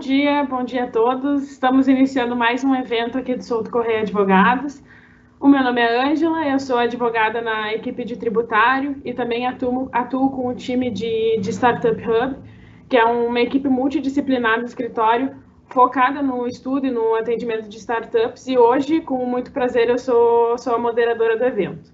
[0.00, 1.52] dia, bom dia a todos.
[1.52, 4.82] Estamos iniciando mais um evento aqui do Souto Correia Advogados.
[5.38, 9.90] O meu nome é Ângela, eu sou advogada na equipe de tributário e também atuo,
[9.92, 12.36] atuo com o time de, de Startup Hub,
[12.88, 15.36] que é uma equipe multidisciplinar do escritório
[15.66, 18.48] focada no estudo e no atendimento de startups.
[18.48, 21.92] E hoje, com muito prazer, eu sou, sou a moderadora do evento.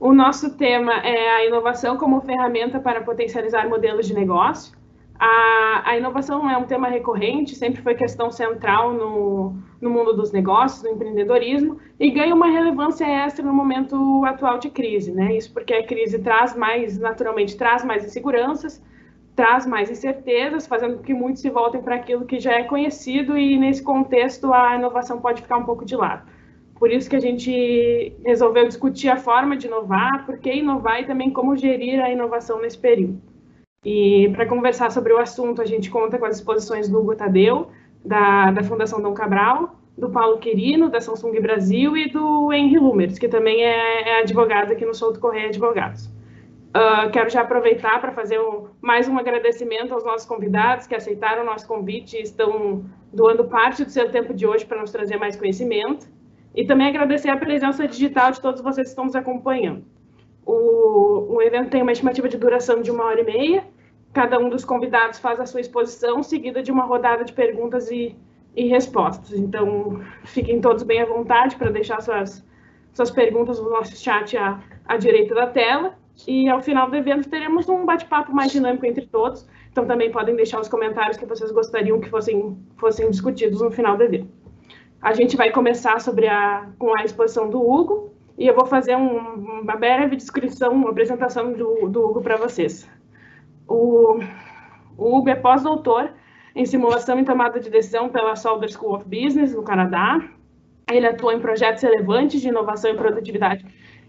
[0.00, 4.74] O nosso tema é a inovação como ferramenta para potencializar modelos de negócio.
[5.18, 10.32] A, a, inovação é um tema recorrente, sempre foi questão central no, no mundo dos
[10.32, 15.36] negócios, do empreendedorismo, e ganha uma relevância extra no momento atual de crise, né?
[15.36, 18.82] Isso porque a crise traz mais, naturalmente, traz mais inseguranças,
[19.36, 23.38] traz mais incertezas, fazendo com que muitos se voltem para aquilo que já é conhecido,
[23.38, 26.28] e nesse contexto a inovação pode ficar um pouco de lado.
[26.76, 31.06] Por isso que a gente resolveu discutir a forma de inovar, por que inovar e
[31.06, 33.33] também como gerir a inovação nesse período.
[33.84, 37.68] E para conversar sobre o assunto, a gente conta com as exposições do Hugo Tadeu,
[38.04, 43.18] da, da Fundação Dom Cabral, do Paulo Quirino, da Samsung Brasil, e do Henry Lumers,
[43.18, 46.06] que também é, é advogado aqui no Souto Correia Advogados.
[46.06, 51.42] Uh, quero já aproveitar para fazer um, mais um agradecimento aos nossos convidados que aceitaram
[51.42, 55.16] o nosso convite e estão doando parte do seu tempo de hoje para nos trazer
[55.16, 56.08] mais conhecimento.
[56.52, 59.84] E também agradecer a presença digital de todos vocês que estão nos acompanhando.
[60.44, 63.64] O, o evento tem uma estimativa de duração de uma hora e meia
[64.14, 68.16] Cada um dos convidados faz a sua exposição, seguida de uma rodada de perguntas e,
[68.54, 69.32] e respostas.
[69.36, 72.46] Então, fiquem todos bem à vontade para deixar suas,
[72.92, 75.96] suas perguntas no nosso chat à, à direita da tela.
[76.28, 79.48] E ao final do evento teremos um bate-papo mais dinâmico entre todos.
[79.72, 83.96] Então também podem deixar os comentários que vocês gostariam que fossem, fossem discutidos no final
[83.96, 84.28] do evento.
[85.02, 88.94] A gente vai começar sobre a, com a exposição do Hugo e eu vou fazer
[88.94, 89.18] um,
[89.62, 92.88] uma breve descrição, uma apresentação do, do Hugo para vocês.
[93.66, 94.18] O,
[94.96, 96.12] o Hugo é pós-doutor
[96.54, 100.20] em simulação e tomada de decisão pela Solder School of Business, no Canadá.
[100.90, 103.64] Ele atua em projetos relevantes de inovação e produtividade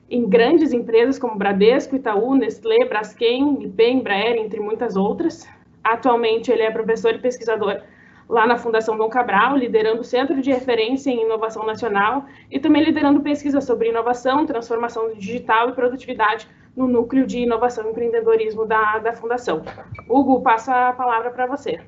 [0.09, 5.47] em grandes empresas como Bradesco, Itaú, Nestlé, Braskem, IP, Embraer, entre muitas outras.
[5.84, 7.81] Atualmente, ele é professor e pesquisador
[8.28, 12.84] lá na Fundação Dom Cabral, liderando o Centro de Referência em Inovação Nacional e também
[12.84, 19.00] liderando pesquisa sobre inovação, transformação digital e produtividade no núcleo de inovação e empreendedorismo da,
[19.00, 19.62] da Fundação.
[20.09, 21.80] Hugo, passa a palavra para você.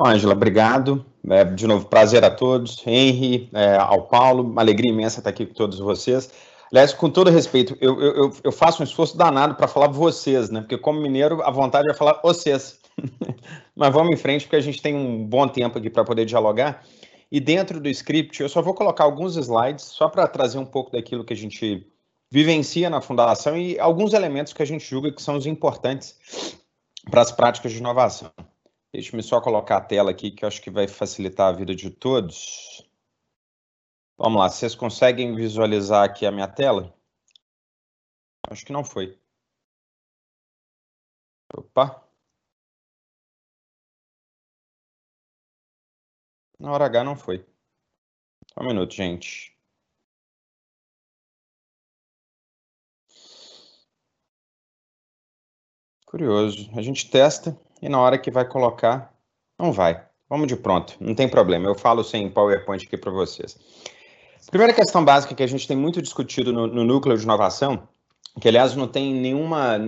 [0.00, 1.04] Ângela, obrigado.
[1.28, 2.86] É, de novo, prazer a todos.
[2.86, 6.30] Henry, é, ao Paulo, uma alegria imensa estar aqui com todos vocês.
[6.70, 10.60] Aliás, com todo respeito, eu, eu, eu faço um esforço danado para falar vocês, né?
[10.60, 12.77] Porque como mineiro, a vontade é falar vocês.
[13.74, 16.84] Mas vamos em frente, porque a gente tem um bom tempo aqui para poder dialogar.
[17.30, 20.90] E dentro do script, eu só vou colocar alguns slides, só para trazer um pouco
[20.90, 21.86] daquilo que a gente
[22.30, 26.58] vivencia na fundação e alguns elementos que a gente julga que são os importantes
[27.10, 28.32] para as práticas de inovação.
[28.92, 31.90] Deixe-me só colocar a tela aqui, que eu acho que vai facilitar a vida de
[31.90, 32.86] todos.
[34.16, 36.94] Vamos lá, vocês conseguem visualizar aqui a minha tela?
[38.50, 39.18] Acho que não foi.
[41.54, 42.07] Opa.
[46.58, 47.44] Na hora H não foi.
[48.52, 49.56] Só um minuto, gente.
[56.04, 56.70] Curioso.
[56.74, 59.14] A gente testa e na hora que vai colocar,
[59.58, 60.06] não vai.
[60.28, 61.68] Vamos de pronto, não tem problema.
[61.68, 63.56] Eu falo sem PowerPoint aqui para vocês.
[64.50, 67.86] Primeira questão básica que a gente tem muito discutido no, no núcleo de inovação,
[68.40, 69.78] que aliás não tem nenhuma.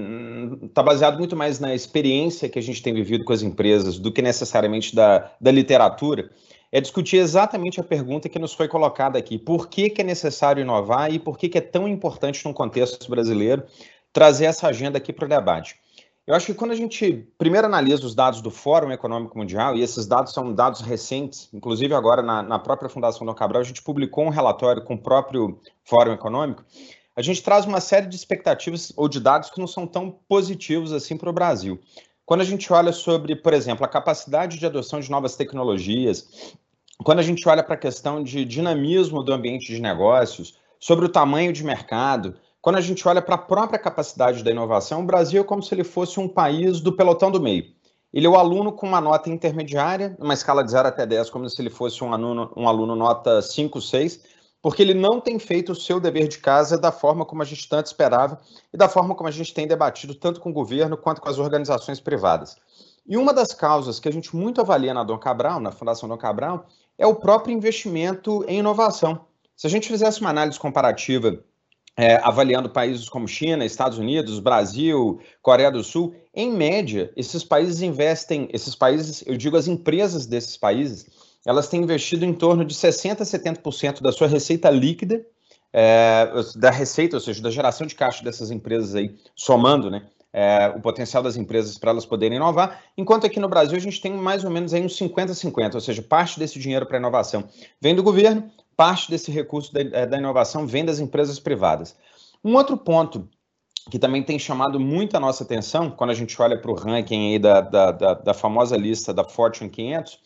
[0.62, 4.12] está baseado muito mais na experiência que a gente tem vivido com as empresas do
[4.12, 6.30] que necessariamente da, da literatura,
[6.72, 9.38] é discutir exatamente a pergunta que nos foi colocada aqui.
[9.38, 13.10] Por que, que é necessário inovar e por que, que é tão importante no contexto
[13.10, 13.64] brasileiro
[14.12, 15.76] trazer essa agenda aqui para o debate?
[16.26, 19.82] Eu acho que quando a gente primeiro analisa os dados do Fórum Econômico Mundial, e
[19.82, 23.82] esses dados são dados recentes, inclusive agora na, na própria Fundação do Cabral, a gente
[23.82, 26.64] publicou um relatório com o próprio Fórum Econômico,
[27.16, 30.92] a gente traz uma série de expectativas ou de dados que não são tão positivos
[30.92, 31.80] assim para o Brasil.
[32.30, 36.54] Quando a gente olha sobre, por exemplo, a capacidade de adoção de novas tecnologias,
[37.02, 41.08] quando a gente olha para a questão de dinamismo do ambiente de negócios, sobre o
[41.08, 45.40] tamanho de mercado, quando a gente olha para a própria capacidade da inovação, o Brasil
[45.40, 47.64] é como se ele fosse um país do pelotão do meio.
[48.14, 51.50] Ele é o aluno com uma nota intermediária, uma escala de 0 até 10, como
[51.50, 54.20] se ele fosse um aluno, um aluno nota 5, 6,
[54.62, 57.68] porque ele não tem feito o seu dever de casa da forma como a gente
[57.68, 58.40] tanto esperava
[58.72, 61.38] e da forma como a gente tem debatido tanto com o governo quanto com as
[61.38, 62.56] organizações privadas.
[63.06, 66.18] E uma das causas que a gente muito avalia na Dom Cabral, na Fundação Dom
[66.18, 66.66] Cabral,
[66.98, 69.24] é o próprio investimento em inovação.
[69.56, 71.42] Se a gente fizesse uma análise comparativa
[71.96, 77.82] é, avaliando países como China, Estados Unidos, Brasil, Coreia do Sul, em média, esses países
[77.82, 81.06] investem, esses países, eu digo as empresas desses países,
[81.46, 85.24] elas têm investido em torno de 60% a 70% da sua receita líquida,
[85.72, 90.06] é, da receita, ou seja, da geração de caixa dessas empresas aí, somando, né?
[90.32, 94.00] É, o potencial das empresas para elas poderem inovar, enquanto aqui no Brasil a gente
[94.00, 97.48] tem mais ou menos aí uns 50-50, ou seja, parte desse dinheiro para inovação
[97.80, 101.96] vem do governo, parte desse recurso da, é, da inovação vem das empresas privadas.
[102.44, 103.28] Um outro ponto
[103.90, 107.32] que também tem chamado muito a nossa atenção, quando a gente olha para o ranking
[107.32, 110.18] aí da, da, da, da, famosa lista da Fortune 500,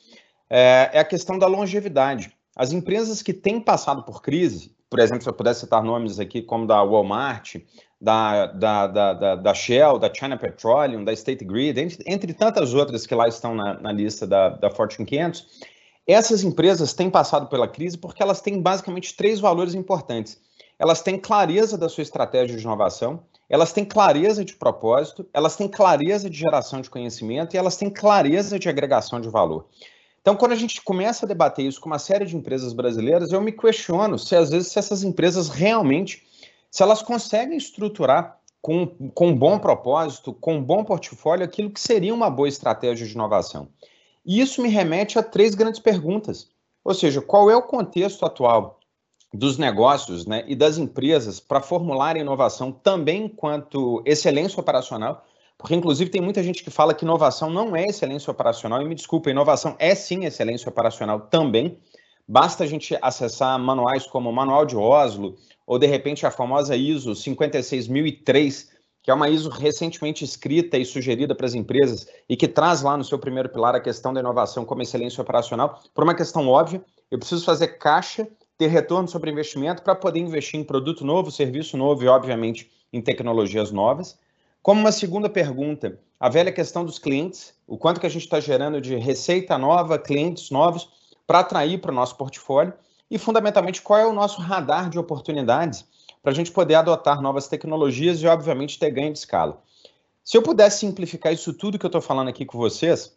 [0.57, 2.33] é, é a questão da longevidade.
[2.55, 6.41] As empresas que têm passado por crise, por exemplo, se eu pudesse citar nomes aqui
[6.41, 7.57] como da Walmart,
[8.01, 13.05] da, da, da, da, Shell, da China Petroleum, da State Grid, entre, entre tantas outras
[13.05, 15.45] que lá estão na, na lista da, da Fortune 500,
[16.07, 20.41] essas empresas têm passado pela crise porque elas têm basicamente três valores importantes.
[20.79, 25.67] Elas têm clareza da sua estratégia de inovação, elas têm clareza de propósito, elas têm
[25.67, 29.67] clareza de geração de conhecimento e elas têm clareza de agregação de valor.
[30.25, 33.43] Então, quando a gente começa a debater isso com uma série de empresas brasileiras, eu
[33.43, 36.27] me questiono se às vezes se essas empresas realmente,
[36.71, 41.79] se elas conseguem estruturar com, com um bom propósito, com um bom portfólio, aquilo que
[41.79, 43.69] seria uma boa estratégia de inovação.
[44.25, 46.49] E isso me remete a três grandes perguntas.
[46.83, 48.81] Ou seja, qual é o contexto atual
[49.31, 55.23] dos negócios né, e das empresas para formular inovação também enquanto excelência operacional,
[55.59, 58.95] porque inclusive tem muita gente que fala que inovação não é excelência operacional, e me
[58.95, 61.79] desculpa, inovação é sim excelência operacional também.
[62.27, 65.37] Basta a gente acessar manuais como o Manual de Oslo,
[65.67, 68.71] ou de repente a famosa ISO 56003,
[69.03, 72.97] que é uma ISO recentemente escrita e sugerida para as empresas e que traz lá
[72.97, 76.83] no seu primeiro pilar a questão da inovação como excelência operacional, por uma questão óbvia,
[77.11, 78.27] eu preciso fazer caixa
[78.57, 83.03] ter retorno sobre investimento para poder investir em produto novo, serviço novo e, obviamente, em
[83.03, 84.19] tecnologias novas.
[84.65, 88.41] Como uma segunda pergunta, a velha questão dos clientes, o quanto que a gente está
[88.41, 90.89] gerando de receita nova, clientes novos,
[91.27, 92.73] para atrair para o nosso portfólio
[93.11, 95.85] e, fundamentalmente, qual é o nosso radar de oportunidades
[96.23, 99.63] para a gente poder adotar novas tecnologias e, obviamente, ter ganho de escala.
[100.25, 103.15] Se eu pudesse simplificar isso tudo que eu estou falando aqui com vocês,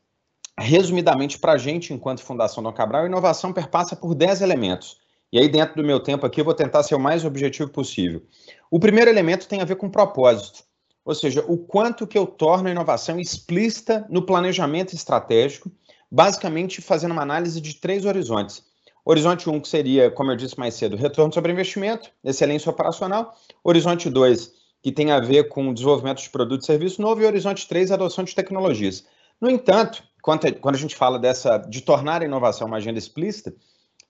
[0.59, 4.97] resumidamente, para a gente, enquanto Fundação Dom Cabral, inovação perpassa por 10 elementos
[5.31, 8.23] e aí, dentro do meu tempo aqui, eu vou tentar ser o mais objetivo possível.
[8.71, 10.63] O primeiro elemento tem a ver com propósito,
[11.07, 15.71] ou seja, o quanto que eu torno a inovação explícita no planejamento estratégico,
[16.11, 18.61] basicamente fazendo uma análise de três horizontes.
[19.05, 23.33] Horizonte 1, um, que seria, como eu disse mais cedo, retorno sobre investimento, excelência operacional.
[23.63, 24.51] Horizonte 2,
[24.83, 27.21] que tem a ver com o desenvolvimento de produto e serviço novo.
[27.21, 29.05] E horizonte 3, adoção de tecnologias.
[29.39, 33.55] No entanto, quando a gente fala dessa de tornar a inovação uma agenda explícita,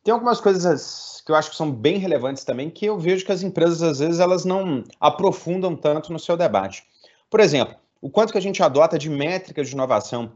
[0.08, 3.32] tem algumas coisas que eu acho que são bem relevantes também, que eu vejo que
[3.34, 6.86] as empresas, às vezes, elas não aprofundam tanto no seu debate.
[7.30, 10.32] Por exemplo, o quanto que a gente adota de métricas de inovação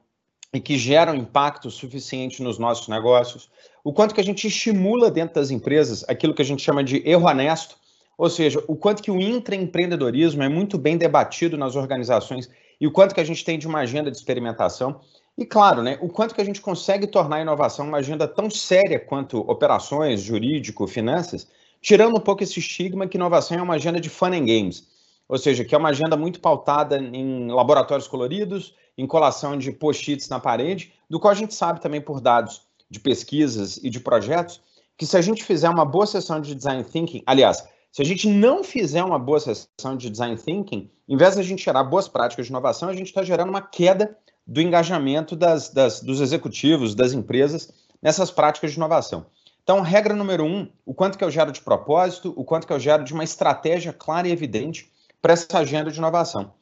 [0.54, 3.50] e que geram impacto suficiente nos nossos negócios,
[3.82, 7.02] o quanto que a gente estimula dentro das empresas aquilo que a gente chama de
[7.10, 7.78] erro honesto,
[8.18, 12.92] ou seja, o quanto que o intraempreendedorismo é muito bem debatido nas organizações e o
[12.92, 15.00] quanto que a gente tem de uma agenda de experimentação.
[15.42, 18.48] E claro, né, o quanto que a gente consegue tornar a inovação uma agenda tão
[18.48, 21.48] séria quanto operações, jurídico, finanças,
[21.82, 24.88] tirando um pouco esse estigma que inovação é uma agenda de fun and games,
[25.28, 30.30] ou seja, que é uma agenda muito pautada em laboratórios coloridos, em colação de post-its
[30.30, 34.62] na parede, do qual a gente sabe também por dados de pesquisas e de projetos,
[34.96, 38.28] que se a gente fizer uma boa sessão de design thinking, aliás, se a gente
[38.28, 42.08] não fizer uma boa sessão de design thinking, em vez de a gente gerar boas
[42.08, 46.96] práticas de inovação, a gente está gerando uma queda do engajamento das, das, dos executivos,
[46.96, 47.72] das empresas
[48.02, 49.26] nessas práticas de inovação.
[49.64, 52.80] Então, regra número um, o quanto que eu gero de propósito, o quanto que eu
[52.80, 56.54] gero de uma estratégia clara e evidente para essa agenda de inovação.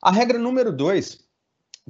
[0.00, 1.18] A regra número dois,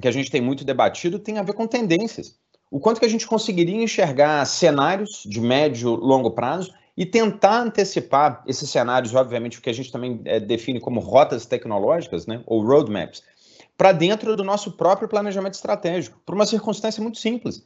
[0.01, 2.35] que a gente tem muito debatido, tem a ver com tendências.
[2.71, 8.43] O quanto que a gente conseguiria enxergar cenários de médio, longo prazo e tentar antecipar
[8.47, 12.65] esses cenários, obviamente, o que a gente também é, define como rotas tecnológicas, né, ou
[12.65, 13.21] roadmaps,
[13.77, 17.65] para dentro do nosso próprio planejamento estratégico, por uma circunstância muito simples.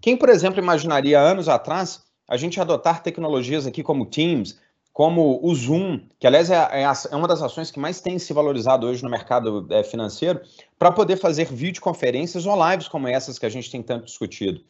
[0.00, 4.58] Quem, por exemplo, imaginaria anos atrás a gente adotar tecnologias aqui como Teams,
[4.92, 8.32] como o Zoom, que aliás é, é, é uma das ações que mais tem se
[8.32, 10.40] valorizado hoje no mercado é, financeiro,
[10.78, 14.60] para poder fazer videoconferências ou lives como essas que a gente tem tanto discutido.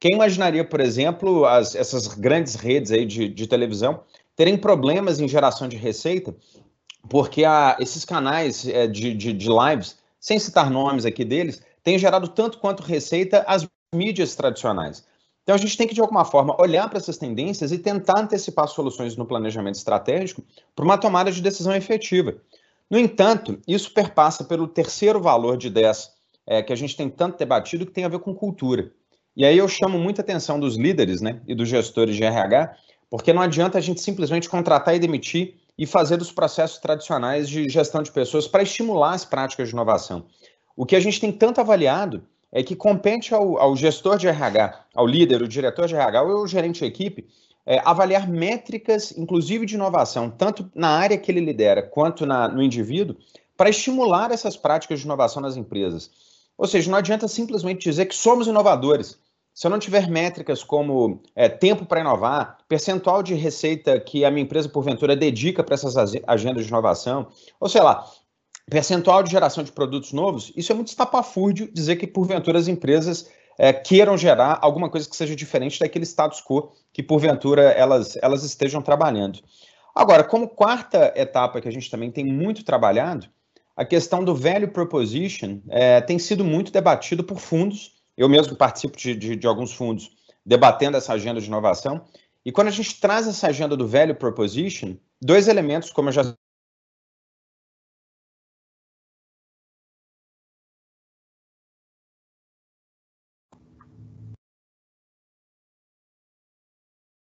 [0.00, 4.00] Quem imaginaria, por exemplo, as, essas grandes redes aí de, de televisão
[4.36, 6.34] terem problemas em geração de receita,
[7.08, 11.98] porque a, esses canais é, de, de, de lives sem citar nomes aqui deles, tem
[11.98, 15.06] gerado tanto quanto receita as mídias tradicionais.
[15.42, 18.68] Então a gente tem que, de alguma forma, olhar para essas tendências e tentar antecipar
[18.68, 20.44] soluções no planejamento estratégico
[20.76, 22.36] para uma tomada de decisão efetiva.
[22.90, 26.10] No entanto, isso perpassa pelo terceiro valor de 10,
[26.46, 28.92] é, que a gente tem tanto debatido, que tem a ver com cultura.
[29.36, 32.76] E aí eu chamo muita atenção dos líderes né, e dos gestores de RH,
[33.08, 37.68] porque não adianta a gente simplesmente contratar e demitir e fazer dos processos tradicionais de
[37.68, 40.26] gestão de pessoas para estimular as práticas de inovação.
[40.76, 44.86] O que a gente tem tanto avaliado é que compete ao, ao gestor de RH,
[44.94, 47.28] ao líder, o diretor de RH ou o gerente de equipe,
[47.64, 52.62] é, avaliar métricas, inclusive de inovação, tanto na área que ele lidera quanto na, no
[52.62, 53.14] indivíduo,
[53.56, 56.10] para estimular essas práticas de inovação nas empresas.
[56.56, 59.18] Ou seja, não adianta simplesmente dizer que somos inovadores
[59.58, 64.30] se eu não tiver métricas como é, tempo para inovar, percentual de receita que a
[64.30, 65.96] minha empresa, porventura, dedica para essas
[66.28, 67.26] agendas de inovação,
[67.58, 68.08] ou sei lá,
[68.70, 73.28] percentual de geração de produtos novos, isso é muito estapafúrdio dizer que, porventura, as empresas
[73.58, 78.44] é, queiram gerar alguma coisa que seja diferente daquele status quo que, porventura, elas, elas
[78.44, 79.40] estejam trabalhando.
[79.92, 83.26] Agora, como quarta etapa que a gente também tem muito trabalhado,
[83.76, 88.96] a questão do value proposition é, tem sido muito debatido por fundos eu mesmo participo
[88.96, 90.10] de, de, de alguns fundos
[90.44, 92.04] debatendo essa agenda de inovação.
[92.44, 96.34] E quando a gente traz essa agenda do value proposition, dois elementos, como eu já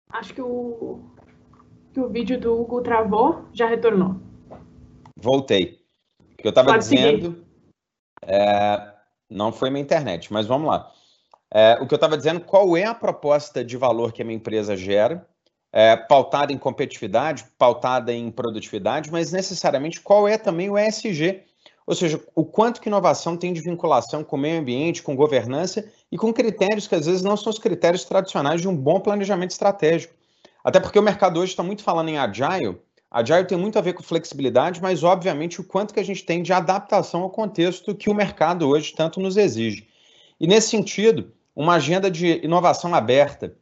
[0.10, 1.00] Acho que o,
[1.94, 4.18] que o vídeo do Hugo travou, já retornou.
[5.16, 5.86] Voltei.
[6.20, 7.46] O que eu estava dizendo
[8.22, 9.01] é,
[9.32, 10.92] não foi minha internet, mas vamos lá.
[11.54, 14.38] É, o que eu estava dizendo, qual é a proposta de valor que a minha
[14.38, 15.28] empresa gera,
[15.72, 21.44] é, pautada em competitividade, pautada em produtividade, mas necessariamente qual é também o ESG,
[21.86, 25.86] ou seja, o quanto que inovação tem de vinculação com o meio ambiente, com governança
[26.12, 29.52] e com critérios que às vezes não são os critérios tradicionais de um bom planejamento
[29.52, 30.14] estratégico.
[30.64, 32.80] Até porque o mercado hoje está muito falando em agile,
[33.12, 36.42] Agile tem muito a ver com flexibilidade, mas obviamente o quanto que a gente tem
[36.42, 39.86] de adaptação ao contexto que o mercado hoje tanto nos exige.
[40.40, 43.54] E nesse sentido, uma agenda de inovação aberta,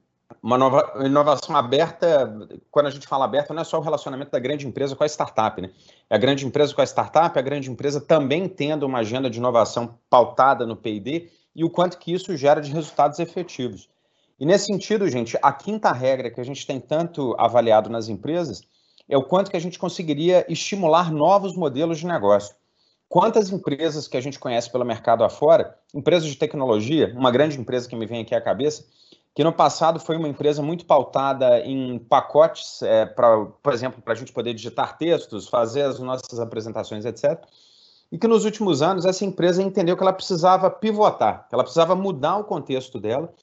[0.41, 2.31] uma nova inovação aberta,
[2.69, 5.07] quando a gente fala aberta, não é só o relacionamento da grande empresa com a
[5.07, 5.71] startup, né?
[6.07, 9.39] É a grande empresa com a startup, a grande empresa também tendo uma agenda de
[9.39, 13.89] inovação pautada no P&D e o quanto que isso gera de resultados efetivos.
[14.39, 18.61] E nesse sentido, gente, a quinta regra que a gente tem tanto avaliado nas empresas
[19.09, 22.55] é o quanto que a gente conseguiria estimular novos modelos de negócio.
[23.09, 27.89] Quantas empresas que a gente conhece pelo mercado afora, empresas de tecnologia, uma grande empresa
[27.89, 28.85] que me vem aqui à cabeça,
[29.33, 34.13] que no passado foi uma empresa muito pautada em pacotes, é, pra, por exemplo, para
[34.13, 37.43] a gente poder digitar textos, fazer as nossas apresentações, etc.
[38.11, 41.95] E que nos últimos anos essa empresa entendeu que ela precisava pivotar, que ela precisava
[41.95, 43.33] mudar o contexto dela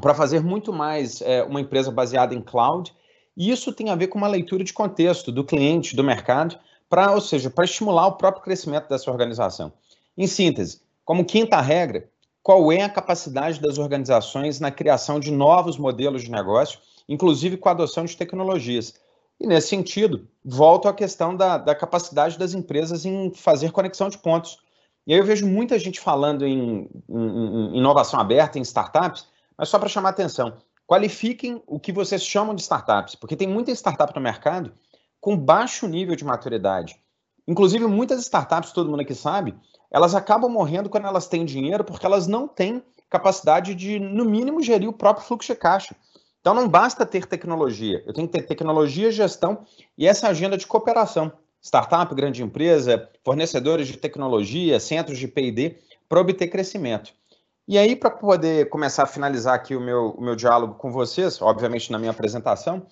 [0.00, 2.92] para fazer muito mais é, uma empresa baseada em cloud
[3.36, 6.58] e isso tem a ver com uma leitura de contexto do cliente, do mercado,
[6.88, 9.72] para, ou seja, para estimular o próprio crescimento dessa organização.
[10.16, 12.08] Em síntese, como quinta regra,
[12.42, 17.68] qual é a capacidade das organizações na criação de novos modelos de negócio, inclusive com
[17.68, 18.94] a adoção de tecnologias.
[19.40, 24.18] E nesse sentido, volto à questão da, da capacidade das empresas em fazer conexão de
[24.18, 24.58] pontos.
[25.06, 29.68] E aí eu vejo muita gente falando em, em, em inovação aberta, em startups, mas
[29.68, 30.54] só para chamar atenção,
[30.92, 34.74] Qualifiquem o que vocês chamam de startups, porque tem muita startup no mercado
[35.18, 37.00] com baixo nível de maturidade.
[37.48, 39.54] Inclusive, muitas startups, todo mundo aqui sabe,
[39.90, 44.62] elas acabam morrendo quando elas têm dinheiro porque elas não têm capacidade de, no mínimo,
[44.62, 45.96] gerir o próprio fluxo de caixa.
[46.42, 49.64] Então, não basta ter tecnologia, eu tenho que ter tecnologia, gestão
[49.96, 51.32] e essa agenda de cooperação.
[51.62, 57.14] Startup, grande empresa, fornecedores de tecnologia, centros de PD, para obter crescimento.
[57.72, 61.40] E aí, para poder começar a finalizar aqui o meu, o meu diálogo com vocês,
[61.40, 62.86] obviamente na minha apresentação,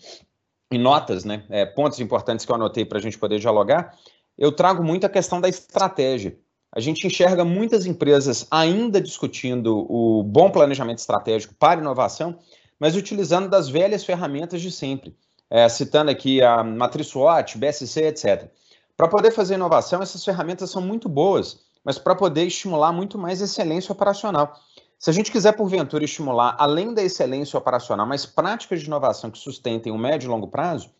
[0.72, 3.94] em notas, né, é, pontos importantes que eu anotei para a gente poder dialogar,
[4.38, 6.38] eu trago muito a questão da estratégia.
[6.72, 12.38] A gente enxerga muitas empresas ainda discutindo o bom planejamento estratégico para inovação,
[12.78, 15.14] mas utilizando das velhas ferramentas de sempre.
[15.50, 18.50] É, citando aqui a Matriz SWOT, BSC, etc.
[18.96, 23.42] Para poder fazer inovação, essas ferramentas são muito boas, mas para poder estimular muito mais
[23.42, 24.58] excelência operacional.
[25.00, 29.38] Se a gente quiser, porventura, estimular, além da excelência operacional, mais práticas de inovação que
[29.38, 30.90] sustentem o médio e longo prazo,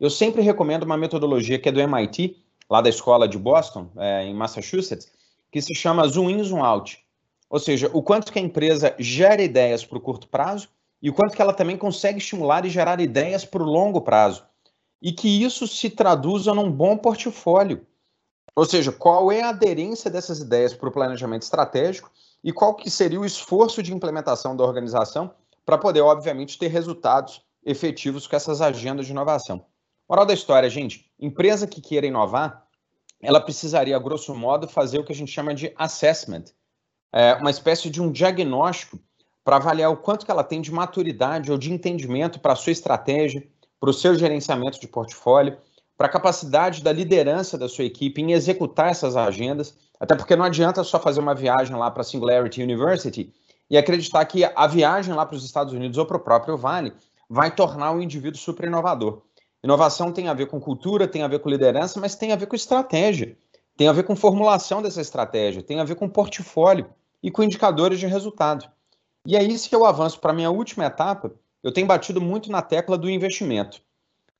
[0.00, 4.24] eu sempre recomendo uma metodologia que é do MIT, lá da escola de Boston, é,
[4.24, 5.12] em Massachusetts,
[5.52, 7.04] que se chama Zoom In, Zoom Out.
[7.50, 10.66] Ou seja, o quanto que a empresa gera ideias para o curto prazo
[11.02, 14.42] e o quanto que ela também consegue estimular e gerar ideias para o longo prazo.
[15.02, 17.86] E que isso se traduza num bom portfólio.
[18.56, 22.10] Ou seja, qual é a aderência dessas ideias para o planejamento estratégico
[22.42, 27.42] e qual que seria o esforço de implementação da organização para poder, obviamente, ter resultados
[27.64, 29.64] efetivos com essas agendas de inovação.
[30.08, 32.66] Moral da história, gente: empresa que queira inovar,
[33.20, 36.44] ela precisaria, grosso modo, fazer o que a gente chama de assessment,
[37.12, 38.98] é uma espécie de um diagnóstico
[39.44, 42.72] para avaliar o quanto que ela tem de maturidade ou de entendimento para a sua
[42.72, 43.46] estratégia,
[43.78, 45.58] para o seu gerenciamento de portfólio,
[45.96, 50.46] para a capacidade da liderança da sua equipe em executar essas agendas, até porque não
[50.46, 53.30] adianta só fazer uma viagem lá para a Singularity University
[53.68, 56.94] e acreditar que a viagem lá para os Estados Unidos ou para o próprio Vale
[57.28, 59.22] vai tornar o indivíduo super inovador.
[59.62, 62.46] Inovação tem a ver com cultura, tem a ver com liderança, mas tem a ver
[62.46, 63.36] com estratégia,
[63.76, 66.86] tem a ver com formulação dessa estratégia, tem a ver com portfólio
[67.22, 68.66] e com indicadores de resultado.
[69.26, 71.30] E é isso que eu avanço para a minha última etapa.
[71.62, 73.82] Eu tenho batido muito na tecla do investimento.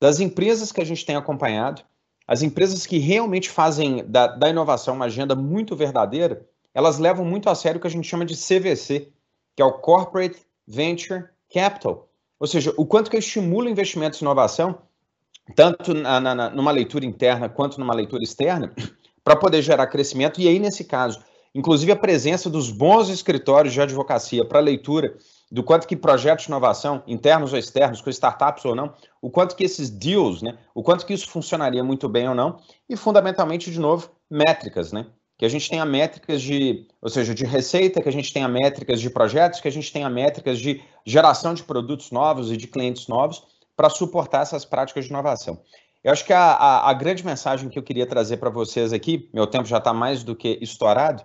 [0.00, 1.82] Das empresas que a gente tem acompanhado,
[2.30, 7.50] as empresas que realmente fazem da, da inovação uma agenda muito verdadeira, elas levam muito
[7.50, 9.08] a sério o que a gente chama de CVC,
[9.56, 12.08] que é o Corporate Venture Capital.
[12.38, 14.78] Ou seja, o quanto que estimula investimentos em inovação,
[15.56, 18.72] tanto na, na, numa leitura interna quanto numa leitura externa,
[19.24, 20.40] para poder gerar crescimento.
[20.40, 21.20] E aí, nesse caso,
[21.52, 25.16] inclusive a presença dos bons escritórios de advocacia para leitura
[25.50, 29.56] do quanto que projetos de inovação, internos ou externos, com startups ou não, o quanto
[29.56, 33.70] que esses deals, né, o quanto que isso funcionaria muito bem ou não, e fundamentalmente,
[33.70, 35.06] de novo, métricas, né?
[35.40, 39.00] que a gente tenha métricas de, ou seja, de receita, que a gente tenha métricas
[39.00, 43.08] de projetos, que a gente tenha métricas de geração de produtos novos e de clientes
[43.08, 43.42] novos
[43.74, 45.58] para suportar essas práticas de inovação.
[46.04, 49.30] Eu acho que a, a, a grande mensagem que eu queria trazer para vocês aqui,
[49.32, 51.22] meu tempo já está mais do que estourado,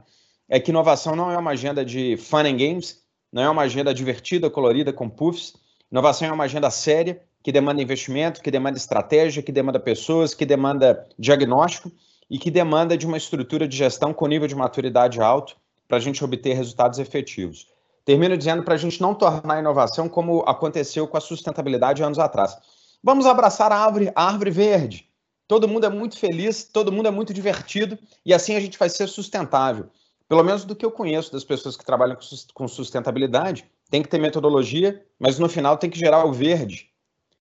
[0.47, 3.03] é que inovação não é uma agenda de fun and games,
[3.35, 5.55] não é uma agenda divertida, colorida, com puffs.
[5.91, 10.45] Inovação é uma agenda séria, que demanda investimento, que demanda estratégia, que demanda pessoas, que
[10.45, 11.91] demanda diagnóstico
[12.29, 15.99] e que demanda de uma estrutura de gestão com nível de maturidade alto para a
[15.99, 17.67] gente obter resultados efetivos.
[18.05, 22.19] Termino dizendo para a gente não tornar a inovação como aconteceu com a sustentabilidade anos
[22.19, 22.57] atrás.
[23.03, 25.09] Vamos abraçar a árvore, a árvore verde.
[25.45, 28.87] Todo mundo é muito feliz, todo mundo é muito divertido e assim a gente vai
[28.87, 29.89] ser sustentável.
[30.27, 32.17] Pelo menos do que eu conheço das pessoas que trabalham
[32.53, 36.89] com sustentabilidade, tem que ter metodologia, mas no final tem que gerar o verde,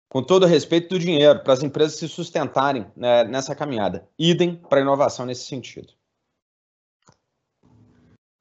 [0.09, 4.09] com todo respeito do dinheiro, para as empresas se sustentarem né, nessa caminhada.
[4.19, 5.93] Idem para inovação nesse sentido.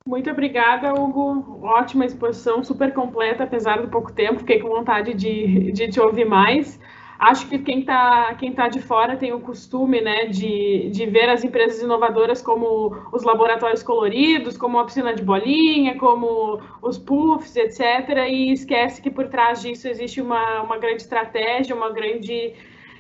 [0.08, 1.60] Muito obrigada, Hugo.
[1.64, 4.40] Ótima exposição, super completa, apesar do pouco tempo.
[4.40, 6.80] Fiquei com vontade de, de te ouvir mais.
[7.20, 11.30] Acho que quem está quem tá de fora tem o costume né, de, de ver
[11.30, 17.58] as empresas inovadoras como os laboratórios coloridos, como a piscina de bolinha, como os puffs,
[17.58, 18.26] etc.
[18.30, 22.54] E esquece que por trás disso existe uma, uma grande estratégia, uma grande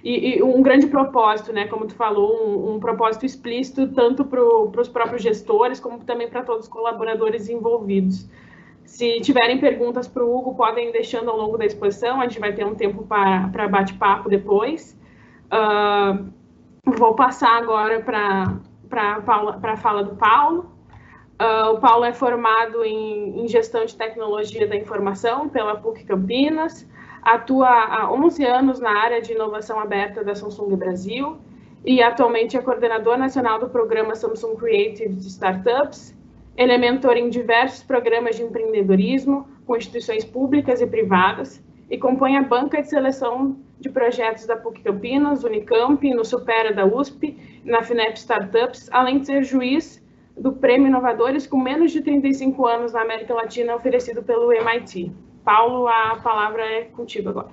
[0.03, 1.67] e, e, um grande propósito, né?
[1.67, 6.43] Como tu falou, um, um propósito explícito tanto para os próprios gestores como também para
[6.43, 8.27] todos os colaboradores envolvidos.
[8.89, 12.53] Se tiverem perguntas para o Hugo, podem deixando ao longo da exposição, a gente vai
[12.53, 14.99] ter um tempo para bate-papo depois.
[15.45, 16.27] Uh,
[16.97, 19.21] vou passar agora para
[19.63, 20.75] a fala do Paulo.
[21.39, 26.85] Uh, o Paulo é formado em, em, Gestão de Tecnologia da Informação pela PUC Campinas,
[27.21, 31.37] atua há 11 anos na área de inovação aberta da Samsung Brasil
[31.85, 36.18] e atualmente é coordenador nacional do programa Samsung Creative Startups
[36.59, 42.35] ele é mentor em diversos programas de empreendedorismo com instituições públicas e privadas e compõe
[42.35, 47.81] a banca de seleção de projetos da PUC Campinas, Unicamp, no Supera da USP, na
[47.81, 50.05] FINEP Startups, além de ser juiz
[50.37, 55.13] do Prêmio Inovadores com menos de 35 anos na América Latina, oferecido pelo MIT.
[55.45, 57.51] Paulo, a palavra é contigo agora.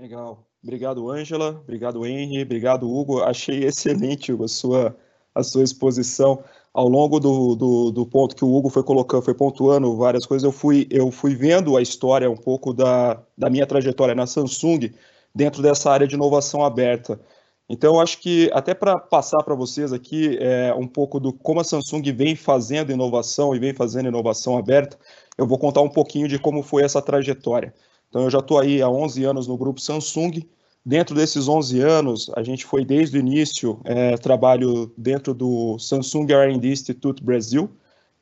[0.00, 0.44] Legal.
[0.64, 1.60] Obrigado, Ângela.
[1.62, 2.42] Obrigado, Henry.
[2.42, 3.22] Obrigado, Hugo.
[3.22, 4.96] Achei excelente Hugo, a sua,
[5.32, 6.42] a sua exposição
[6.76, 10.44] ao longo do, do, do, ponto que o Hugo foi colocando, foi pontuando várias coisas,
[10.44, 14.92] eu fui, eu fui vendo a história um pouco da, da minha trajetória na Samsung
[15.34, 17.18] dentro dessa área de inovação aberta.
[17.66, 21.64] Então, acho que até para passar para vocês aqui é, um pouco do como a
[21.64, 24.98] Samsung vem fazendo inovação e vem fazendo inovação aberta,
[25.38, 27.72] eu vou contar um pouquinho de como foi essa trajetória.
[28.10, 30.42] Então, eu já estou aí há 11 anos no grupo Samsung,
[30.86, 36.32] Dentro desses 11 anos, a gente foi desde o início é, trabalho dentro do Samsung
[36.32, 37.68] R&D Institute Brasil,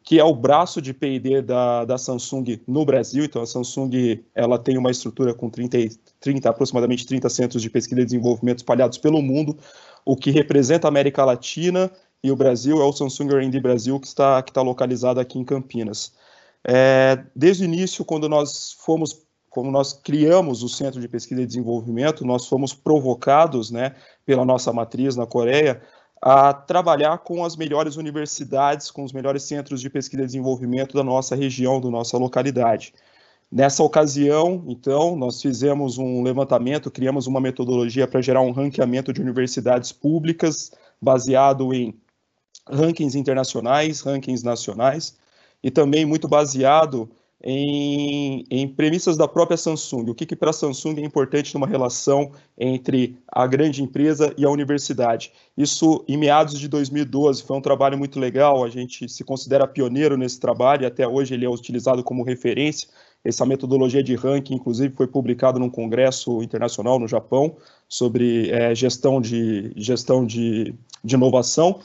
[0.03, 3.23] que é o braço de P&D da, da Samsung no Brasil.
[3.23, 5.77] Então, a Samsung ela tem uma estrutura com 30,
[6.19, 9.59] 30, aproximadamente 30 centros de pesquisa e desenvolvimento espalhados pelo mundo,
[10.03, 11.91] o que representa a América Latina
[12.23, 15.45] e o Brasil é o Samsung R&D Brasil, que está, que está localizado aqui em
[15.45, 16.15] Campinas.
[16.67, 19.23] É, desde o início, quando nós fomos
[19.55, 23.95] como nós criamos o Centro de Pesquisa e Desenvolvimento, nós fomos provocados, né,
[24.27, 25.81] pela nossa matriz na Coreia,
[26.21, 31.05] a trabalhar com as melhores universidades, com os melhores centros de pesquisa e desenvolvimento da
[31.05, 32.93] nossa região, da nossa localidade.
[33.53, 39.21] Nessa ocasião, então, nós fizemos um levantamento, criamos uma metodologia para gerar um ranqueamento de
[39.21, 41.97] universidades públicas baseado em
[42.69, 45.17] rankings internacionais, rankings nacionais,
[45.63, 47.09] e também muito baseado
[47.47, 50.09] em, em premissas da própria Samsung.
[50.09, 54.47] O que, que para a Samsung é importante numa relação entre a grande empresa e
[54.47, 55.31] a universidade.
[55.57, 60.17] Isso, em meados de 2012, foi um trabalho muito legal, a gente se considera pioneiro
[60.17, 62.89] nesse trabalho, e até hoje ele é utilizado como referência.
[63.23, 67.57] Essa metodologia de ranking, inclusive, foi publicado num congresso internacional no Japão
[67.89, 71.81] sobre é, gestão, de, gestão de, de inovação.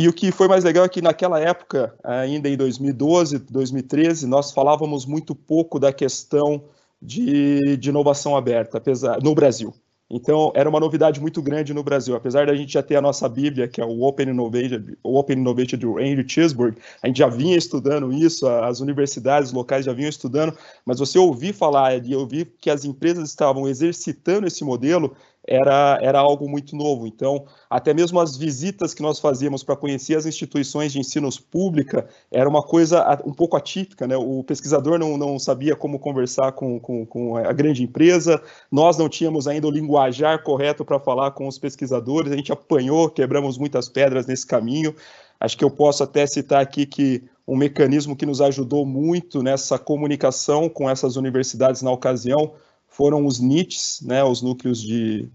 [0.00, 4.50] E o que foi mais legal é que naquela época, ainda em 2012, 2013, nós
[4.50, 6.64] falávamos muito pouco da questão
[7.02, 9.74] de, de inovação aberta apesar, no Brasil.
[10.10, 12.16] Então, era uma novidade muito grande no Brasil.
[12.16, 15.36] Apesar da gente já ter a nossa Bíblia, que é o Open Innovation, o Open
[15.36, 20.56] Innovation Henry Chisburg, a gente já vinha estudando isso, as universidades locais já vinham estudando,
[20.82, 25.14] mas você ouvir falar e ouvir que as empresas estavam exercitando esse modelo,
[25.46, 27.06] era, era algo muito novo.
[27.06, 32.06] Então, até mesmo as visitas que nós fazíamos para conhecer as instituições de ensino pública
[32.30, 34.16] era uma coisa um pouco atípica, né?
[34.16, 39.08] O pesquisador não, não sabia como conversar com, com, com a grande empresa, nós não
[39.08, 43.88] tínhamos ainda o linguajar correto para falar com os pesquisadores, a gente apanhou, quebramos muitas
[43.88, 44.94] pedras nesse caminho.
[45.38, 49.78] Acho que eu posso até citar aqui que um mecanismo que nos ajudou muito nessa
[49.78, 52.52] comunicação com essas universidades na ocasião
[52.90, 55.28] foram os NITs, né, os núcleos de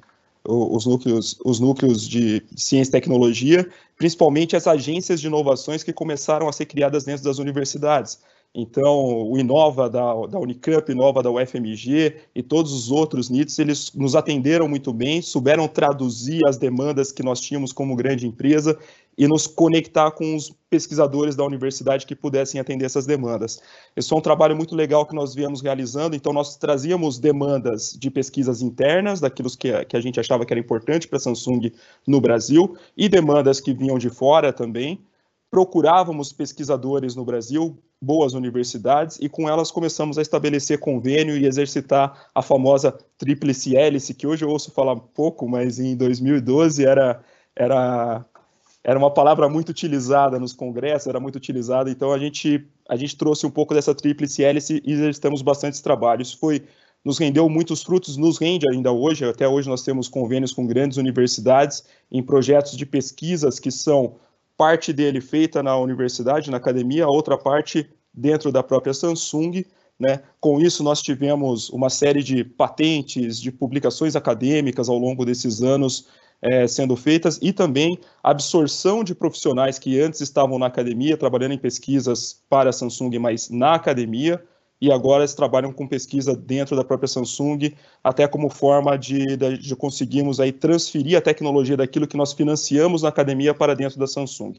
[0.48, 6.48] os núcleos, os núcleos de ciência e tecnologia, principalmente as agências de inovações que começaram
[6.48, 8.20] a ser criadas dentro das universidades.
[8.54, 13.92] Então, o Inova da, da Unicamp, Inova da UFMG e todos os outros NITs, eles
[13.94, 18.80] nos atenderam muito bem, souberam traduzir as demandas que nós tínhamos como grande empresa
[19.18, 23.62] e nos conectar com os pesquisadores da universidade que pudessem atender essas demandas.
[23.96, 28.12] Esse foi um trabalho muito legal que nós viemos realizando, então nós trazíamos demandas de
[28.12, 31.72] pesquisas internas, daquilo que, que a gente achava que era importante para a Samsung
[32.06, 35.00] no Brasil, e demandas que vinham de fora também,
[35.50, 42.30] procurávamos pesquisadores no Brasil, boas universidades, e com elas começamos a estabelecer convênio e exercitar
[42.36, 47.24] a famosa tríplice hélice, que hoje eu ouço falar pouco, mas em 2012 era,
[47.56, 48.26] era,
[48.86, 53.18] era uma palavra muito utilizada nos congressos, era muito utilizada, então a gente, a gente
[53.18, 56.22] trouxe um pouco dessa tríplice hélice e exercitamos bastante trabalho.
[56.22, 56.62] Isso foi
[57.04, 59.26] nos rendeu muitos frutos, nos rende ainda hoje.
[59.26, 64.18] Até hoje nós temos convênios com grandes universidades em projetos de pesquisas que são
[64.56, 69.66] parte dele feita na universidade, na academia, outra parte dentro da própria Samsung.
[70.00, 70.22] Né?
[70.40, 76.08] Com isso, nós tivemos uma série de patentes, de publicações acadêmicas ao longo desses anos
[76.42, 81.58] é, sendo feitas e também absorção de profissionais que antes estavam na academia, trabalhando em
[81.58, 84.44] pesquisas para a Samsung, mas na academia,
[84.80, 89.58] e agora eles trabalham com pesquisa dentro da própria Samsung, até como forma de, de,
[89.58, 94.08] de conseguirmos aí transferir a tecnologia daquilo que nós financiamos na academia para dentro da
[94.08, 94.54] Samsung.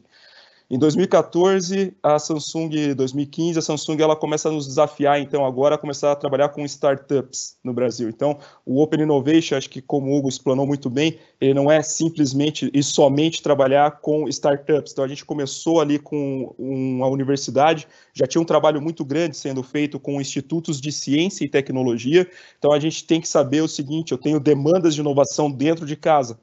[0.69, 5.77] Em 2014, a Samsung, 2015, a Samsung ela começa a nos desafiar, então, agora a
[5.77, 8.09] começar a trabalhar com startups no Brasil.
[8.09, 11.81] Então, o Open Innovation, acho que como o Hugo explanou muito bem, ele não é
[11.81, 14.91] simplesmente e somente trabalhar com startups.
[14.91, 19.63] Então, a gente começou ali com uma universidade, já tinha um trabalho muito grande sendo
[19.63, 22.29] feito com institutos de ciência e tecnologia.
[22.59, 25.95] Então, a gente tem que saber o seguinte: eu tenho demandas de inovação dentro de
[25.95, 26.37] casa.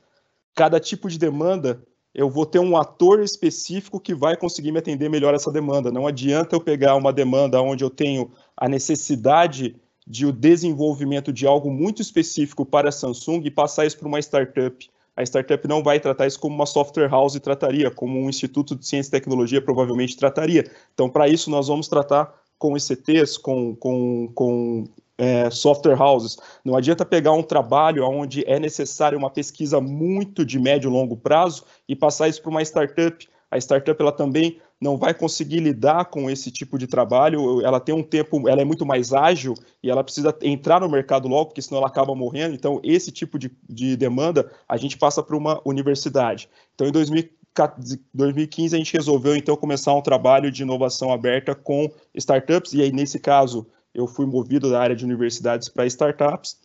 [0.55, 1.85] Cada tipo de demanda
[2.15, 5.91] eu vou ter um ator específico que vai conseguir me atender melhor essa demanda.
[5.91, 9.75] Não adianta eu pegar uma demanda onde eu tenho a necessidade
[10.07, 14.21] de o desenvolvimento de algo muito específico para a Samsung e passar isso para uma
[14.21, 14.89] startup.
[15.17, 18.87] A startup não vai tratar isso como uma software house trataria, como um instituto de
[18.87, 20.71] ciência e tecnologia provavelmente trataria.
[20.93, 24.85] Então, para isso, nós vamos tratar com ICTs, com, com, com
[25.19, 26.37] é, software houses.
[26.65, 31.17] Não adianta pegar um trabalho onde é necessária uma pesquisa muito de médio e longo
[31.17, 33.29] prazo e passar isso para uma startup.
[33.51, 37.65] A startup ela também não vai conseguir lidar com esse tipo de trabalho.
[37.65, 41.29] Ela tem um tempo, ela é muito mais ágil e ela precisa entrar no mercado
[41.29, 42.55] logo, porque senão ela acaba morrendo.
[42.55, 46.49] Então, esse tipo de, de demanda a gente passa para uma universidade.
[46.75, 52.73] Então, em 2015 a gente resolveu então começar um trabalho de inovação aberta com startups
[52.73, 56.59] e aí nesse caso eu fui movido da área de universidades para startups.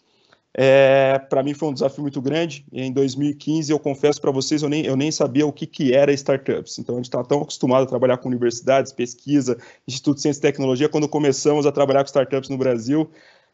[0.52, 2.66] É, para mim foi um desafio muito grande.
[2.74, 6.12] Em 2015, eu confesso para vocês, eu nem, eu nem sabia o que, que era
[6.12, 6.80] startups.
[6.80, 10.42] Então, a gente está tão acostumado a trabalhar com universidades, pesquisa, Instituto de Ciência e
[10.42, 10.90] Tecnologia.
[10.90, 13.10] Quando começamos a trabalhar com startups no Brasil,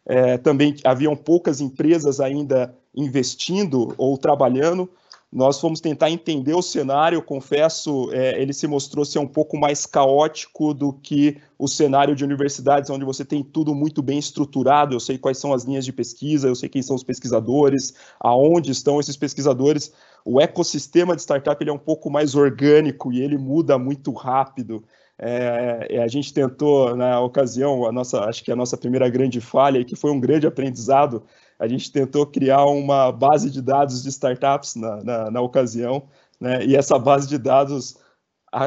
[0.05, 4.89] é, também haviam poucas empresas ainda investindo ou trabalhando.
[5.31, 9.85] Nós fomos tentar entender o cenário, confesso, é, ele se mostrou ser um pouco mais
[9.85, 14.99] caótico do que o cenário de universidades, onde você tem tudo muito bem estruturado, eu
[14.99, 18.99] sei quais são as linhas de pesquisa, eu sei quem são os pesquisadores, aonde estão
[18.99, 19.91] esses pesquisadores.
[20.23, 24.83] O ecossistema de startup ele é um pouco mais orgânico e ele muda muito rápido.
[25.17, 29.39] É, é, a gente tentou, na ocasião, a nossa, acho que a nossa primeira grande
[29.39, 31.23] falha, que foi um grande aprendizado,
[31.59, 36.03] a gente tentou criar uma base de dados de startups na, na, na ocasião,
[36.39, 36.65] né?
[36.65, 37.97] e essa base de dados,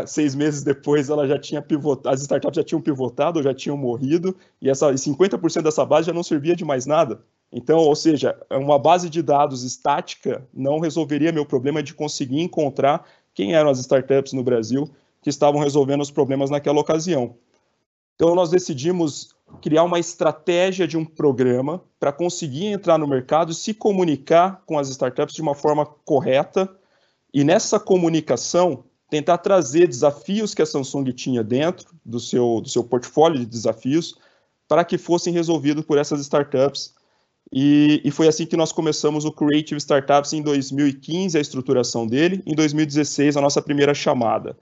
[0.07, 3.77] seis meses depois, ela já tinha pivotado, as startups já tinham pivotado, ou já tinham
[3.77, 7.21] morrido, e, essa, e 50% dessa base já não servia de mais nada.
[7.51, 13.07] Então, ou seja, uma base de dados estática não resolveria meu problema de conseguir encontrar
[13.35, 14.91] quem eram as startups no Brasil
[15.23, 17.37] que estavam resolvendo os problemas naquela ocasião.
[18.19, 19.29] Então, nós decidimos
[19.63, 24.77] criar uma estratégia de um programa para conseguir entrar no mercado e se comunicar com
[24.77, 26.69] as startups de uma forma correta
[27.33, 32.83] e nessa comunicação tentar trazer desafios que a Samsung tinha dentro do seu, do seu
[32.83, 34.17] portfólio de desafios
[34.67, 36.93] para que fossem resolvidos por essas startups.
[37.53, 42.43] E, e, foi assim que nós começamos o Creative Startups em 2015, a estruturação dele,
[42.45, 44.59] em 2016, a nossa primeira chamada.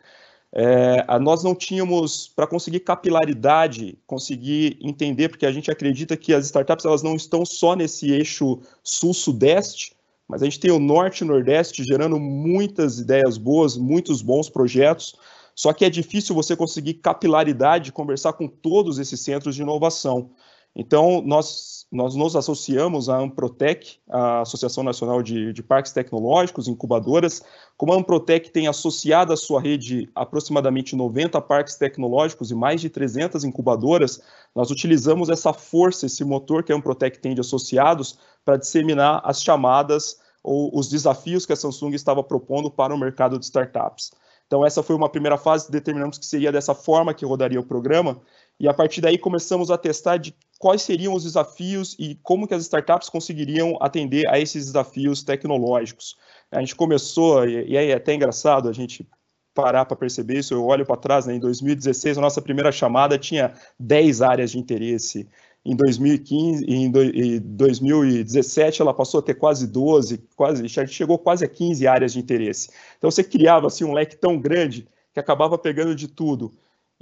[0.53, 6.47] É, nós não tínhamos, para conseguir capilaridade, conseguir entender, porque a gente acredita que as
[6.47, 9.95] startups elas não estão só nesse eixo sul-sudeste,
[10.29, 15.15] mas a gente tem o norte e nordeste gerando muitas ideias boas, muitos bons projetos,
[15.55, 20.31] só que é difícil você conseguir capilaridade, conversar com todos esses centros de inovação.
[20.75, 27.43] Então, nós, nós nos associamos à Amprotec, a Associação Nacional de, de Parques Tecnológicos, incubadoras.
[27.77, 32.91] Como a Amprotec tem associado à sua rede aproximadamente 90 parques tecnológicos e mais de
[32.91, 34.21] 300 incubadoras,
[34.55, 39.41] nós utilizamos essa força, esse motor que a Amprotec tem de associados para disseminar as
[39.41, 44.11] chamadas ou os desafios que a Samsung estava propondo para o mercado de startups.
[44.47, 48.21] Então, essa foi uma primeira fase, determinamos que seria dessa forma que rodaria o programa,
[48.59, 52.55] e a partir daí começamos a testar de quais seriam os desafios e como que
[52.55, 56.17] as startups conseguiriam atender a esses desafios tecnológicos.
[56.51, 59.07] A gente começou, e é até engraçado a gente
[59.55, 63.19] parar para perceber isso, eu olho para trás, né, em 2016 a nossa primeira chamada
[63.19, 65.27] tinha 10 áreas de interesse,
[65.65, 71.89] em 2015, em 2017 ela passou a ter quase 12, quase, chegou quase a 15
[71.89, 72.71] áreas de interesse.
[72.97, 76.53] Então você criava assim um leque tão grande que acabava pegando de tudo.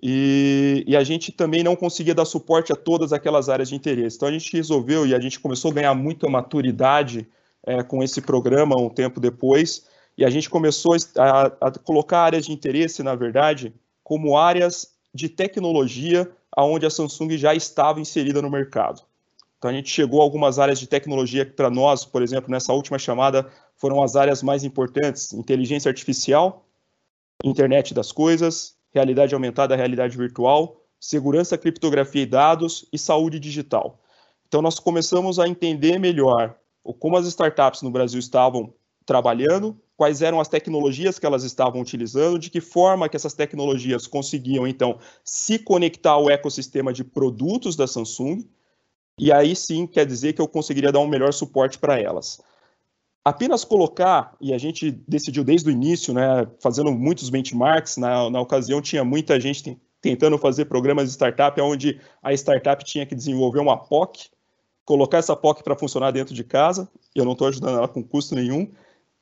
[0.03, 4.17] E, e, a gente também não conseguia dar suporte a todas aquelas áreas de interesse.
[4.17, 7.27] Então a gente resolveu e a gente começou a ganhar muita maturidade
[7.67, 12.47] é, com esse programa um tempo depois, e a gente começou a, a, colocar áreas
[12.47, 18.51] de interesse, na verdade, como áreas de tecnologia aonde a Samsung já estava inserida no
[18.51, 19.03] mercado.
[19.59, 22.73] Então a gente chegou a algumas áreas de tecnologia que para nós, por exemplo, nessa
[22.73, 26.67] última chamada, foram as áreas mais importantes: inteligência artificial,
[27.43, 34.01] internet das coisas, realidade aumentada, realidade virtual, segurança, criptografia e dados e saúde digital.
[34.47, 36.57] Então, nós começamos a entender melhor
[37.01, 38.73] como as startups no Brasil estavam
[39.05, 44.07] trabalhando, quais eram as tecnologias que elas estavam utilizando, de que forma que essas tecnologias
[44.07, 48.49] conseguiam, então, se conectar ao ecossistema de produtos da Samsung,
[49.19, 52.41] e aí sim quer dizer que eu conseguiria dar um melhor suporte para elas
[53.25, 58.41] apenas colocar, e a gente decidiu desde o início, né, fazendo muitos benchmarks, na, na
[58.41, 63.61] ocasião tinha muita gente tentando fazer programas de startup, onde a startup tinha que desenvolver
[63.61, 64.29] uma POC,
[64.85, 68.35] colocar essa POC para funcionar dentro de casa, eu não estou ajudando ela com custo
[68.35, 68.71] nenhum,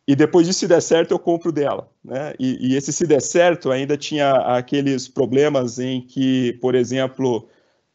[0.07, 1.89] e depois disso, se der certo, eu compro dela.
[2.05, 2.35] Né?
[2.39, 7.49] E, e, esse se der certo ainda tinha aqueles problemas em que, por exemplo,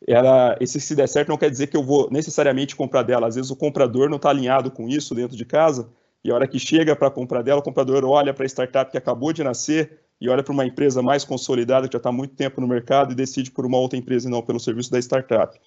[0.06, 3.28] era, esse se der certo não quer dizer que eu vou necessariamente comprar dela.
[3.28, 5.90] Às vezes o comprador não está alinhado com isso dentro de casa,
[6.24, 8.98] e a hora que chega para comprar dela, o comprador olha para a startup que
[8.98, 12.60] acabou de nascer e olha para uma empresa mais consolidada que já está muito tempo
[12.60, 15.58] no mercado e decide por uma outra empresa e não pelo serviço da startup.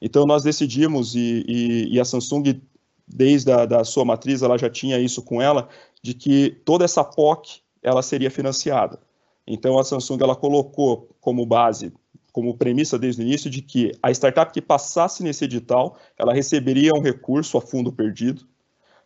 [0.00, 2.60] Então nós decidimos e, e, e a Samsung
[3.08, 5.68] desde a da sua matriz ela já tinha isso com ela
[6.02, 8.98] de que toda essa POC ela seria financiada.
[9.46, 11.92] Então a Samsung ela colocou como base
[12.34, 16.90] como premissa desde o início de que a startup que passasse nesse edital, ela receberia
[16.92, 18.44] um recurso a fundo perdido,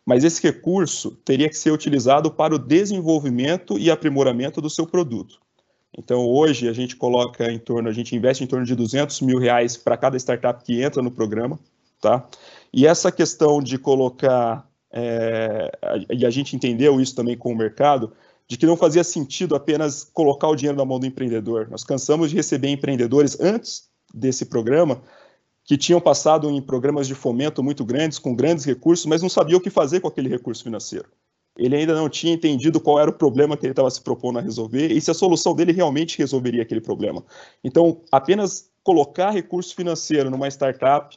[0.03, 5.39] mas esse recurso teria que ser utilizado para o desenvolvimento e aprimoramento do seu produto.
[5.95, 9.37] Então, hoje, a gente coloca em torno, a gente investe em torno de 200 mil
[9.37, 11.59] reais para cada startup que entra no programa,
[12.01, 12.27] tá?
[12.73, 15.71] E essa questão de colocar, é,
[16.09, 18.11] e a gente entendeu isso também com o mercado,
[18.49, 21.69] de que não fazia sentido apenas colocar o dinheiro na mão do empreendedor.
[21.69, 25.01] Nós cansamos de receber empreendedores antes desse programa
[25.63, 29.59] que tinham passado em programas de fomento muito grandes, com grandes recursos, mas não sabiam
[29.59, 31.07] o que fazer com aquele recurso financeiro.
[31.59, 34.41] ele ainda não tinha entendido qual era o problema que ele estava se propondo a
[34.41, 37.23] resolver e se a solução dele realmente resolveria aquele problema.
[37.63, 41.15] Então, apenas colocar recurso financeiro numa startup,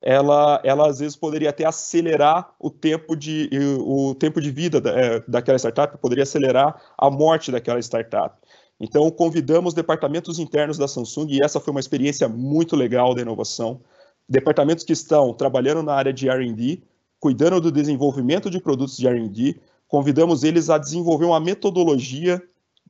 [0.00, 4.90] ela, ela às vezes poderia até acelerar o tempo de, o tempo de vida da,
[4.90, 8.36] é, daquela startup, poderia acelerar a morte daquela startup.
[8.80, 13.80] Então, convidamos departamentos internos da Samsung, e essa foi uma experiência muito legal da inovação.
[14.28, 16.82] Departamentos que estão trabalhando na área de RD,
[17.18, 22.40] cuidando do desenvolvimento de produtos de RD, convidamos eles a desenvolver uma metodologia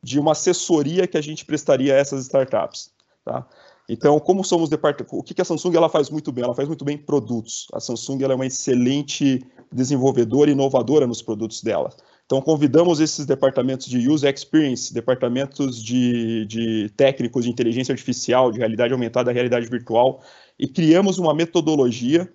[0.03, 2.91] de uma assessoria que a gente prestaria a essas startups.
[3.25, 3.47] Tá?
[3.89, 6.45] Então, como somos departamento, o que a Samsung ela faz muito bem?
[6.45, 7.67] Ela faz muito bem produtos.
[7.73, 11.91] A Samsung ela é uma excelente desenvolvedora e inovadora nos produtos dela.
[12.27, 18.59] Então, convidamos esses departamentos de User Experience, departamentos de, de técnicos de inteligência artificial, de
[18.59, 20.21] realidade aumentada, realidade virtual,
[20.59, 22.31] e criamos uma metodologia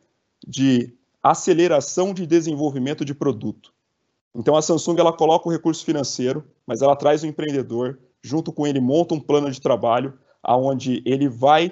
[0.48, 3.72] de aceleração de desenvolvimento de produto.
[4.34, 8.66] Então, a Samsung ela coloca o recurso financeiro, mas ela traz o empreendedor, junto com
[8.66, 11.72] ele monta um plano de trabalho, aonde ele vai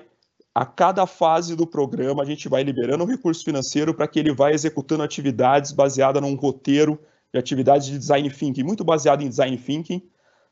[0.53, 4.34] a cada fase do programa a gente vai liberando o recurso financeiro para que ele
[4.34, 6.99] vá executando atividades baseadas num roteiro
[7.34, 10.01] de atividades de design thinking, muito baseado em design thinking,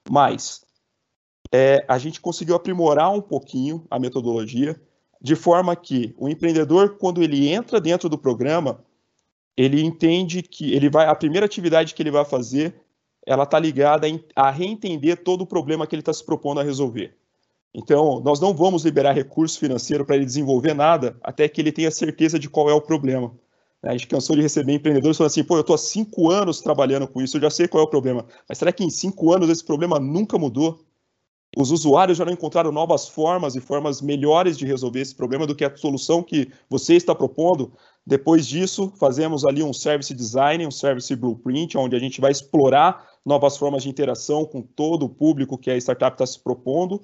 [0.10, 0.64] mas
[1.52, 4.80] é, a gente conseguiu aprimorar um pouquinho a metodologia,
[5.22, 8.84] de forma que o empreendedor, quando ele entra dentro do programa,
[9.58, 12.82] ele entende que ele vai, a primeira atividade que ele vai fazer,
[13.26, 17.19] ela está ligada a reentender todo o problema que ele está se propondo a resolver.
[17.74, 21.92] Então, nós não vamos liberar recurso financeiro para ele desenvolver nada até que ele tenha
[21.92, 23.32] certeza de qual é o problema.
[23.82, 27.08] A gente cansou de receber empreendedores falando assim, pô, eu estou há cinco anos trabalhando
[27.08, 28.26] com isso, eu já sei qual é o problema.
[28.48, 30.84] Mas será que em cinco anos esse problema nunca mudou?
[31.58, 35.56] Os usuários já não encontraram novas formas e formas melhores de resolver esse problema do
[35.56, 37.72] que a solução que você está propondo?
[38.06, 43.08] Depois disso, fazemos ali um service design, um service blueprint, onde a gente vai explorar
[43.26, 47.02] novas formas de interação com todo o público que a startup está se propondo.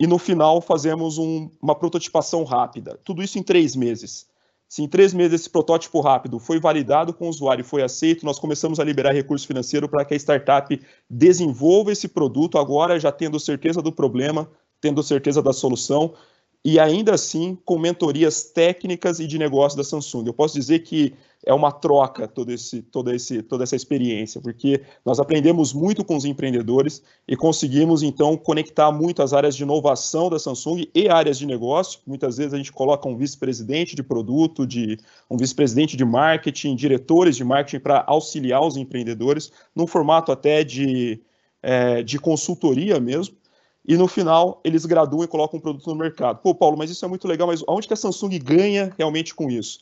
[0.00, 2.98] E no final, fazemos um, uma prototipação rápida.
[3.04, 4.26] Tudo isso em três meses.
[4.68, 8.24] Se em três meses esse protótipo rápido foi validado com o usuário e foi aceito,
[8.24, 13.10] nós começamos a liberar recurso financeiro para que a startup desenvolva esse produto agora já
[13.10, 14.48] tendo certeza do problema,
[14.80, 16.14] tendo certeza da solução
[16.64, 20.26] e ainda assim com mentorias técnicas e de negócio da Samsung.
[20.26, 21.14] Eu posso dizer que
[21.46, 26.16] é uma troca todo esse, toda, esse, toda essa experiência, porque nós aprendemos muito com
[26.16, 31.38] os empreendedores e conseguimos então conectar muito as áreas de inovação da Samsung e áreas
[31.38, 32.00] de negócio.
[32.06, 34.98] Muitas vezes a gente coloca um vice-presidente de produto, de
[35.30, 41.20] um vice-presidente de marketing, diretores de marketing para auxiliar os empreendedores, num formato até de,
[41.62, 43.37] é, de consultoria mesmo
[43.88, 46.40] e no final eles graduam e colocam um produto no mercado.
[46.42, 49.50] Pô, Paulo, mas isso é muito legal, mas onde que a Samsung ganha realmente com
[49.50, 49.80] isso?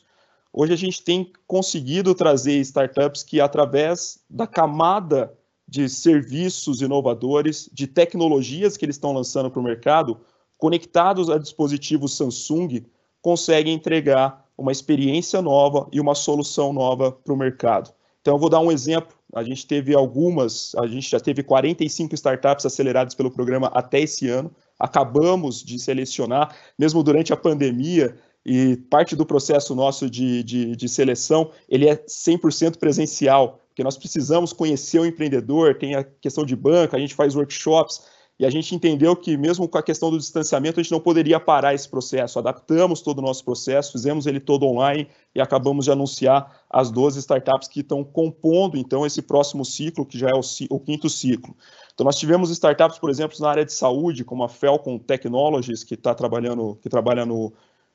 [0.53, 5.33] Hoje a gente tem conseguido trazer startups que, através da camada
[5.67, 10.17] de serviços inovadores, de tecnologias que eles estão lançando para o mercado,
[10.57, 12.85] conectados a dispositivos Samsung,
[13.21, 17.93] conseguem entregar uma experiência nova e uma solução nova para o mercado.
[18.27, 22.15] Então, eu vou dar um exemplo a gente teve algumas, a gente já teve 45
[22.15, 24.51] startups aceleradas pelo programa até esse ano.
[24.79, 30.87] Acabamos de selecionar, mesmo durante a pandemia, e parte do processo nosso de, de, de
[30.87, 36.55] seleção, ele é 100% presencial, porque nós precisamos conhecer o empreendedor, tem a questão de
[36.55, 38.03] banco, a gente faz workshops,
[38.39, 41.39] e a gente entendeu que, mesmo com a questão do distanciamento, a gente não poderia
[41.39, 42.37] parar esse processo.
[42.37, 47.17] Adaptamos todo o nosso processo, fizemos ele todo online e acabamos de anunciar as 12
[47.19, 51.55] startups que estão compondo, então, esse próximo ciclo, que já é o, o quinto ciclo.
[51.95, 55.95] Então, nós tivemos startups, por exemplo, na área de saúde, como a Felcon Technologies, que
[55.95, 57.51] está trabalhando, que trabalha no,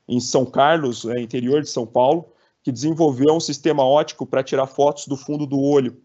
[0.08, 2.32] em São Carlos, é, interior de São Paulo,
[2.64, 6.02] que desenvolveu um sistema ótico para tirar fotos do fundo do olho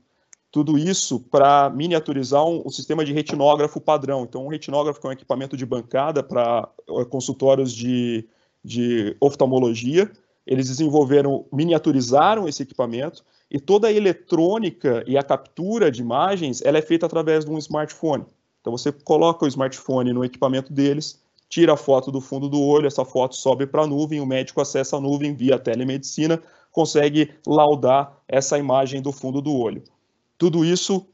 [0.51, 4.23] tudo isso para miniaturizar um, um, sistema de retinógrafo padrão.
[4.23, 8.25] Então, um retinógrafo é um equipamento de bancada para eh, consultórios de,
[8.63, 10.09] de oftalmologia.
[10.45, 16.77] Eles desenvolveram, miniaturizaram esse equipamento e toda a eletrônica e a captura de imagens ela
[16.77, 18.25] é feita através de um smartphone.
[18.61, 22.87] Então, você coloca o smartphone no equipamento deles, tira a foto do fundo do olho,
[22.87, 28.17] essa foto sobe para a nuvem, o médico acessa a nuvem via telemedicina, consegue laudar
[28.27, 29.83] essa imagem do fundo do olho.
[30.37, 31.05] Tudo isso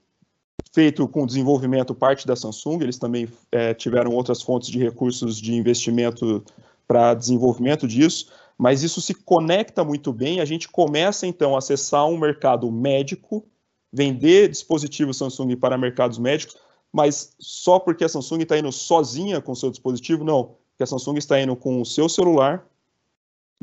[0.73, 5.53] feito com desenvolvimento parte da Samsung, eles também é, tiveram outras fontes de recursos de
[5.53, 6.43] investimento
[6.87, 10.39] para desenvolvimento disso, mas isso se conecta muito bem.
[10.39, 13.45] A gente começa então a acessar um mercado médico,
[13.91, 16.57] vender dispositivos Samsung para mercados médicos,
[16.91, 20.55] mas só porque a Samsung está indo sozinha com o seu dispositivo, não.
[20.71, 22.65] Porque a Samsung está indo com o seu celular,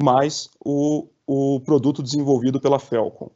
[0.00, 3.30] mais o, o produto desenvolvido pela Felcom.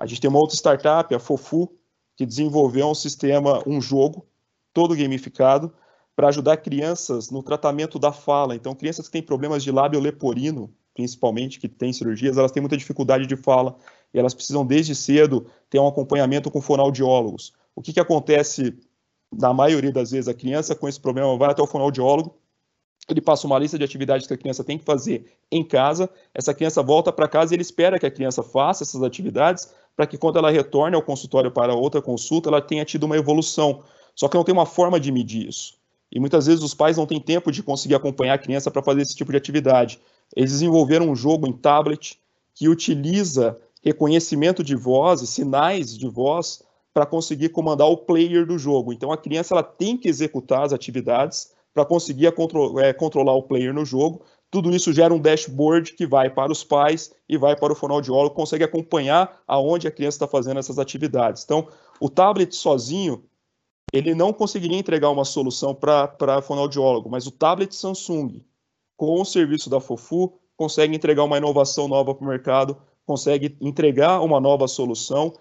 [0.00, 1.70] A gente tem uma outra startup, a Fofu,
[2.16, 4.26] que desenvolveu um sistema, um jogo
[4.72, 5.70] todo gamificado
[6.16, 8.54] para ajudar crianças no tratamento da fala.
[8.56, 12.78] Então, crianças que têm problemas de lábio leporino, principalmente, que têm cirurgias, elas têm muita
[12.78, 13.76] dificuldade de fala
[14.14, 17.52] e elas precisam, desde cedo, ter um acompanhamento com fonoaudiólogos.
[17.76, 18.74] O que, que acontece
[19.30, 20.28] na maioria das vezes?
[20.28, 22.40] A criança com esse problema vai até o fonoaudiólogo,
[23.12, 26.54] ele passa uma lista de atividades que a criança tem que fazer em casa, essa
[26.54, 30.16] criança volta para casa e ele espera que a criança faça essas atividades para que
[30.18, 33.82] quando ela retorne ao consultório para outra consulta, ela tenha tido uma evolução.
[34.14, 35.78] Só que não tem uma forma de medir isso.
[36.12, 39.02] E muitas vezes os pais não têm tempo de conseguir acompanhar a criança para fazer
[39.02, 40.00] esse tipo de atividade.
[40.34, 42.18] Eles desenvolveram um jogo em tablet
[42.54, 46.62] que utiliza reconhecimento de voz e sinais de voz
[46.92, 48.92] para conseguir comandar o player do jogo.
[48.92, 53.44] Então a criança ela tem que executar as atividades para conseguir contro é, controlar o
[53.44, 54.22] player no jogo.
[54.50, 58.34] Tudo isso gera um dashboard que vai para os pais e vai para o fonoaudiólogo,
[58.34, 61.44] consegue acompanhar aonde a criança está fazendo essas atividades.
[61.44, 61.68] Então,
[62.00, 63.22] o tablet sozinho,
[63.92, 68.44] ele não conseguiria entregar uma solução para fonoaudiólogo, mas o tablet Samsung,
[68.96, 72.76] com o serviço da Fofu, consegue entregar uma inovação nova para o mercado,
[73.06, 75.32] consegue entregar uma nova solução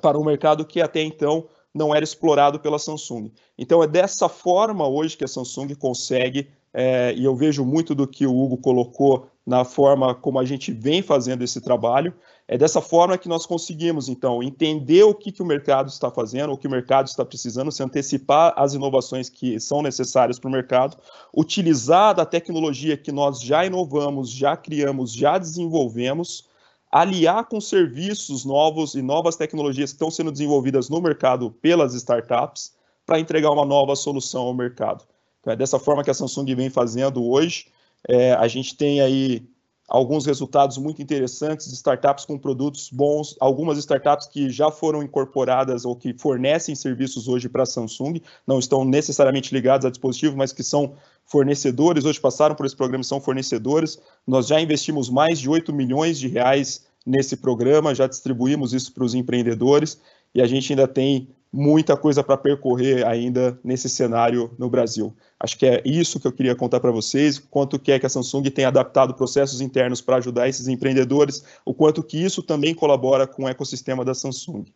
[0.00, 3.30] para um mercado que até então não era explorado pela Samsung.
[3.56, 8.06] Então é dessa forma hoje que a Samsung consegue, é, e eu vejo muito do
[8.06, 12.12] que o Hugo colocou na forma como a gente vem fazendo esse trabalho,
[12.46, 16.52] é dessa forma que nós conseguimos, então, entender o que, que o mercado está fazendo,
[16.52, 20.52] o que o mercado está precisando, se antecipar as inovações que são necessárias para o
[20.52, 20.98] mercado,
[21.34, 26.46] utilizar da tecnologia que nós já inovamos, já criamos, já desenvolvemos,
[26.92, 32.74] aliar com serviços novos e novas tecnologias que estão sendo desenvolvidas no mercado pelas startups
[33.06, 35.06] para entregar uma nova solução ao mercado.
[35.46, 37.66] Então, é dessa forma que a Samsung vem fazendo hoje.
[38.08, 39.48] É, a gente tem aí
[39.86, 45.94] alguns resultados muito interessantes startups com produtos bons, algumas startups que já foram incorporadas ou
[45.94, 50.64] que fornecem serviços hoje para a Samsung, não estão necessariamente ligados a dispositivo, mas que
[50.64, 50.94] são
[51.24, 54.00] fornecedores, hoje passaram por esse programa e são fornecedores.
[54.26, 59.04] Nós já investimos mais de 8 milhões de reais nesse programa, já distribuímos isso para
[59.04, 60.00] os empreendedores
[60.34, 65.14] e a gente ainda tem muita coisa para percorrer ainda nesse cenário no Brasil.
[65.40, 68.10] Acho que é isso que eu queria contar para vocês, quanto que é que a
[68.10, 73.26] Samsung tem adaptado processos internos para ajudar esses empreendedores, o quanto que isso também colabora
[73.26, 74.66] com o ecossistema da Samsung.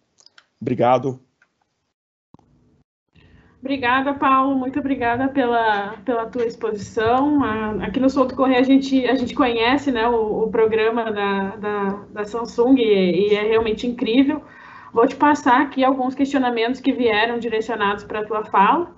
[0.58, 1.20] Obrigado.
[3.60, 4.56] Obrigada, Paulo.
[4.56, 7.44] Muito obrigada pela, pela tua exposição.
[7.82, 12.04] Aqui no Solto Correia a gente, a gente conhece né, o, o programa da, da,
[12.10, 14.42] da Samsung e, e é realmente incrível.
[14.93, 18.93] Vou te passar aqui alguns questionamentos que vieram direcionados para a tua fala.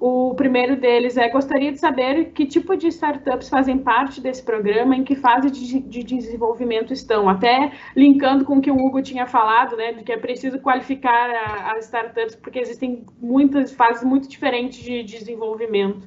[0.00, 4.96] O primeiro deles é: gostaria de saber que tipo de startups fazem parte desse programa,
[4.96, 7.28] em que fase de, de, desenvolvimento estão.
[7.28, 11.74] Até linkando com o que o Hugo tinha falado, né, de que é preciso qualificar
[11.74, 16.06] as startups, porque existem muitas fases muito diferentes de, de desenvolvimento.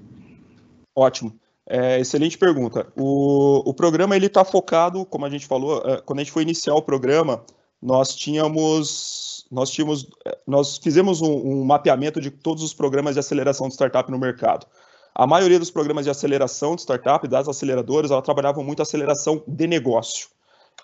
[0.95, 1.33] Ótimo.
[1.69, 2.87] É, excelente pergunta.
[2.95, 6.43] O, o programa ele está focado, como a gente falou, é, quando a gente foi
[6.43, 7.43] iniciar o programa,
[7.81, 10.07] nós tínhamos, nós tínhamos,
[10.45, 14.65] nós fizemos um, um, mapeamento de todos os programas de aceleração de startup no mercado.
[15.13, 19.67] A maioria dos programas de aceleração de startup, das aceleradoras, ela trabalhavam muito aceleração de
[19.67, 20.29] negócio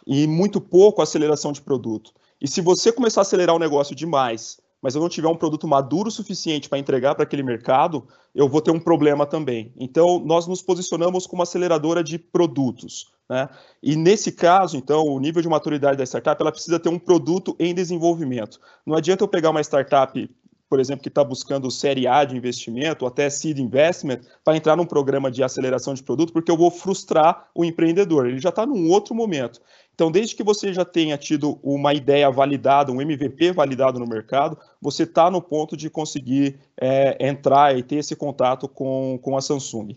[0.06, 2.12] e muito pouco aceleração de produto.
[2.42, 5.66] E se você começar a acelerar o negócio demais mas eu não tiver um produto
[5.66, 8.06] maduro suficiente para entregar para aquele mercado,
[8.36, 9.72] eu vou ter um problema também.
[9.78, 13.14] Então, nós nos posicionamos como aceleradora de produtos.
[13.30, 13.48] Né?
[13.82, 17.56] E nesse caso, então, o nível de maturidade da startup ela precisa ter um produto
[17.58, 18.60] em desenvolvimento.
[18.86, 20.30] Não adianta eu pegar uma startup
[20.74, 24.76] por exemplo, que está buscando série A de investimento, ou até seed investment, para entrar
[24.76, 28.26] num programa de aceleração de produto, porque eu vou frustrar o empreendedor.
[28.26, 29.62] Ele já está num outro momento.
[29.94, 34.58] Então, desde que você já tenha tido uma ideia validada, um MVP validado no mercado,
[34.82, 39.42] você está no ponto de conseguir é, entrar e ter esse contato com, com a
[39.42, 39.96] Samsung.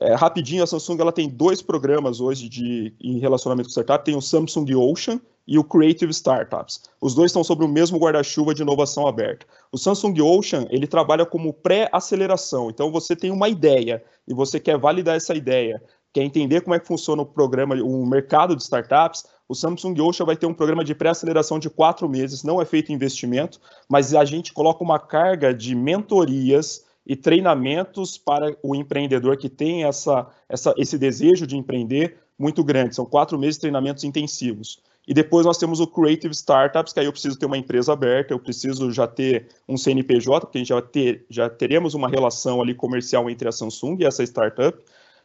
[0.00, 4.04] É, rapidinho, a Samsung ela tem dois programas hoje de, em relacionamento com startup.
[4.04, 6.82] Tem o Samsung Ocean, e o Creative Startups.
[7.00, 9.46] Os dois estão sobre o mesmo guarda-chuva de inovação aberta.
[9.70, 12.70] O Samsung Ocean, ele trabalha como pré-aceleração.
[12.70, 15.82] Então você tem uma ideia e você quer validar essa ideia,
[16.14, 20.24] quer entender como é que funciona o programa, o mercado de startups, o Samsung Ocean
[20.24, 24.24] vai ter um programa de pré-aceleração de quatro meses, não é feito investimento, mas a
[24.24, 30.72] gente coloca uma carga de mentorias e treinamentos para o empreendedor que tem essa, essa,
[30.78, 32.94] esse desejo de empreender muito grande.
[32.94, 34.80] São quatro meses de treinamentos intensivos.
[35.06, 38.32] E depois nós temos o Creative Startups, que aí eu preciso ter uma empresa aberta,
[38.32, 42.62] eu preciso já ter um CNPJ, porque a gente já, ter, já teremos uma relação
[42.62, 44.78] ali comercial entre a Samsung e essa startup.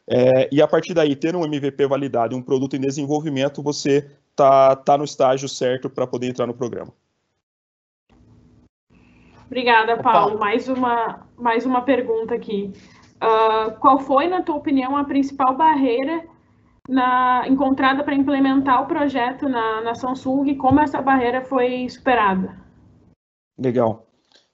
[0.07, 4.09] É, e a partir daí, ter um MVP validado e um produto em desenvolvimento, você
[4.35, 6.91] tá, tá no estágio certo para poder entrar no programa.
[9.45, 10.37] Obrigada, Paulo.
[10.37, 12.71] Mais uma, mais uma pergunta aqui.
[13.21, 16.23] Uh, qual foi, na tua opinião, a principal barreira
[16.87, 22.57] na, encontrada para implementar o projeto na, na Samsung e como essa barreira foi superada?
[23.57, 24.07] Legal.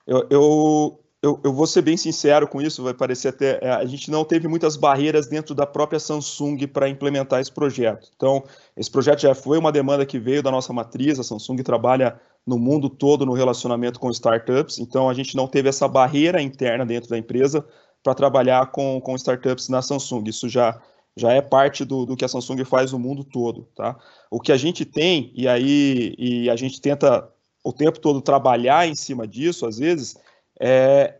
[0.06, 3.58] Eu, eu, eu, eu, vou ser bem sincero com isso, vai parecer até.
[3.60, 8.08] É, a gente não teve muitas barreiras dentro da própria Samsung para implementar esse projeto.
[8.14, 8.44] Então,
[8.76, 12.58] esse projeto já foi uma demanda que veio da nossa matriz, a Samsung trabalha no
[12.58, 17.10] mundo todo no relacionamento com startups, então a gente não teve essa barreira interna dentro
[17.10, 17.66] da empresa
[18.04, 20.28] para trabalhar com, com startups na Samsung.
[20.28, 20.80] Isso já,
[21.16, 23.66] já é parte do, do que a Samsung faz no mundo todo.
[23.74, 23.96] Tá?
[24.30, 27.28] O que a gente tem, e aí e a gente tenta
[27.64, 30.16] o tempo todo trabalhar em cima disso, às vezes,
[30.58, 31.14] é,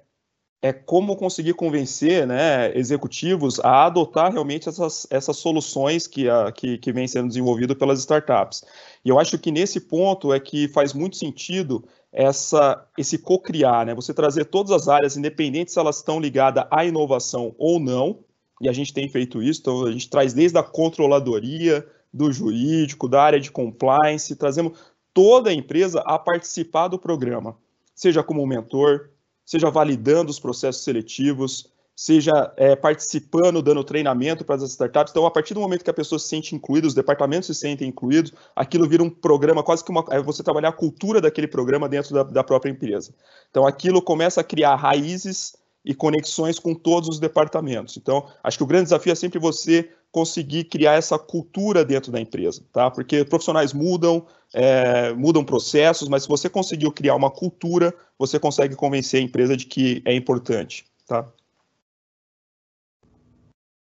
[0.62, 6.78] é como conseguir convencer né, executivos a adotar realmente essas, essas soluções que, a, que,
[6.78, 8.64] que vêm sendo desenvolvidas pelas startups.
[9.04, 13.94] E eu acho que nesse ponto é que faz muito sentido essa, esse co-criar, né?
[13.94, 18.20] Você trazer todas as áreas, independentes se elas estão ligadas à inovação ou não,
[18.60, 23.08] e a gente tem feito isso, então a gente traz desde a controladoria, do jurídico,
[23.08, 24.78] da área de compliance, trazemos
[25.12, 27.56] toda a empresa a participar do programa,
[27.94, 29.10] seja como mentor,
[29.46, 35.12] seja validando os processos seletivos, seja é, participando, dando treinamento para as startups.
[35.12, 37.88] Então, a partir do momento que a pessoa se sente incluída, os departamentos se sentem
[37.88, 41.88] incluídos, aquilo vira um programa, quase que uma, é você trabalhar a cultura daquele programa
[41.88, 43.14] dentro da, da própria empresa.
[43.50, 45.56] Então, aquilo começa a criar raízes
[45.86, 47.96] e conexões com todos os departamentos.
[47.96, 52.20] Então, acho que o grande desafio é sempre você conseguir criar essa cultura dentro da
[52.20, 52.90] empresa, tá?
[52.90, 58.74] Porque profissionais mudam, é, mudam processos, mas se você conseguiu criar uma cultura, você consegue
[58.74, 61.24] convencer a empresa de que é importante, tá?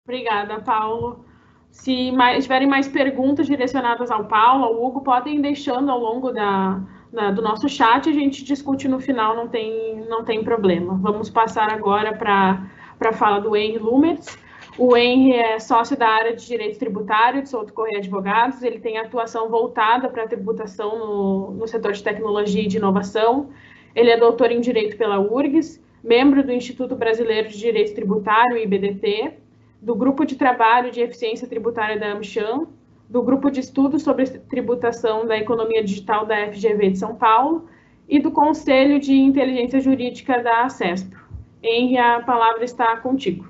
[0.03, 1.23] Obrigada, Paulo.
[1.71, 6.81] Se mais, tiverem mais perguntas direcionadas ao Paulo, ao Hugo, podem deixando ao longo da,
[7.16, 10.99] da, do nosso chat, a gente discute no final, não tem, não tem problema.
[11.01, 12.68] Vamos passar agora para
[12.99, 14.38] a fala do Henry Lumers.
[14.78, 18.97] O Henry é sócio da área de Direito Tributário de Souto Correia Advogados, ele tem
[18.97, 23.51] atuação voltada para a tributação no, no setor de tecnologia e de inovação.
[23.95, 29.36] Ele é doutor em Direito pela URGS, membro do Instituto Brasileiro de Direito Tributário, IBDT,
[29.82, 32.68] do Grupo de Trabalho de Eficiência Tributária da AmCham,
[33.09, 37.69] do Grupo de Estudos sobre Tributação da Economia Digital da FGV de São Paulo
[38.07, 41.19] e do Conselho de Inteligência Jurídica da ACESPRO.
[41.61, 43.47] Henry, a palavra está contigo.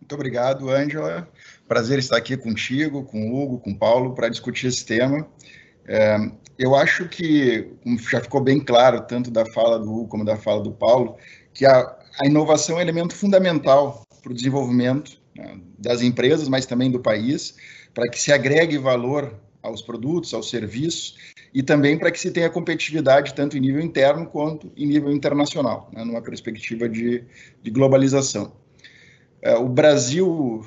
[0.00, 1.28] Muito obrigado, Ângela.
[1.66, 5.26] Prazer estar aqui contigo, com o Hugo, com o Paulo, para discutir esse tema.
[5.86, 6.16] É,
[6.58, 7.72] eu acho que,
[8.10, 11.16] já ficou bem claro, tanto da fala do Hugo como da fala do Paulo,
[11.52, 15.23] que a, a inovação é um elemento fundamental para o desenvolvimento
[15.78, 17.56] das empresas, mas também do país,
[17.92, 21.16] para que se agregue valor aos produtos, aos serviços
[21.52, 25.90] e também para que se tenha competitividade tanto em nível interno quanto em nível internacional,
[25.92, 27.24] né, numa perspectiva de,
[27.62, 28.52] de globalização.
[29.40, 30.66] É, o Brasil,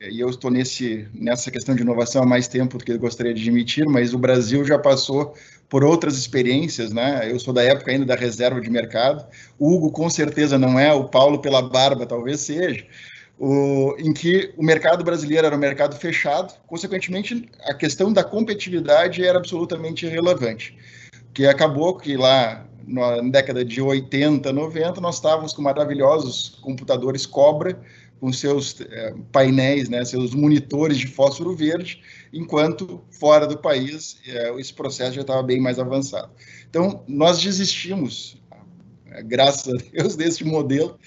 [0.00, 3.34] e eu estou nesse, nessa questão de inovação há mais tempo do que eu gostaria
[3.34, 5.34] de admitir, mas o Brasil já passou
[5.68, 7.30] por outras experiências, né?
[7.30, 9.26] Eu sou da época ainda da reserva de mercado.
[9.58, 12.86] O Hugo com certeza não é, o Paulo pela barba talvez seja.
[13.38, 19.24] O, em que o mercado brasileiro era um mercado fechado, consequentemente a questão da competitividade
[19.24, 20.76] era absolutamente irrelevante,
[21.32, 27.78] que acabou que lá na década de 80, 90 nós estávamos com maravilhosos computadores Cobra
[28.20, 34.52] com seus é, painéis, né, seus monitores de fósforo verde, enquanto fora do país é,
[34.58, 36.30] esse processo já estava bem mais avançado.
[36.68, 38.36] Então, nós desistimos,
[39.24, 40.98] graças a Deus, desse modelo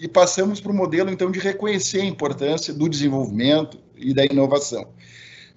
[0.00, 4.88] e passamos para o modelo, então, de reconhecer a importância do desenvolvimento e da inovação.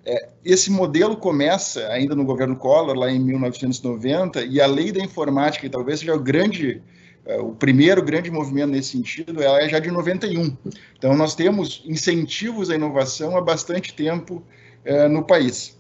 [0.04, 5.00] É, esse modelo começa ainda no governo Collor, lá em 1990, e a lei da
[5.00, 6.82] informática, que talvez seja o grande
[7.24, 10.58] é, o primeiro grande movimento nesse sentido ela é já de 91.
[10.98, 14.44] Então, nós temos incentivos à inovação há bastante tempo
[14.84, 15.80] é, no país.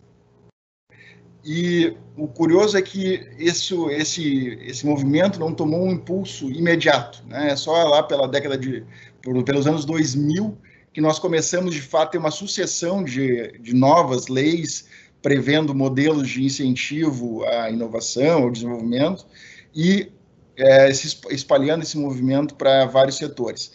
[1.44, 7.24] E o curioso é que isso, esse, esse movimento não tomou um impulso imediato.
[7.28, 7.52] Né?
[7.52, 8.84] É só lá pela década de.
[9.24, 10.58] Por, pelos anos 2000
[10.94, 14.86] que nós começamos, de fato, a ter uma sucessão de, de novas leis
[15.22, 19.26] prevendo modelos de incentivo à inovação, ao desenvolvimento,
[19.74, 20.12] e
[20.58, 23.72] é, se espalhando esse movimento para vários setores.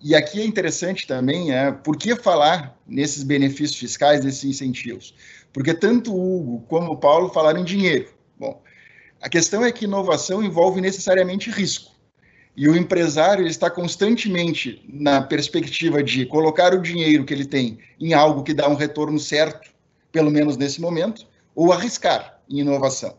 [0.00, 5.14] E aqui é interessante também, é, por que falar nesses benefícios fiscais, nesses incentivos?
[5.58, 8.14] Porque tanto Hugo como Paulo falaram em dinheiro.
[8.38, 8.62] Bom,
[9.20, 11.90] a questão é que inovação envolve necessariamente risco.
[12.56, 18.14] E o empresário está constantemente na perspectiva de colocar o dinheiro que ele tem em
[18.14, 19.72] algo que dá um retorno certo,
[20.12, 23.18] pelo menos nesse momento, ou arriscar em inovação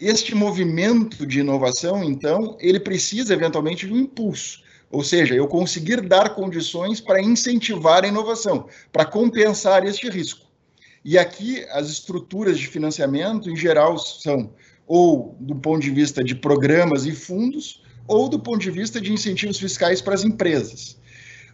[0.00, 4.62] este movimento de inovação, então, ele precisa eventualmente de um impulso.
[4.90, 10.49] Ou seja, eu conseguir dar condições para incentivar a inovação, para compensar este risco.
[11.04, 14.52] E aqui as estruturas de financiamento, em geral, são
[14.86, 19.12] ou do ponto de vista de programas e fundos, ou do ponto de vista de
[19.12, 20.98] incentivos fiscais para as empresas.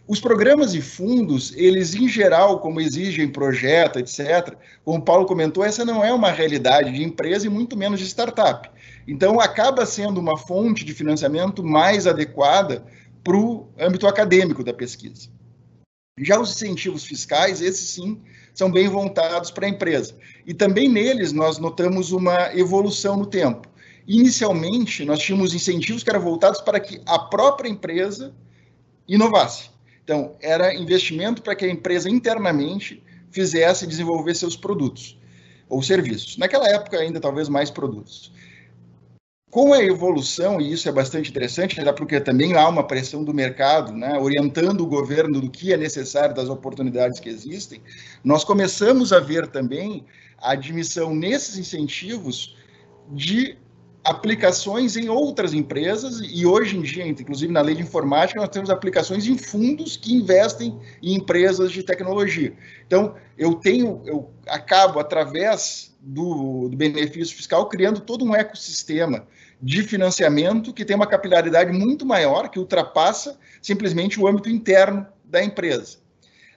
[0.07, 5.63] Os programas e fundos, eles em geral, como exigem projeto, etc., como o Paulo comentou,
[5.63, 8.71] essa não é uma realidade de empresa e muito menos de startup.
[9.07, 12.85] Então, acaba sendo uma fonte de financiamento mais adequada
[13.23, 15.29] para o âmbito acadêmico da pesquisa.
[16.19, 18.19] Já os incentivos fiscais, esses sim,
[18.57, 20.15] são bem voltados para a empresa.
[20.43, 23.67] E também neles nós notamos uma evolução no tempo.
[24.07, 28.33] Inicialmente, nós tínhamos incentivos que eram voltados para que a própria empresa
[29.07, 29.69] inovasse.
[30.03, 35.19] Então, era investimento para que a empresa internamente fizesse desenvolvesse seus produtos
[35.69, 36.35] ou serviços.
[36.37, 38.31] Naquela época, ainda talvez mais produtos.
[39.49, 43.33] Com a evolução, e isso é bastante interessante, até porque também há uma pressão do
[43.33, 47.81] mercado, né, orientando o governo do que é necessário, das oportunidades que existem,
[48.23, 50.05] nós começamos a ver também
[50.37, 52.57] a admissão nesses incentivos
[53.09, 53.57] de
[54.07, 58.69] aplicações em outras empresas, e hoje em dia, inclusive na lei de informática, nós temos
[58.69, 62.53] aplicações em fundos que investem em empresas de tecnologia.
[62.85, 69.27] Então, eu tenho, eu acabo, através do, do benefício fiscal, criando todo um ecossistema
[69.61, 75.43] de financiamento que tem uma capilaridade muito maior, que ultrapassa simplesmente o âmbito interno da
[75.43, 75.97] empresa.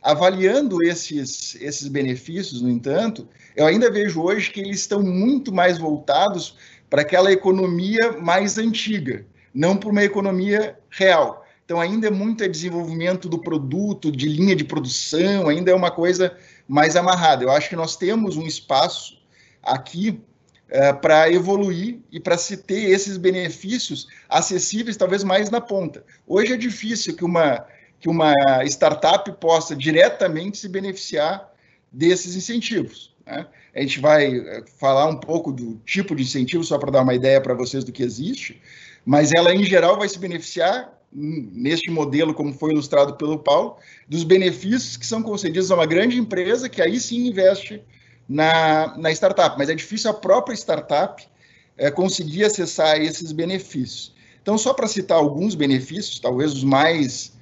[0.01, 5.78] Avaliando esses, esses benefícios, no entanto, eu ainda vejo hoje que eles estão muito mais
[5.78, 6.57] voltados
[6.91, 9.24] para aquela economia mais antiga,
[9.55, 11.47] não para uma economia real.
[11.64, 16.36] Então, ainda é muito desenvolvimento do produto, de linha de produção, ainda é uma coisa
[16.66, 17.45] mais amarrada.
[17.45, 19.22] Eu acho que nós temos um espaço
[19.62, 20.20] aqui
[20.68, 26.05] é, para evoluir e para se ter esses benefícios acessíveis, talvez mais na ponta.
[26.26, 27.64] Hoje é difícil que uma,
[28.01, 28.34] que uma
[28.64, 31.53] startup possa diretamente se beneficiar
[31.93, 33.09] desses incentivos.
[33.31, 33.47] Né?
[33.74, 37.14] A gente vai é, falar um pouco do tipo de incentivo, só para dar uma
[37.14, 38.61] ideia para vocês do que existe,
[39.05, 43.76] mas ela, em geral, vai se beneficiar, neste modelo, como foi ilustrado pelo Paulo,
[44.09, 47.83] dos benefícios que são concedidos a uma grande empresa que aí sim investe
[48.28, 51.26] na, na startup, mas é difícil a própria startup
[51.76, 54.14] é, conseguir acessar esses benefícios.
[54.41, 57.33] Então, só para citar alguns benefícios, talvez os mais,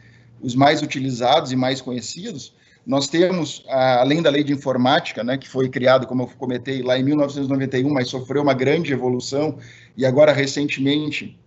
[0.41, 2.55] os mais utilizados e mais conhecidos,
[2.89, 6.99] nós temos, além da lei de informática, né, que foi criada, como eu comentei, lá
[6.99, 9.59] em 1991, mas sofreu uma grande evolução,
[9.95, 11.39] e agora, recentemente,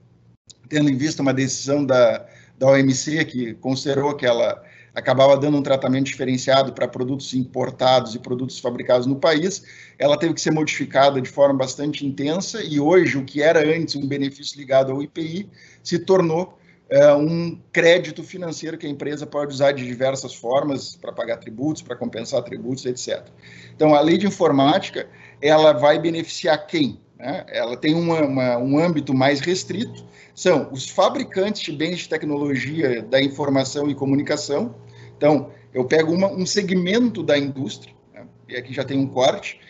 [0.70, 2.28] tendo em vista uma decisão da,
[2.60, 4.64] da OMC, que considerou que ela
[4.94, 9.64] acabava dando um tratamento diferenciado para produtos importados e produtos fabricados no país,
[9.98, 13.96] ela teve que ser modificada de forma bastante intensa e hoje o que era antes
[13.96, 15.50] um benefício ligado ao IPI
[15.82, 16.61] se tornou
[16.92, 21.82] é, um crédito financeiro que a empresa pode usar de diversas formas para pagar tributos,
[21.82, 23.26] para compensar tributos, etc.
[23.74, 25.08] Então, a lei de informática
[25.42, 27.00] ela vai beneficiar quem?
[27.18, 27.46] Né?
[27.48, 33.02] Ela tem uma, uma, um âmbito mais restrito, são os fabricantes de bens de tecnologia
[33.04, 34.76] da informação e comunicação.
[35.16, 38.26] Então, eu pego uma, um segmento da indústria, né?
[38.50, 39.62] e aqui já tem um corte,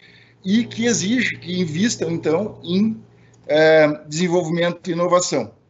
[0.43, 2.99] e que exige que invistam, então, em
[3.45, 5.60] é, desenvolvimento e inovação.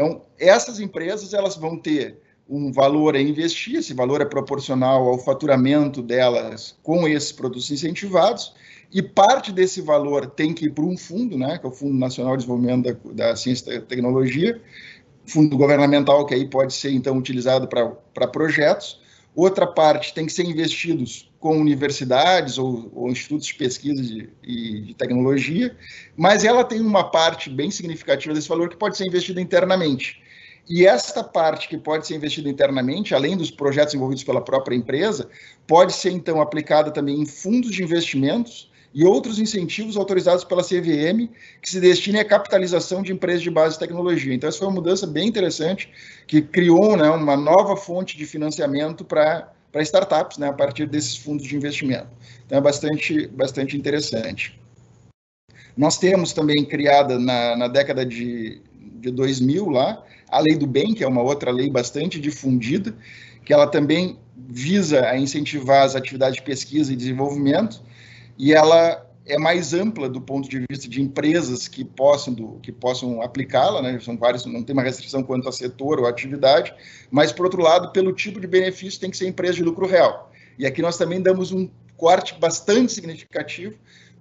[0.00, 2.16] Então, essas empresas elas vão ter
[2.48, 8.54] um valor a investir, esse valor é proporcional ao faturamento delas com esses produtos incentivados,
[8.90, 11.98] e parte desse valor tem que ir para um fundo, né, que é o Fundo
[11.98, 14.58] Nacional de Desenvolvimento da, da Ciência e Tecnologia,
[15.26, 19.02] fundo governamental que aí pode ser então utilizado para projetos.
[19.34, 24.80] Outra parte tem que ser investidos com universidades ou, ou institutos de pesquisa de, e
[24.80, 25.76] de tecnologia,
[26.16, 30.20] mas ela tem uma parte bem significativa desse valor que pode ser investida internamente.
[30.68, 35.28] E esta parte que pode ser investida internamente, além dos projetos envolvidos pela própria empresa,
[35.66, 41.28] pode ser então aplicada também em fundos de investimentos e outros incentivos autorizados pela CVM
[41.62, 44.34] que se destinem à capitalização de empresas de base de tecnologia.
[44.34, 45.88] Então, essa foi uma mudança bem interessante
[46.26, 51.16] que criou né, uma nova fonte de financiamento para para startups, né, a partir desses
[51.16, 52.08] fundos de investimento.
[52.44, 54.58] Então, é bastante, bastante interessante.
[55.76, 60.94] Nós temos também criada na, na década de, de 2000 lá, a Lei do Bem,
[60.94, 62.94] que é uma outra lei bastante difundida,
[63.44, 67.82] que ela também visa a incentivar as atividades de pesquisa e desenvolvimento,
[68.40, 72.72] e ela é mais ampla do ponto de vista de empresas que possam, do, que
[72.72, 74.00] possam aplicá-la, né?
[74.00, 76.74] são várias, não tem uma restrição quanto a setor ou atividade,
[77.10, 80.32] mas, por outro lado, pelo tipo de benefício, tem que ser empresa de lucro real.
[80.58, 81.68] E aqui nós também damos um
[81.98, 83.76] corte bastante significativo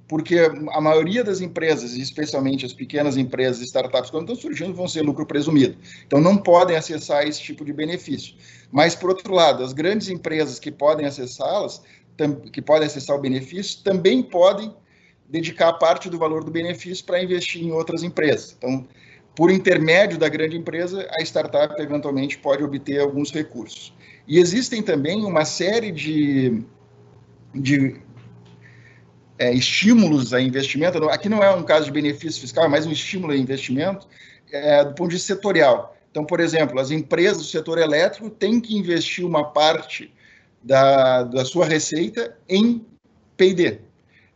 [0.09, 0.39] porque
[0.72, 5.24] a maioria das empresas, especialmente as pequenas empresas, startups, quando estão surgindo, vão ser lucro
[5.24, 5.78] presumido.
[6.07, 8.34] Então, não podem acessar esse tipo de benefício.
[8.72, 11.84] Mas, por outro lado, as grandes empresas que podem acessá-las,
[12.51, 14.74] que podem acessar o benefício, também podem
[15.28, 18.55] dedicar parte do valor do benefício para investir em outras empresas.
[18.57, 18.88] Então,
[19.36, 23.93] por intermédio da grande empresa, a startup eventualmente pode obter alguns recursos.
[24.28, 26.63] E existem também uma série de,
[27.53, 27.95] de
[29.38, 31.09] é, estímulos a investimento.
[31.09, 34.07] Aqui não é um caso de benefício fiscal, é mais um estímulo a investimento
[34.51, 35.95] é, do ponto de vista setorial.
[36.11, 40.11] Então, por exemplo, as empresas do setor elétrico têm que investir uma parte
[40.64, 42.86] da, da sua receita em
[43.38, 43.80] P&D,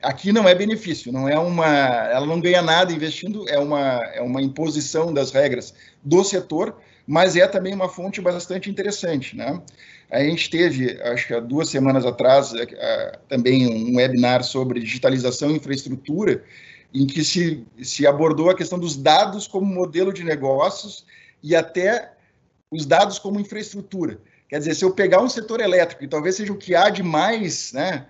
[0.03, 4.21] aqui não é benefício, não é uma, ela não ganha nada investindo, é uma, é
[4.21, 9.61] uma imposição das regras do setor, mas é também uma fonte bastante interessante, né?
[10.09, 14.79] A gente teve, acho que há duas semanas atrás, é, é, também um webinar sobre
[14.79, 16.43] digitalização e infraestrutura,
[16.93, 21.05] em que se, se abordou a questão dos dados como modelo de negócios
[21.41, 22.13] e até
[22.69, 24.19] os dados como infraestrutura.
[24.53, 27.01] Quer dizer, se eu pegar um setor elétrico, e talvez seja o que há de
[27.01, 28.05] mais, né,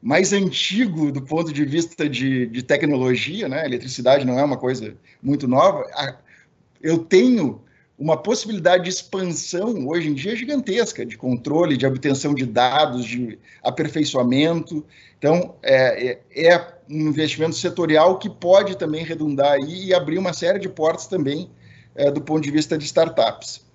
[0.00, 3.64] mais antigo do ponto de vista de, de tecnologia, né?
[3.64, 5.84] Eletricidade não é uma coisa muito nova.
[6.80, 7.60] Eu tenho
[7.98, 13.36] uma possibilidade de expansão hoje em dia gigantesca de controle, de obtenção de dados, de
[13.60, 14.86] aperfeiçoamento.
[15.18, 20.32] Então, é, é, é um investimento setorial que pode também redundar aí e abrir uma
[20.32, 21.50] série de portas também
[21.96, 23.66] é, do ponto de vista de startups.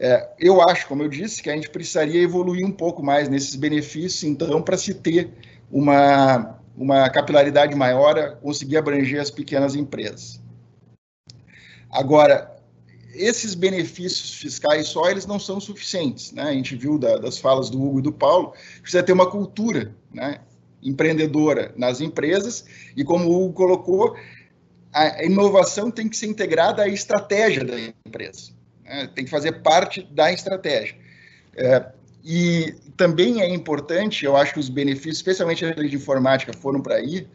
[0.00, 3.56] É, eu acho, como eu disse, que a gente precisaria evoluir um pouco mais nesses
[3.56, 5.30] benefícios, então, para se ter
[5.70, 10.40] uma, uma capilaridade maior, conseguir abranger as pequenas empresas.
[11.90, 12.56] Agora,
[13.14, 16.42] esses benefícios fiscais só eles não são suficientes, né?
[16.42, 19.94] A gente viu da, das falas do Hugo e do Paulo, precisa ter uma cultura,
[20.12, 20.40] né?
[20.82, 22.64] empreendedora nas empresas
[22.96, 24.16] e como o Hugo colocou,
[24.92, 28.52] a inovação tem que ser integrada à estratégia da empresa,
[28.88, 29.08] né?
[29.14, 30.96] tem que fazer parte da estratégia.
[31.56, 31.84] É,
[32.24, 36.80] e também é importante, eu acho que os benefícios, especialmente a lei de informática, foram
[36.80, 37.26] para aí,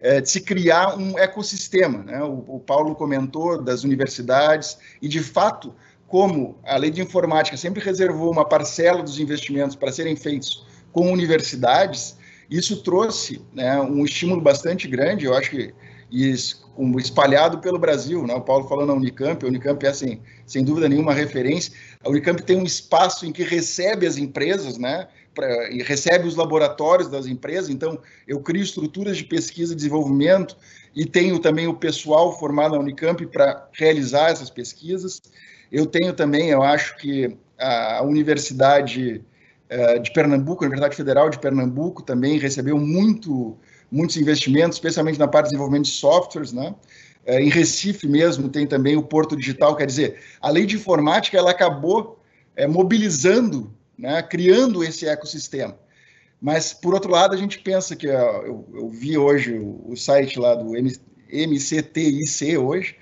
[0.00, 2.02] é, de se criar um ecossistema.
[2.04, 2.22] Né?
[2.22, 5.74] O, o, Paulo comentou das universidades, e de fato,
[6.06, 11.12] como a lei de informática sempre reservou uma parcela dos investimentos para serem feitos com
[11.12, 12.16] universidades,
[12.50, 15.74] isso trouxe né, um estímulo bastante grande, eu acho que
[16.10, 18.26] isso, espalhado pelo Brasil.
[18.26, 18.34] Né?
[18.34, 21.72] O Paulo falou na Unicamp, a Unicamp é, assim, sem dúvida nenhuma, referência.
[22.04, 25.08] A Unicamp tem um espaço em que recebe as empresas, né?
[25.34, 30.56] Pra, e recebe os laboratórios das empresas, então eu crio estruturas de pesquisa e desenvolvimento
[30.96, 35.22] e tenho também o pessoal formado na Unicamp para realizar essas pesquisas.
[35.70, 39.24] Eu tenho também, eu acho que a Universidade
[39.70, 43.56] uh, de Pernambuco, a Universidade Federal de Pernambuco também recebeu muito
[43.90, 46.74] muitos investimentos, especialmente na parte de desenvolvimento de softwares, né?
[47.24, 51.36] É, em Recife mesmo tem também o Porto Digital, quer dizer, a lei de informática
[51.36, 52.18] ela acabou
[52.56, 55.78] é, mobilizando, né, criando esse ecossistema.
[56.40, 60.38] Mas, por outro lado, a gente pensa que, eu, eu vi hoje o, o, site
[60.38, 60.70] lá do
[61.30, 62.96] MCTIC hoje,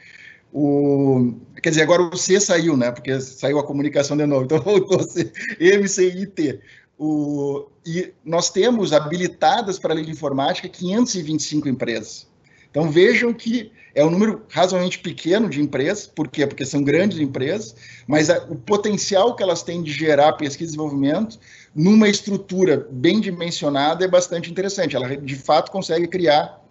[0.52, 4.58] o, quer dizer, agora o C saiu, né, porque saiu a comunicação de novo, então
[4.58, 5.30] voltou a ser
[5.60, 6.60] MCIT.
[6.98, 12.26] O, e nós temos habilitadas para a lei de informática 525 empresas.
[12.70, 16.46] Então vejam que é um número razoavelmente pequeno de empresas, por quê?
[16.46, 17.74] Porque são grandes empresas,
[18.06, 21.38] mas a, o potencial que elas têm de gerar pesquisa e desenvolvimento
[21.74, 24.94] numa estrutura bem dimensionada é bastante interessante.
[24.94, 26.62] Ela de fato consegue criar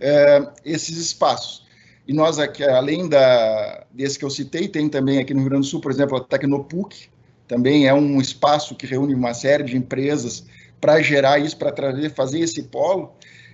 [0.00, 1.64] é, esses espaços.
[2.08, 5.66] E nós aqui, além da, desse que eu citei, tem também aqui no Rio Grande
[5.66, 7.08] do Sul, por exemplo, a Tecnopuc,
[7.52, 10.46] também é um espaço que reúne uma série de empresas
[10.80, 13.12] para gerar isso, para trazer, fazer esse polo.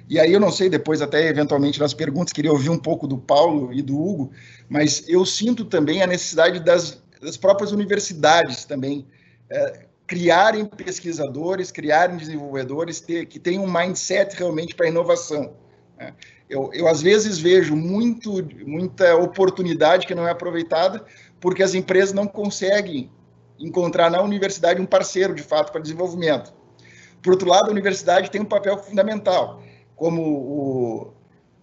[0.09, 3.19] E aí eu não sei, depois até eventualmente nas perguntas, queria ouvir um pouco do
[3.19, 4.31] Paulo e do Hugo,
[4.69, 9.05] mas eu sinto também a necessidade das, das próprias universidades também
[9.51, 15.55] é, criarem pesquisadores, criarem desenvolvedores ter, que tenham um mindset realmente para inovação.
[15.99, 16.15] Né?
[16.49, 21.05] Eu, eu, às vezes, vejo muito, muita oportunidade que não é aproveitada
[21.41, 23.11] porque as empresas não conseguem
[23.59, 26.53] encontrar na universidade um parceiro, de fato, para desenvolvimento.
[27.23, 29.63] Por outro lado, a universidade tem um papel fundamental,
[29.97, 31.13] como o,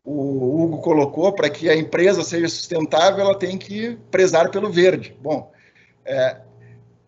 [0.04, 5.18] o Hugo colocou, para que a empresa seja sustentável, ela tem que prezar pelo verde.
[5.22, 5.52] Bom,
[6.04, 6.42] é,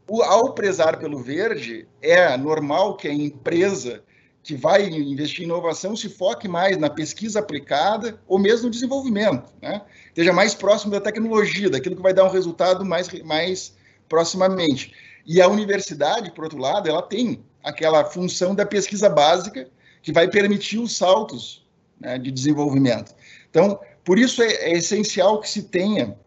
[0.10, 4.02] o, ao prezar pelo verde, é normal que a empresa
[4.42, 9.54] que vai investir em inovação se foque mais na pesquisa aplicada ou mesmo no desenvolvimento,
[9.62, 9.82] né?
[10.08, 13.76] esteja mais próximo da tecnologia, daquilo que vai dar um resultado mais, mais
[14.08, 14.94] proximamente.
[15.26, 19.70] E a universidade, por outro lado, ela tem aquela função da pesquisa básica
[20.02, 21.66] que vai permitir os saltos
[22.00, 23.14] né, de desenvolvimento.
[23.50, 26.18] Então, por isso é, é, essencial que se tenha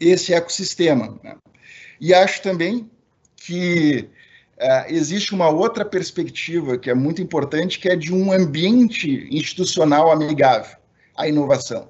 [0.00, 1.18] esse ecossistema.
[1.22, 1.36] Né?
[2.00, 2.90] E acho também
[3.36, 4.08] que
[4.58, 10.10] uh, existe uma outra perspectiva que é muito importante, que é de um ambiente institucional
[10.10, 10.76] amigável
[11.16, 11.88] à inovação.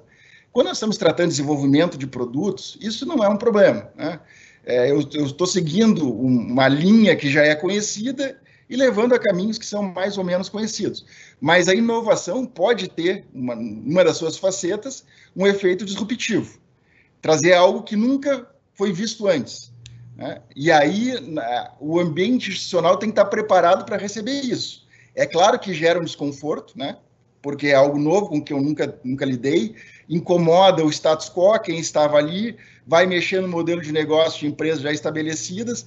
[0.51, 3.91] Quando nós estamos tratando de desenvolvimento de produtos, isso não é um problema.
[3.95, 4.19] Né?
[4.69, 8.37] É, eu estou seguindo uma linha que já é conhecida
[8.69, 11.05] e levando a caminhos que são mais ou menos conhecidos.
[11.39, 16.59] Mas a inovação pode ter, uma, uma das suas facetas, um efeito disruptivo.
[17.21, 19.71] Trazer algo que nunca foi visto antes.
[20.17, 20.41] Né?
[20.53, 21.13] E aí
[21.79, 24.85] o ambiente institucional tem que estar preparado para receber isso.
[25.15, 26.97] É claro que gera um desconforto, né?
[27.41, 29.75] porque é algo novo com que eu nunca, nunca lidei,
[30.09, 32.55] incomoda o status quo, quem estava ali,
[32.85, 35.85] vai mexer no modelo de negócio de empresas já estabelecidas,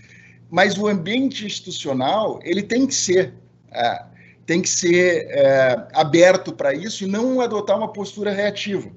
[0.51, 3.33] mas o ambiente institucional ele tem que ser
[3.73, 4.05] é,
[4.51, 8.91] tem que ser é, aberto para isso e não adotar uma postura reativa.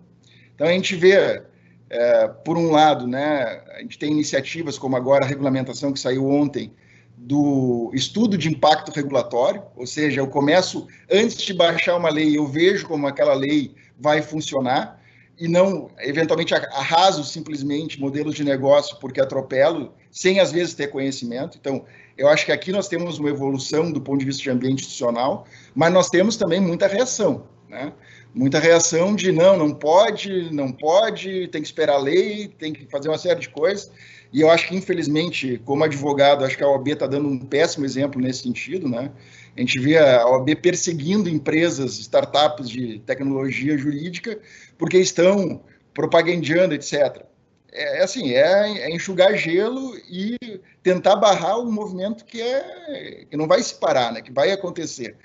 [0.56, 1.44] Então a gente vê,
[1.92, 6.28] é, por um lado, né, a gente tem iniciativas como agora a regulamentação que saiu
[6.28, 6.74] ontem
[7.16, 12.48] do estudo de impacto regulatório, ou seja, eu começo antes de baixar uma lei, eu
[12.48, 15.03] vejo como aquela lei vai funcionar
[15.44, 21.58] e não, eventualmente, arraso simplesmente modelos de negócio porque atropelo, sem às vezes ter conhecimento.
[21.60, 21.84] Então,
[22.18, 25.46] eu acho que aqui nós temos uma evolução do ponto de vista de ambiente institucional,
[25.76, 27.91] mas nós temos também muita reação, né?
[28.34, 32.86] Muita reação de não, não pode, não pode, tem que esperar a lei, tem que
[32.86, 33.91] fazer uma série de coisas.
[34.32, 37.86] E eu acho que, infelizmente, como advogado, acho que a OAB está dando um péssimo
[37.86, 39.12] exemplo nesse sentido, né?
[39.56, 44.39] A gente vê a OAB perseguindo empresas, startups de tecnologia jurídica,
[44.84, 45.62] porque estão
[45.94, 47.24] propagandeando, etc.
[47.72, 50.38] É, é assim, é, é, enxugar gelo e
[50.84, 54.22] tentar barrar um movimento que, é, que não vai se parar, né?
[54.22, 55.16] que vai acontecer.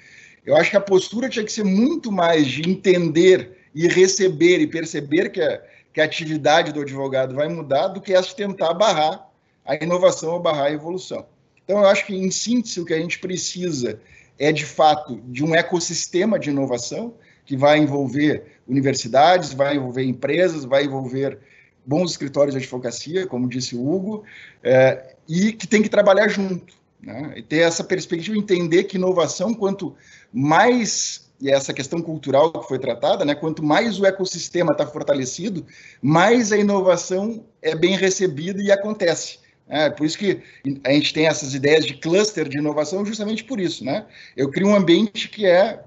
[0.47, 4.67] Eu acho que a postura tinha que ser muito mais de entender e receber e
[4.69, 5.61] perceber que a,
[5.93, 9.29] que a atividade do advogado vai mudar do que essa de tentar barrar
[9.67, 11.27] a inovação ou barrar a evolução.
[11.65, 14.01] Então, eu acho que, em síntese, o que a gente precisa
[14.39, 20.65] é, de fato, de um ecossistema de inovação que vai envolver universidades, vai envolver empresas,
[20.65, 21.39] vai envolver
[21.85, 24.25] bons escritórios de advocacia, como disse o Hugo,
[24.63, 26.75] é, e que tem que trabalhar junto.
[27.01, 27.35] Né?
[27.37, 29.95] E ter essa perspectiva, entender que inovação, quanto
[30.33, 35.65] mais, e essa questão cultural que foi tratada, né, quanto mais o ecossistema está fortalecido,
[36.03, 39.39] mais a inovação é bem recebida e acontece.
[39.69, 40.43] É, por isso que
[40.83, 44.07] a gente tem essas ideias de cluster de inovação, justamente por isso, né?
[44.35, 45.83] Eu crio um ambiente que é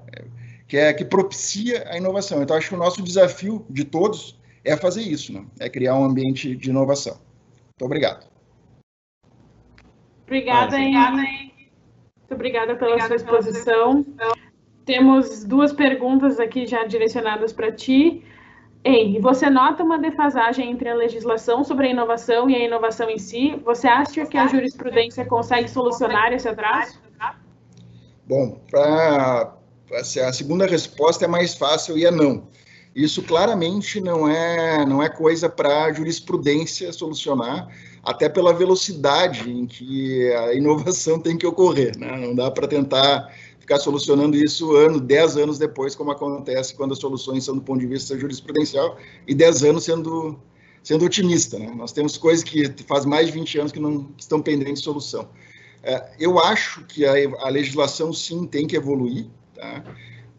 [0.72, 2.42] que é que propicia a inovação.
[2.42, 5.46] Então acho que o nosso desafio de todos é fazer isso, né?
[5.60, 7.16] É criar um ambiente de inovação.
[7.16, 8.26] Muito obrigado.
[10.24, 11.72] Obrigada, Henrique.
[12.20, 14.06] Muito obrigada pela obrigada sua exposição.
[14.86, 18.24] Temos duas perguntas aqui já direcionadas para ti.
[18.86, 23.18] Henry, você nota uma defasagem entre a legislação sobre a inovação e a inovação em
[23.18, 23.60] si?
[23.66, 26.98] Você acha que a jurisprudência consegue solucionar esse atraso?
[28.26, 29.58] Bom, pra,
[29.94, 32.48] a segunda resposta é mais fácil e é não.
[32.96, 37.70] Isso claramente não é, não é coisa para a jurisprudência solucionar,
[38.04, 41.98] até pela velocidade em que a inovação tem que ocorrer.
[41.98, 42.18] Né?
[42.18, 47.00] Não dá para tentar ficar solucionando isso ano, 10 anos depois, como acontece quando as
[47.00, 50.38] soluções são do ponto de vista jurisprudencial, e 10 anos sendo,
[50.84, 51.58] sendo otimista.
[51.58, 51.72] Né?
[51.74, 54.84] Nós temos coisas que faz mais de 20 anos que não que estão pendentes de
[54.84, 55.30] solução.
[55.84, 59.28] É, eu acho que a, a, legislação, sim, tem que evoluir,
[59.62, 59.84] tá?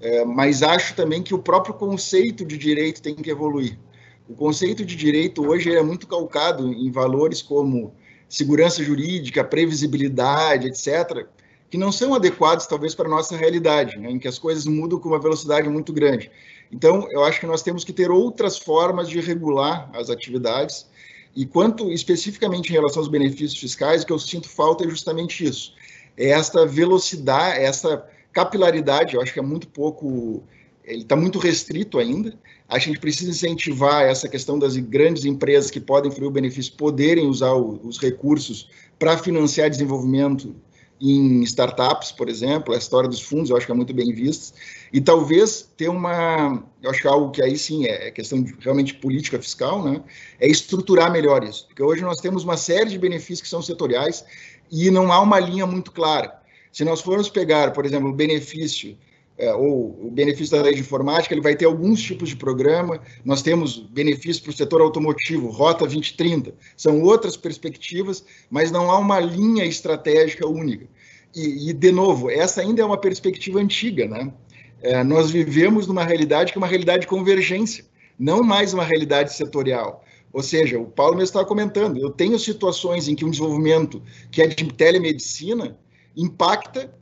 [0.02, 3.78] é, mas acho também que o próprio conceito de direito tem que evoluir.
[4.28, 7.94] O conceito de direito hoje é muito calcado em valores como
[8.28, 11.26] segurança jurídica, previsibilidade, etc.,
[11.70, 14.98] que não são adequados, talvez, para a nossa realidade, né, em que as coisas mudam
[14.98, 16.30] com uma velocidade muito grande.
[16.70, 20.86] Então, eu acho que nós temos que ter outras formas de regular as atividades.
[21.34, 25.44] E quanto especificamente em relação aos benefícios fiscais, o que eu sinto falta é justamente
[25.44, 25.74] isso.
[26.16, 30.42] É esta velocidade, essa capilaridade, eu acho que é muito pouco,
[30.84, 32.38] ele está muito restrito ainda.
[32.68, 37.26] A gente precisa incentivar essa questão das grandes empresas que podem fruir o benefício poderem
[37.26, 38.68] usar o, os recursos
[38.98, 40.54] para financiar desenvolvimento
[41.02, 44.56] em startups, por exemplo, a história dos fundos eu acho que é muito bem vista,
[44.92, 48.54] e talvez ter uma, eu acho que é algo que aí sim é questão de,
[48.60, 50.00] realmente política fiscal, né,
[50.38, 54.24] é estruturar melhor isso, porque hoje nós temos uma série de benefícios que são setoriais
[54.70, 56.40] e não há uma linha muito clara.
[56.72, 58.96] Se nós formos pegar, por exemplo, o benefício
[59.38, 63.00] é, ou o benefício da lei de informática, ele vai ter alguns tipos de programa.
[63.24, 68.98] Nós temos benefícios para o setor automotivo, Rota 2030, são outras perspectivas, mas não há
[68.98, 70.86] uma linha estratégica única.
[71.34, 74.32] E, e de novo, essa ainda é uma perspectiva antiga, né?
[74.82, 77.84] É, nós vivemos numa realidade que é uma realidade de convergência,
[78.18, 80.04] não mais uma realidade setorial.
[80.32, 84.42] Ou seja, o Paulo mesmo estava comentando, eu tenho situações em que um desenvolvimento que
[84.42, 85.78] é de telemedicina
[86.16, 86.92] impacta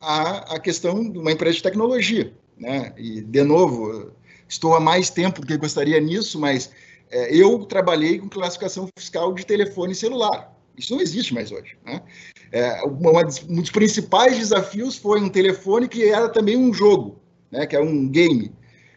[0.00, 2.32] a, a questão de uma empresa de tecnologia.
[2.56, 2.92] Né?
[2.96, 4.12] E, de novo,
[4.48, 6.70] estou há mais tempo do que gostaria nisso, mas
[7.10, 10.52] é, eu trabalhei com classificação fiscal de telefone celular.
[10.76, 11.76] Isso não existe mais hoje.
[11.84, 12.02] Né?
[12.50, 17.66] É, um dos principais desafios foi um telefone que era também um jogo, né?
[17.66, 18.52] que é um game.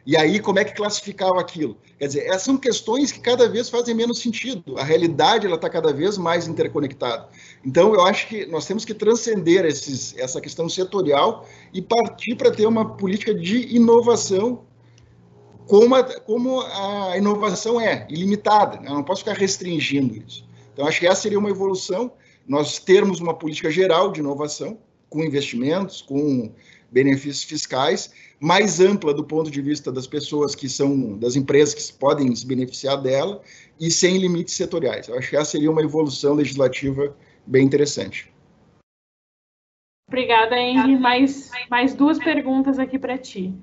[0.07, 1.75] E aí, como é que classificava aquilo?
[1.99, 4.79] Quer dizer, essas são questões que cada vez fazem menos sentido.
[4.79, 7.27] A realidade ela está cada vez mais interconectada.
[7.65, 12.51] Então, eu acho que nós temos que transcender esses, essa questão setorial e partir para
[12.51, 14.63] ter uma política de inovação
[15.67, 18.79] como a, como a inovação é, ilimitada.
[18.79, 18.87] Né?
[18.87, 20.47] Eu não posso ficar restringindo isso.
[20.71, 22.13] Então, acho que essa seria uma evolução,
[22.47, 24.77] nós termos uma política geral de inovação,
[25.09, 26.53] com investimentos, com
[26.91, 31.93] benefícios fiscais, mais ampla do ponto de vista das pessoas que são, das empresas que
[31.97, 33.41] podem se beneficiar dela,
[33.79, 35.07] e sem limites setoriais.
[35.07, 37.15] Eu acho que essa seria uma evolução legislativa
[37.45, 38.31] bem interessante.
[40.07, 40.97] Obrigada, Henry.
[40.97, 43.53] Mais, mais duas perguntas aqui para ti.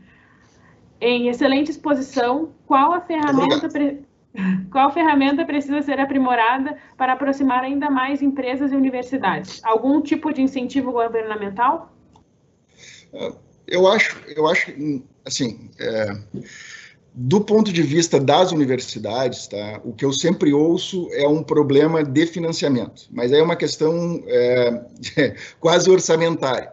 [1.01, 4.03] Em excelente exposição, qual a ferramenta pre...
[4.71, 9.65] qual ferramenta precisa ser aprimorada para aproximar ainda mais empresas e universidades?
[9.65, 11.94] Algum tipo de incentivo governamental?
[13.67, 14.73] Eu acho, eu acho,
[15.25, 16.17] assim, é,
[17.15, 22.03] do ponto de vista das universidades, tá, o que eu sempre ouço é um problema
[22.03, 24.85] de financiamento, mas aí é uma questão é,
[25.61, 26.73] quase orçamentária.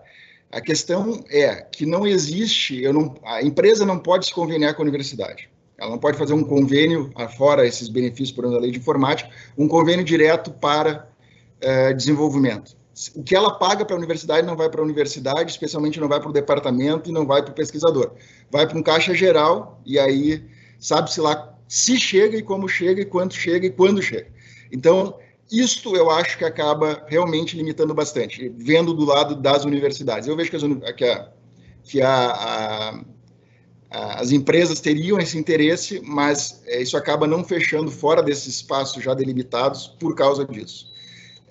[0.51, 4.85] A questão é que não existe, não, a empresa não pode se conveniar com a
[4.85, 5.49] universidade.
[5.77, 9.67] Ela não pode fazer um convênio, fora esses benefícios por da lei de informática, um
[9.67, 11.07] convênio direto para
[11.61, 12.75] é, desenvolvimento
[13.15, 16.19] o que ela paga para a universidade não vai para a universidade, especialmente não vai
[16.19, 18.11] para o departamento e não vai para o pesquisador.
[18.49, 20.45] Vai para um caixa geral e aí
[20.79, 24.27] sabe-se lá se chega e como chega e quanto chega e quando chega.
[24.71, 25.17] Então,
[25.51, 30.27] isto eu acho que acaba realmente limitando bastante, vendo do lado das universidades.
[30.27, 30.63] Eu vejo que, as,
[30.95, 31.31] que, a,
[31.83, 33.01] que a,
[33.89, 39.03] a, as empresas teriam esse interesse, mas é, isso acaba não fechando fora desses espaços
[39.03, 40.91] já delimitados por causa disso.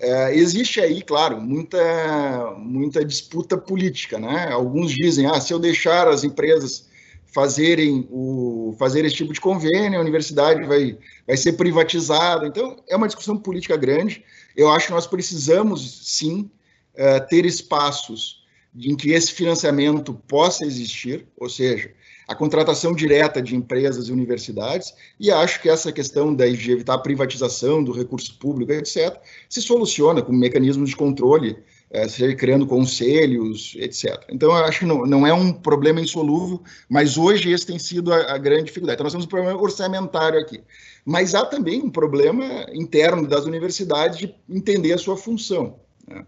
[0.01, 4.49] É, existe aí, claro, muita, muita disputa política, né?
[4.51, 6.89] Alguns dizem, ah, se eu deixar as empresas
[7.27, 10.97] fazerem o fazer esse tipo de convênio, a universidade vai,
[11.27, 12.47] vai ser privatizada.
[12.47, 14.25] Então, é uma discussão política grande.
[14.57, 16.49] Eu acho que nós precisamos, sim,
[16.95, 18.43] é, ter espaços
[18.75, 21.91] em que esse financiamento possa existir, ou seja,
[22.31, 26.93] a contratação direta de empresas e universidades, e acho que essa questão da, de evitar
[26.93, 29.19] a privatização do recurso público, etc.,
[29.49, 31.57] se soluciona com mecanismos de controle,
[31.89, 34.23] é, criando conselhos, etc.
[34.29, 38.13] Então, eu acho que não, não é um problema insolúvel, mas hoje esse tem sido
[38.13, 38.95] a, a grande dificuldade.
[38.95, 40.61] Então, nós temos um problema orçamentário aqui.
[41.03, 45.81] Mas há também um problema interno das universidades de entender a sua função.
[46.07, 46.25] Né?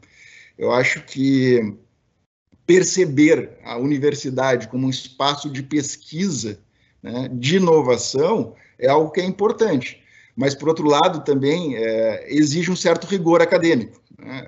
[0.58, 1.78] Eu acho que
[2.66, 6.60] perceber a universidade como um espaço de pesquisa,
[7.02, 10.02] né, de inovação, é algo que é importante.
[10.36, 14.02] Mas, por outro lado, também é, exige um certo rigor acadêmico.
[14.18, 14.46] Né?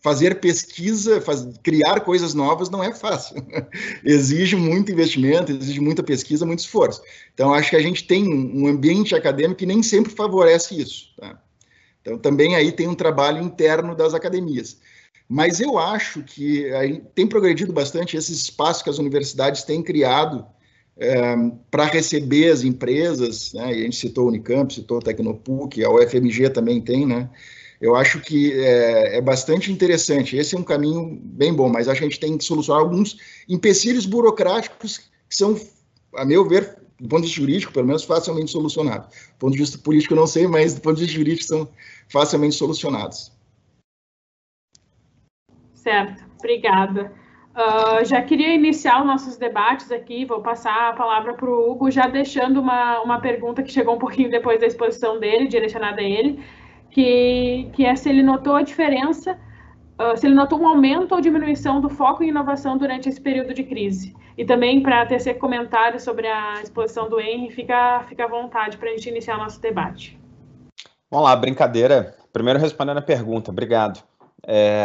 [0.00, 3.36] Fazer pesquisa, faz, criar coisas novas não é fácil.
[4.02, 7.02] exige muito investimento, exige muita pesquisa, muito esforço.
[7.32, 11.14] Então, acho que a gente tem um ambiente acadêmico que nem sempre favorece isso.
[11.16, 11.40] Tá?
[12.00, 14.78] Então, também aí tem um trabalho interno das academias.
[15.32, 16.68] Mas eu acho que
[17.14, 20.44] tem progredido bastante esses espaços que as universidades têm criado
[20.96, 21.36] é,
[21.70, 23.66] para receber as empresas, né?
[23.66, 27.30] a gente citou o Unicamp, citou o Tecnopuc, a UFMG também tem, né?
[27.80, 30.36] Eu acho que é, é, bastante interessante.
[30.36, 33.16] Esse é um caminho bem bom, mas a gente tem que solucionar alguns
[33.48, 35.58] empecilhos burocráticos que são,
[36.16, 39.06] a meu ver, do ponto de vista jurídico, pelo menos, facilmente solucionados.
[39.06, 41.68] Do ponto de vista político, eu não sei, mas do ponto de vista jurídico, são
[42.08, 43.30] facilmente solucionados.
[45.80, 47.10] Certo, obrigada.
[47.56, 51.90] Uh, já queria iniciar os nossos debates aqui, vou passar a palavra para o Hugo,
[51.90, 56.04] já deixando uma, uma pergunta que chegou um pouquinho depois da exposição dele, direcionada a
[56.04, 56.44] ele,
[56.90, 59.38] que, que é se ele notou a diferença,
[59.98, 63.54] uh, se ele notou um aumento ou diminuição do foco em inovação durante esse período
[63.54, 64.14] de crise.
[64.36, 68.90] E também para tecer comentários sobre a exposição do Henry, fica, fica à vontade para
[68.90, 70.20] a gente iniciar o nosso debate.
[71.10, 72.14] Vamos lá, brincadeira.
[72.32, 74.02] Primeiro respondendo a pergunta, obrigado.
[74.46, 74.84] É,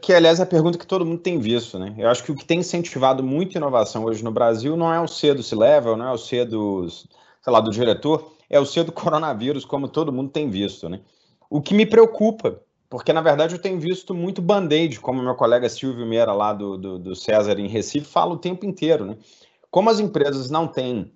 [0.00, 1.94] que, aliás, é a pergunta que todo mundo tem visto, né?
[1.98, 5.08] Eu acho que o que tem incentivado muito inovação hoje no Brasil não é o
[5.08, 8.84] C do C-Level, não é o C do, sei lá, do diretor, é o C
[8.84, 11.00] do coronavírus, como todo mundo tem visto, né?
[11.50, 15.68] O que me preocupa porque na verdade eu tenho visto muito band-aid, como meu colega
[15.68, 19.04] Silvio Meira, lá do, do, do César em Recife, fala o tempo inteiro.
[19.04, 19.16] Né?
[19.70, 21.12] Como as empresas não têm,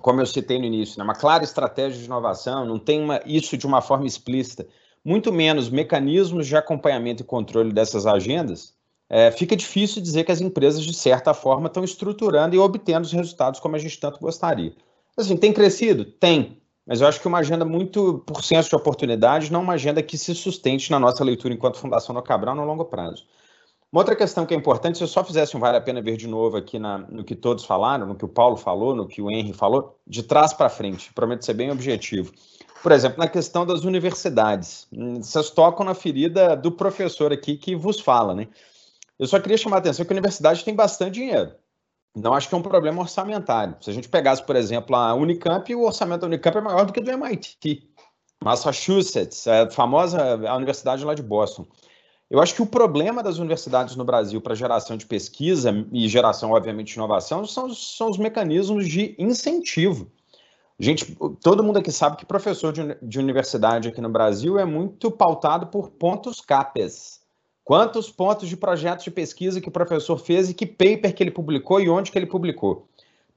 [0.00, 3.56] como eu citei no início, né, uma clara estratégia de inovação, não tem uma, isso
[3.56, 4.66] de uma forma explícita,
[5.04, 8.74] muito menos mecanismos de acompanhamento e controle dessas agendas,
[9.08, 13.12] é, fica difícil dizer que as empresas, de certa forma, estão estruturando e obtendo os
[13.12, 14.72] resultados como a gente tanto gostaria.
[15.16, 16.04] Assim, tem crescido?
[16.04, 16.60] Tem.
[16.86, 20.16] Mas eu acho que uma agenda muito por senso de oportunidade, não uma agenda que
[20.16, 23.26] se sustente na nossa leitura enquanto Fundação do Cabral no longo prazo.
[23.92, 26.16] Uma outra questão que é importante, se eu só fizesse um vale a pena ver
[26.16, 29.20] de novo aqui na, no que todos falaram, no que o Paulo falou, no que
[29.20, 32.32] o Henry falou, de trás para frente, prometo ser bem objetivo.
[32.82, 34.88] Por exemplo, na questão das universidades,
[35.20, 38.48] vocês tocam na ferida do professor aqui que vos fala, né?
[39.18, 41.52] Eu só queria chamar a atenção que a universidade tem bastante dinheiro.
[42.16, 43.76] Não acho que é um problema orçamentário.
[43.80, 46.92] Se a gente pegasse, por exemplo, a Unicamp, o orçamento da Unicamp é maior do
[46.92, 47.86] que do MIT.
[48.42, 51.66] Massachusetts, a famosa universidade lá de Boston.
[52.30, 56.52] Eu acho que o problema das universidades no Brasil para geração de pesquisa e geração,
[56.52, 60.10] obviamente, de inovação são, são os mecanismos de incentivo.
[60.80, 65.10] Gente, todo mundo aqui sabe que professor de, de universidade aqui no Brasil é muito
[65.10, 67.20] pautado por pontos CAPES,
[67.70, 71.30] Quantos pontos de projetos de pesquisa que o professor fez e que paper que ele
[71.30, 72.88] publicou e onde que ele publicou?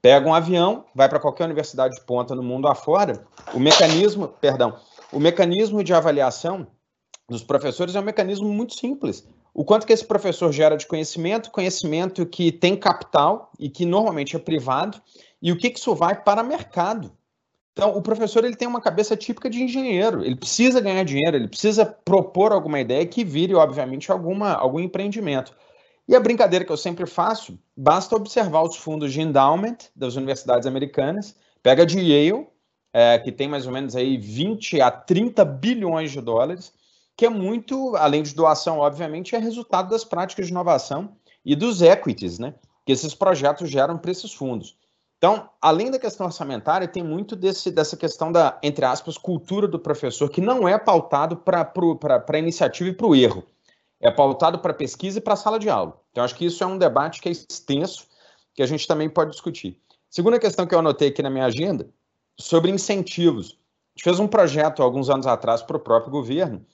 [0.02, 4.76] Pega um avião, vai para qualquer universidade de ponta no mundo afora, o mecanismo, perdão,
[5.12, 6.66] o mecanismo de avaliação
[7.30, 9.24] dos professores é um mecanismo muito simples.
[9.54, 14.36] O quanto que esse professor gera de conhecimento, conhecimento que tem capital e que normalmente
[14.36, 15.00] é privado,
[15.40, 17.12] e o que, que isso vai para mercado.
[17.74, 20.24] Então, o professor ele tem uma cabeça típica de engenheiro.
[20.24, 25.56] Ele precisa ganhar dinheiro, ele precisa propor alguma ideia que vire, obviamente, alguma, algum empreendimento.
[26.08, 30.68] E a brincadeira que eu sempre faço, basta observar os fundos de endowment das universidades
[30.68, 32.46] americanas, pega de Yale,
[32.94, 36.74] é, que tem mais ou menos aí 20 a 30 bilhões de dólares,
[37.18, 41.82] que é muito, além de doação, obviamente, é resultado das práticas de inovação e dos
[41.82, 42.54] equities, né?
[42.86, 44.76] Que esses projetos geram para esses fundos.
[45.24, 49.80] Então, além da questão orçamentária, tem muito desse, dessa questão da, entre aspas, cultura do
[49.80, 51.72] professor, que não é pautado para
[52.28, 53.42] a iniciativa e para o erro.
[54.02, 55.98] É pautado para pesquisa e para a sala de aula.
[56.12, 58.06] Então, acho que isso é um debate que é extenso,
[58.54, 59.80] que a gente também pode discutir.
[60.10, 61.88] Segunda questão que eu anotei aqui na minha agenda,
[62.38, 63.52] sobre incentivos.
[63.52, 66.66] A gente fez um projeto alguns anos atrás para o próprio governo,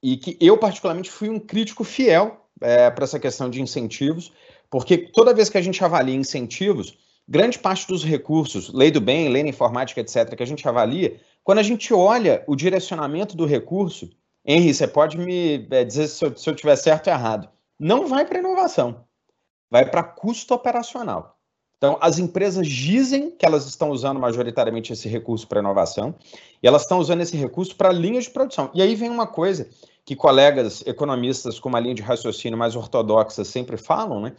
[0.00, 4.32] e que eu, particularmente, fui um crítico fiel é, para essa questão de incentivos,
[4.70, 6.96] porque toda vez que a gente avalia incentivos,
[7.28, 11.20] grande parte dos recursos, lei do bem, lei da informática, etc., que a gente avalia,
[11.42, 14.10] quando a gente olha o direcionamento do recurso,
[14.44, 17.48] Henry, você pode me é, dizer se eu, se eu tiver certo ou errado,
[17.78, 19.04] não vai para inovação,
[19.70, 21.36] vai para custo operacional.
[21.76, 26.14] Então, as empresas dizem que elas estão usando majoritariamente esse recurso para inovação,
[26.62, 28.70] e elas estão usando esse recurso para linhas de produção.
[28.72, 29.68] E aí vem uma coisa
[30.04, 34.32] que colegas economistas com uma linha de raciocínio mais ortodoxa sempre falam, né?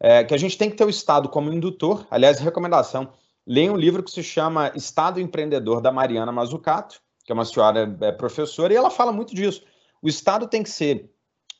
[0.00, 2.06] É, que a gente tem que ter o Estado como indutor.
[2.10, 3.12] Aliás, recomendação:
[3.46, 7.96] leia um livro que se chama Estado Empreendedor, da Mariana Mazzucato, que é uma senhora
[8.00, 9.62] é, professora, e ela fala muito disso.
[10.02, 11.10] O Estado tem que ser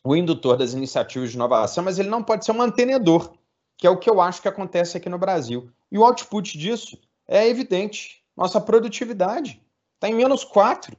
[0.03, 3.35] o indutor das iniciativas de inovação, mas ele não pode ser um mantenedor,
[3.77, 5.71] que é o que eu acho que acontece aqui no Brasil.
[5.93, 8.23] E o output disso é evidente.
[8.35, 9.63] Nossa produtividade
[9.95, 10.97] está em menos 4,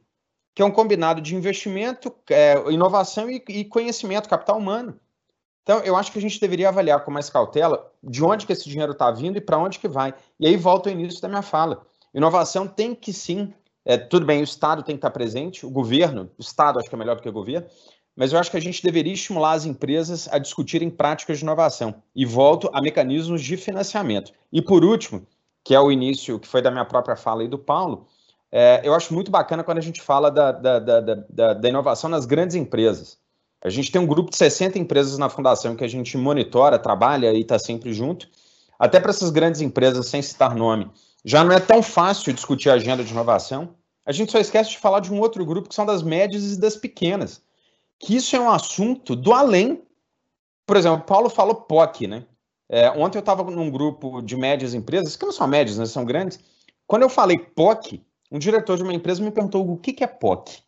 [0.54, 5.00] que é um combinado de investimento, é, inovação e, e conhecimento, capital humano.
[5.64, 8.68] Então, eu acho que a gente deveria avaliar com mais cautela de onde que esse
[8.68, 10.14] dinheiro está vindo e para onde que vai.
[10.40, 11.86] E aí volta ao início da minha fala.
[12.14, 13.54] Inovação tem que sim,
[13.86, 16.90] é, tudo bem, o Estado tem que estar tá presente, o governo, o Estado acho
[16.90, 17.68] que é melhor do que o governo,
[18.16, 21.96] mas eu acho que a gente deveria estimular as empresas a discutirem práticas de inovação.
[22.14, 24.34] E volto a mecanismos de financiamento.
[24.52, 25.26] E por último,
[25.64, 28.08] que é o início, que foi da minha própria fala e do Paulo,
[28.52, 32.10] é, eu acho muito bacana quando a gente fala da, da, da, da, da inovação
[32.10, 33.21] nas grandes empresas.
[33.64, 37.32] A gente tem um grupo de 60 empresas na fundação que a gente monitora, trabalha
[37.32, 38.28] e está sempre junto.
[38.78, 40.90] Até para essas grandes empresas, sem citar nome,
[41.24, 43.76] já não é tão fácil discutir a agenda de inovação.
[44.04, 46.60] A gente só esquece de falar de um outro grupo que são das médias e
[46.60, 47.44] das pequenas.
[48.00, 49.84] Que isso é um assunto do além.
[50.66, 52.26] Por exemplo, Paulo falou POC, né?
[52.68, 56.04] É, ontem eu estava num grupo de médias empresas, que não são médias, né, são
[56.04, 56.40] grandes.
[56.88, 58.02] Quando eu falei POC,
[58.32, 60.64] um diretor de uma empresa me perguntou o que, que é POC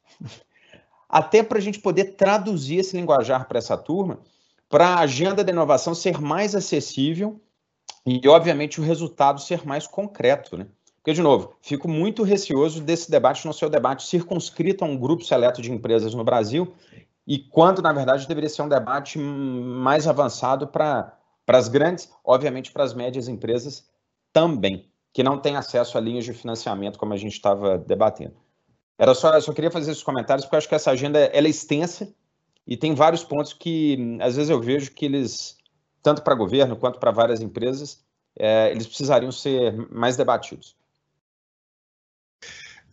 [1.14, 4.18] até para a gente poder traduzir esse linguajar para essa turma,
[4.68, 7.40] para a agenda da inovação ser mais acessível
[8.04, 10.66] e, obviamente, o resultado ser mais concreto, né?
[10.96, 14.98] Porque, de novo, fico muito receoso desse debate não ser o debate circunscrito a um
[14.98, 16.74] grupo seleto de empresas no Brasil,
[17.28, 21.16] e quando, na verdade, deveria ser um debate mais avançado para
[21.48, 23.88] as grandes, obviamente, para as médias empresas
[24.32, 28.34] também, que não têm acesso a linhas de financiamento, como a gente estava debatendo.
[28.98, 31.50] Era só, só queria fazer esses comentários porque eu acho que essa agenda ela é
[31.50, 32.14] extensa
[32.66, 35.58] e tem vários pontos que às vezes eu vejo que eles,
[36.02, 38.04] tanto para governo quanto para várias empresas,
[38.38, 40.76] é, eles precisariam ser mais debatidos.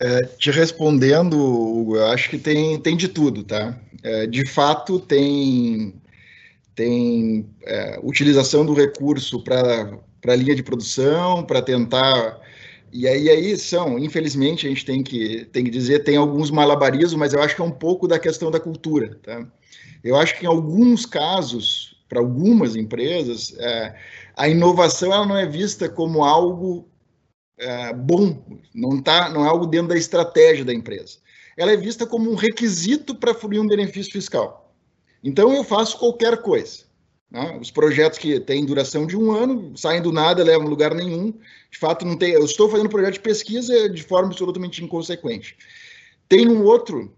[0.03, 3.79] É, te respondendo, Hugo, eu acho que tem, tem de tudo, tá?
[4.03, 5.95] É, de fato, tem,
[6.75, 12.41] tem é, utilização do recurso para a linha de produção, para tentar.
[12.93, 17.15] E aí, aí são, infelizmente, a gente tem que, tem que dizer, tem alguns malabarismos,
[17.15, 19.47] mas eu acho que é um pouco da questão da cultura, tá?
[20.03, 23.97] Eu acho que em alguns casos, para algumas empresas, é,
[24.37, 26.89] a inovação ela não é vista como algo
[27.59, 28.43] é, bom,
[28.75, 31.19] não, tá, não é algo dentro da estratégia da empresa.
[31.57, 34.75] Ela é vista como um requisito para fluir um benefício fiscal.
[35.23, 36.90] Então, eu faço qualquer coisa.
[37.31, 37.59] Né?
[37.61, 41.33] Os projetos que têm duração de um ano, saem do nada, levam a lugar nenhum.
[41.71, 42.33] De fato, não tem.
[42.33, 45.57] Eu estou fazendo projeto de pesquisa de forma absolutamente inconsequente.
[46.29, 47.15] Tem um outro,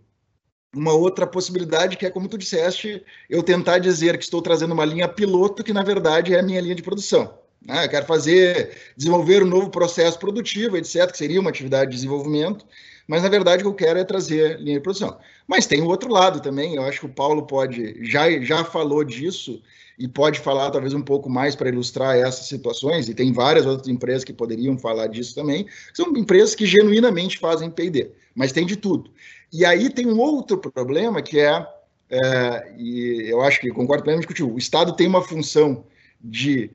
[0.74, 4.84] uma outra possibilidade que é, como tu disseste, eu tentar dizer que estou trazendo uma
[4.84, 7.38] linha piloto que, na verdade, é a minha linha de produção.
[7.64, 7.84] Né?
[7.84, 12.66] Eu quero fazer, desenvolver um novo processo produtivo, etc., que seria uma atividade de desenvolvimento,
[13.12, 15.18] mas na verdade o que eu quero é trazer linha de produção.
[15.46, 19.04] Mas tem o outro lado também, eu acho que o Paulo pode, já, já falou
[19.04, 19.60] disso
[19.98, 23.86] e pode falar talvez um pouco mais para ilustrar essas situações, e tem várias outras
[23.86, 28.76] empresas que poderiam falar disso também, são empresas que genuinamente fazem P&D, mas tem de
[28.76, 29.10] tudo.
[29.52, 31.66] E aí tem um outro problema que é,
[32.08, 35.84] é e eu acho que concordo plenamente contigo, o Estado tem uma função
[36.18, 36.70] de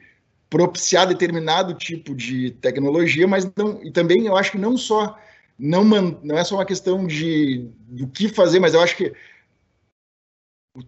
[0.52, 5.18] propiciar determinado tipo de tecnologia, mas não, e também eu acho que não só
[5.58, 9.14] não, não é só uma questão de do que fazer, mas eu acho que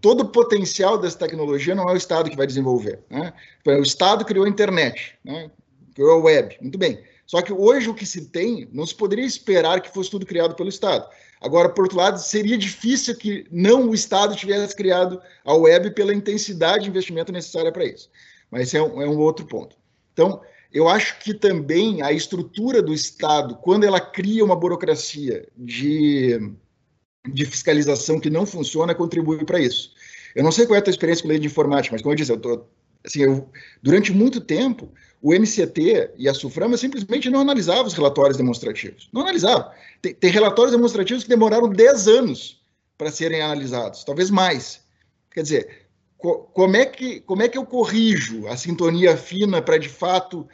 [0.02, 3.00] todo o potencial dessa tecnologia não é o Estado que vai desenvolver.
[3.10, 3.34] Né?
[3.66, 5.50] O Estado criou a internet, né?
[5.96, 7.04] criou a web, muito bem.
[7.26, 10.56] Só que hoje o que se tem, não se poderia esperar que fosse tudo criado
[10.56, 11.08] pelo Estado.
[11.40, 16.14] Agora, por outro lado, seria difícil que não o Estado tivesse criado a web pela
[16.14, 18.10] intensidade de investimento necessária para isso.
[18.50, 19.78] Mas é um, é um outro ponto.
[20.12, 20.42] Então,
[20.72, 26.54] eu acho que também a estrutura do Estado, quando ela cria uma burocracia de,
[27.32, 29.94] de fiscalização que não funciona, contribui para isso.
[30.36, 32.18] Eu não sei qual é a tua experiência com lei de informática, mas como eu
[32.18, 32.66] disse, eu tô,
[33.04, 33.50] assim, eu,
[33.82, 34.92] durante muito tempo,
[35.22, 39.10] o MCT e a Suframa simplesmente não analisavam os relatórios demonstrativos.
[39.12, 39.72] Não analisavam.
[40.02, 42.62] Tem, tem relatórios demonstrativos que demoraram 10 anos
[42.96, 44.82] para serem analisados, talvez mais.
[45.32, 45.89] Quer dizer,
[46.20, 50.48] como é que como é que eu corrijo a sintonia fina para de fato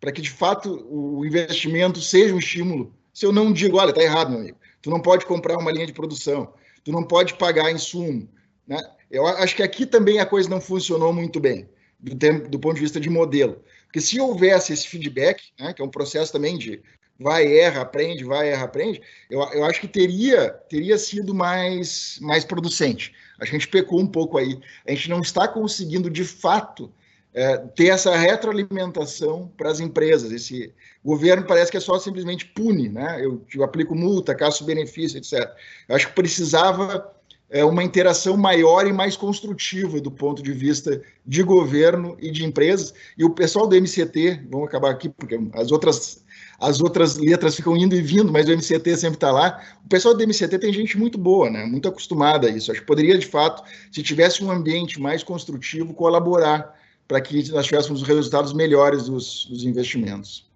[0.00, 2.94] para que de fato o investimento seja um estímulo?
[3.12, 5.86] Se eu não digo, olha, está errado, meu amigo, tu não pode comprar uma linha
[5.86, 8.26] de produção, tu não pode pagar insumo,
[8.66, 8.78] né?
[9.10, 11.68] Eu acho que aqui também a coisa não funcionou muito bem
[11.98, 15.82] do, tempo, do ponto de vista de modelo, porque se houvesse esse feedback, né, que
[15.82, 16.80] é um processo também de
[17.18, 22.44] vai, erra, aprende, vai, erra, aprende, eu, eu acho que teria, teria sido mais, mais
[22.44, 23.12] producente.
[23.40, 24.60] A gente pecou um pouco aí.
[24.86, 26.92] A gente não está conseguindo, de fato,
[27.32, 30.30] é, ter essa retroalimentação para as empresas.
[30.30, 30.72] Esse
[31.04, 33.24] governo parece que é só simplesmente pune, né?
[33.24, 35.50] Eu, eu aplico multa, caço benefício, etc.
[35.88, 37.10] Eu acho que precisava
[37.48, 42.44] é, uma interação maior e mais construtiva do ponto de vista de governo e de
[42.44, 42.94] empresas.
[43.16, 46.24] E o pessoal do MCT, vamos acabar aqui, porque as outras
[46.60, 49.62] as outras letras ficam indo e vindo, mas o MCT sempre está lá.
[49.84, 51.64] O pessoal do MCT tem gente muito boa, né?
[51.64, 52.70] muito acostumada a isso.
[52.70, 56.78] Acho que poderia, de fato, se tivesse um ambiente mais construtivo, colaborar
[57.08, 60.48] para que nós tivéssemos resultados melhores dos, dos investimentos.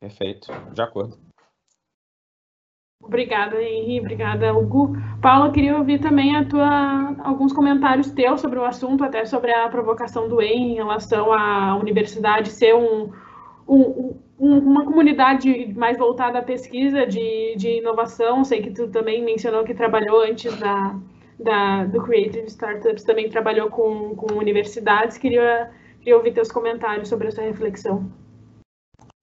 [0.00, 1.27] Perfeito, de acordo.
[3.02, 4.00] Obrigada, Henri.
[4.00, 4.92] Obrigada, Hugo.
[5.22, 9.68] Paulo, queria ouvir também a tua, alguns comentários teus sobre o assunto, até sobre a
[9.68, 13.10] provocação do Henri em relação à universidade ser um,
[13.66, 18.44] um, um, uma comunidade mais voltada à pesquisa de, de inovação.
[18.44, 20.96] Sei que tu também mencionou que trabalhou antes da,
[21.38, 25.16] da, do Creative Startups, também trabalhou com, com universidades.
[25.16, 25.70] Queria,
[26.00, 28.10] queria ouvir teus comentários sobre essa reflexão.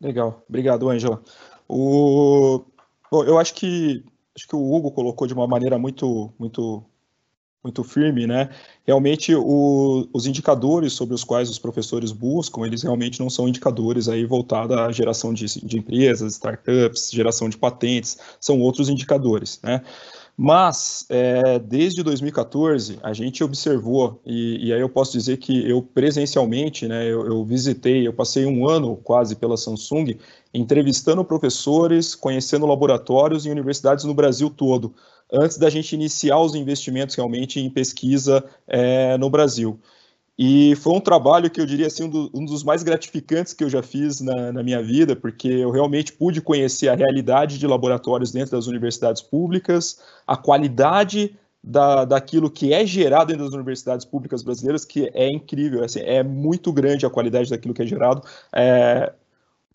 [0.02, 0.43] Legal.
[0.49, 1.22] Obrigado, Ângela.
[1.68, 2.64] O
[3.11, 4.03] Bom, eu acho que
[4.36, 6.84] acho que o Hugo colocou de uma maneira muito muito
[7.65, 8.49] muito firme, né?
[8.86, 14.07] Realmente o, os indicadores sobre os quais os professores buscam, eles realmente não são indicadores
[14.07, 19.82] aí voltados à geração de, de empresas, startups, geração de patentes, são outros indicadores, né?
[20.38, 25.82] Mas, é, desde 2014, a gente observou, e, e, aí eu posso dizer que eu
[25.82, 30.18] presencialmente, né, eu, eu, visitei, eu passei um ano quase pela Samsung,
[30.56, 34.94] entrevistando professores, conhecendo laboratórios e universidades no Brasil todo,
[35.32, 39.80] antes da gente iniciar os investimentos realmente em pesquisa é, no Brasil.
[40.38, 43.64] E foi um trabalho que eu diria assim, um, do, um dos mais gratificantes que
[43.64, 47.65] eu já fiz na, na, minha vida, porque eu realmente pude conhecer a realidade de
[47.65, 54.06] laboratórios dentro das universidades públicas, a qualidade da, daquilo que é gerado dentro das universidades
[54.06, 58.22] públicas brasileiras, que é incrível, assim, é muito grande a qualidade daquilo que é gerado.
[58.53, 59.14] É,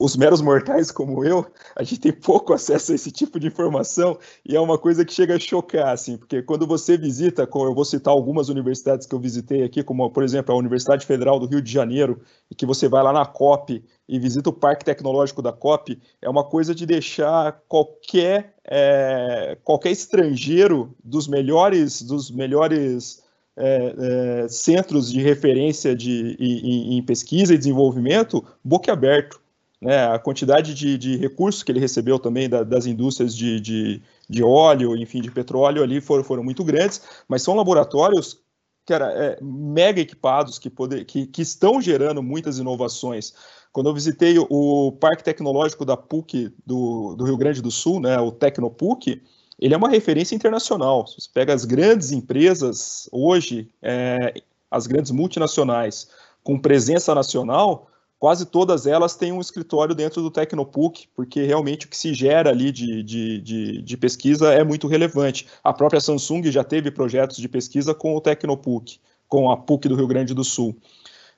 [0.00, 1.46] os meros mortais como eu,
[1.76, 4.18] a gente tem pouco acesso a esse tipo de informação
[4.48, 7.84] e é uma coisa que chega a chocar, assim, porque quando você visita, eu vou
[7.84, 11.60] citar algumas universidades que eu visitei aqui, como, por exemplo, a Universidade Federal do Rio
[11.60, 15.52] de Janeiro, e que você vai lá na COP e visita o Parque Tecnológico da
[15.52, 23.22] COP, é uma coisa de deixar qualquer, é, qualquer estrangeiro dos melhores, dos melhores
[23.54, 29.38] é, é, centros de referência de, em, em pesquisa e desenvolvimento boquiaberto
[29.80, 34.02] né, a quantidade de, de, recursos que ele recebeu também da, das indústrias de, de,
[34.28, 38.42] de, óleo, enfim, de petróleo ali foram, foram muito grandes, mas são laboratórios
[38.86, 43.32] cara, é, mega equipados que, poder, que, que estão gerando muitas inovações.
[43.72, 48.18] Quando eu visitei o Parque Tecnológico da PUC do, do Rio Grande do Sul, né,
[48.18, 49.22] o Tecnopuc,
[49.60, 51.06] ele é uma referência internacional.
[51.06, 56.08] Você pega as grandes empresas hoje, é, as grandes multinacionais
[56.42, 57.89] com presença nacional,
[58.20, 62.50] quase todas elas têm um escritório dentro do Tecnopuc, porque realmente o que se gera
[62.50, 65.48] ali de, de, de, de, pesquisa é muito relevante.
[65.64, 69.96] A própria Samsung já teve projetos de pesquisa com o Tecnopuc, com a PUC do
[69.96, 70.76] Rio Grande do Sul.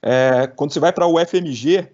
[0.03, 1.89] É, quando você vai para o UFMG,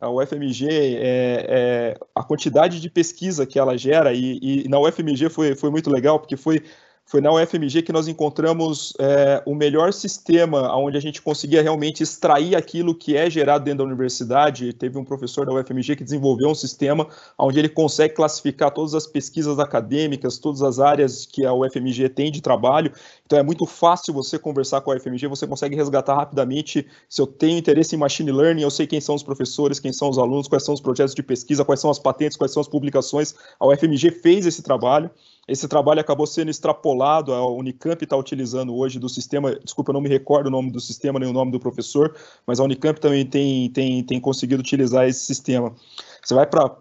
[0.00, 5.30] a UFMG, é, é, a quantidade de pesquisa que ela gera, e, e na UFMG
[5.30, 6.60] foi, foi muito legal, porque foi
[7.06, 12.02] foi na UFMG que nós encontramos é, o melhor sistema onde a gente conseguia realmente
[12.02, 14.72] extrair aquilo que é gerado dentro da universidade.
[14.72, 17.06] Teve um professor da UFMG que desenvolveu um sistema
[17.38, 22.32] onde ele consegue classificar todas as pesquisas acadêmicas, todas as áreas que a UFMG tem
[22.32, 22.90] de trabalho.
[23.26, 27.26] Então é muito fácil você conversar com a UFMG, você consegue resgatar rapidamente se eu
[27.26, 30.48] tenho interesse em machine learning, eu sei quem são os professores, quem são os alunos,
[30.48, 33.34] quais são os projetos de pesquisa, quais são as patentes, quais são as publicações.
[33.60, 35.10] A UFMG fez esse trabalho.
[35.46, 40.00] Esse trabalho acabou sendo extrapolado, a Unicamp está utilizando hoje do sistema, desculpa, eu não
[40.00, 42.16] me recordo o nome do sistema nem o nome do professor,
[42.46, 45.74] mas a Unicamp também tem, tem, tem conseguido utilizar esse sistema.
[46.22, 46.76] Você vai para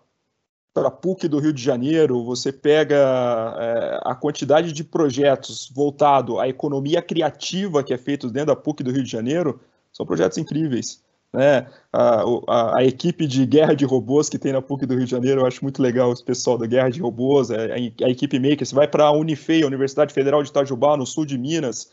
[0.73, 6.39] para a PUC do Rio de Janeiro, você pega é, a quantidade de projetos voltado
[6.39, 9.59] à economia criativa que é feito dentro da PUC do Rio de Janeiro,
[9.91, 11.03] são projetos incríveis.
[11.33, 11.65] Né?
[11.91, 15.09] A, a, a, equipe de guerra de robôs que tem na PUC do Rio de
[15.09, 17.55] Janeiro, eu acho muito legal esse pessoal da guerra de robôs, a,
[18.03, 21.25] a equipe Maker, você vai para a Unifei, a Universidade Federal de Itajubá, no sul
[21.25, 21.89] de Minas,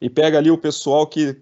[0.00, 1.36] e pega ali o pessoal que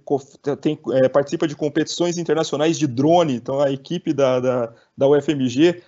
[0.63, 5.83] tem, é, participa de competições internacionais de drone, então a equipe da, da, da UFMG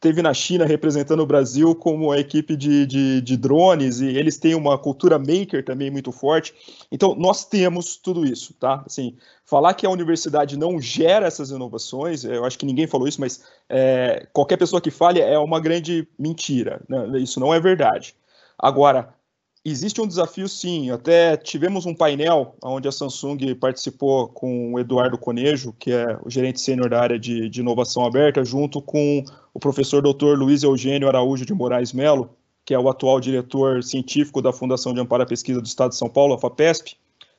[0.00, 4.36] teve na China representando o Brasil como a equipe de, de, de, drones, e eles
[4.36, 6.54] têm uma cultura maker também muito forte.
[6.90, 8.82] Então, nós temos tudo isso, tá?
[8.86, 13.20] Assim, falar que a universidade não gera essas inovações, eu acho que ninguém falou isso,
[13.20, 16.80] mas é, qualquer pessoa que fale é uma grande mentira.
[16.88, 17.18] Né?
[17.18, 18.14] Isso não é verdade.
[18.56, 19.14] Agora,
[19.64, 20.90] Existe um desafio, sim.
[20.90, 26.30] Até tivemos um painel onde a Samsung participou com o Eduardo Conejo, que é o
[26.30, 31.08] gerente sênior da área de, de, inovação aberta, junto com o professor doutor Luiz Eugênio
[31.08, 32.30] Araújo de Moraes Melo,
[32.64, 35.96] que é o atual diretor científico da Fundação de Amparo à Pesquisa do Estado de
[35.96, 36.96] São Paulo, a FAPESP,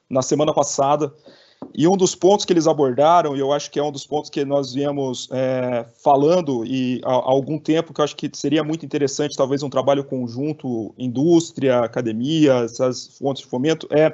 [0.09, 1.13] na semana passada.
[1.73, 4.29] E um dos pontos que eles abordaram, e eu acho que é um dos pontos
[4.29, 8.63] que nós viemos é, falando e há, há, algum tempo, que eu acho que seria
[8.63, 14.13] muito interessante, talvez um trabalho conjunto, indústria, academia, essas fontes de fomento, é,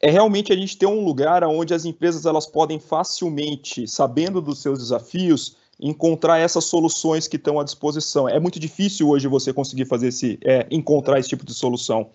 [0.00, 4.60] é realmente a gente ter um lugar onde as empresas elas podem facilmente, sabendo dos
[4.60, 8.28] seus desafios, encontrar essas soluções que estão à disposição.
[8.28, 12.10] É muito difícil hoje você conseguir fazer esse, é, encontrar esse tipo de solução.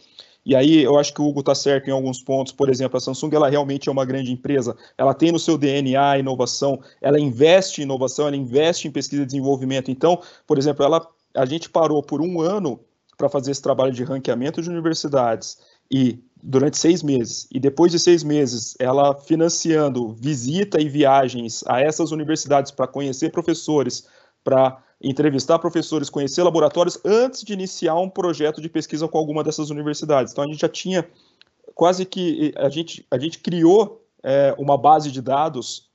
[0.45, 2.51] E aí eu acho que o Hugo está certo em alguns pontos.
[2.51, 4.75] Por exemplo, a Samsung ela realmente é uma grande empresa.
[4.97, 9.25] Ela tem no seu DNA inovação, ela investe em inovação, ela investe em pesquisa e
[9.25, 9.91] desenvolvimento.
[9.91, 12.79] Então, por exemplo, ela, a gente parou por um ano
[13.17, 15.59] para fazer esse trabalho de ranqueamento de universidades
[15.91, 17.47] e durante seis meses.
[17.51, 23.29] E depois de seis meses, ela financiando visita e viagens a essas universidades para conhecer
[23.31, 24.07] professores,
[24.43, 29.69] para entrevistar professores, conhecer laboratórios antes de iniciar um projeto de pesquisa com alguma dessas
[29.69, 30.31] universidades.
[30.31, 31.07] Então a gente já tinha
[31.73, 35.89] quase que a gente a gente criou é, uma base de dados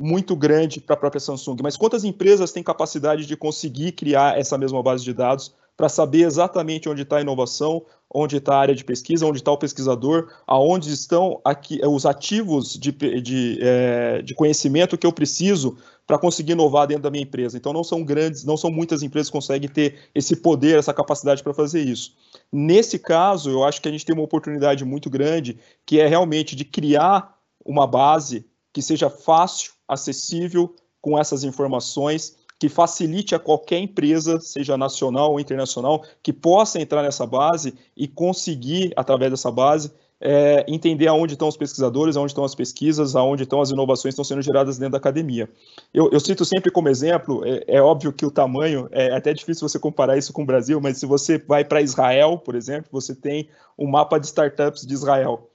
[0.00, 1.56] muito grande para a própria Samsung.
[1.62, 6.22] Mas quantas empresas têm capacidade de conseguir criar essa mesma base de dados para saber
[6.22, 10.28] exatamente onde está a inovação, onde está a área de pesquisa, onde está o pesquisador,
[10.46, 15.76] aonde estão aqui os ativos de, de, é, de conhecimento que eu preciso
[16.08, 17.58] para conseguir inovar dentro da minha empresa.
[17.58, 21.42] Então não são grandes, não são muitas empresas que conseguem ter esse poder, essa capacidade
[21.42, 22.16] para fazer isso.
[22.50, 26.56] Nesse caso, eu acho que a gente tem uma oportunidade muito grande, que é realmente
[26.56, 33.78] de criar uma base que seja fácil, acessível com essas informações, que facilite a qualquer
[33.78, 39.92] empresa, seja nacional ou internacional, que possa entrar nessa base e conseguir, através dessa base,
[40.20, 44.20] é, entender aonde estão os pesquisadores, aonde estão as pesquisas, aonde estão as inovações que
[44.20, 45.48] estão sendo geradas dentro da academia.
[45.94, 49.68] Eu, eu cito sempre como exemplo, é, é, óbvio que o tamanho, é até difícil
[49.68, 53.14] você comparar isso com o Brasil, mas se você vai para Israel, por exemplo, você
[53.14, 55.48] tem um mapa de startups de Israel.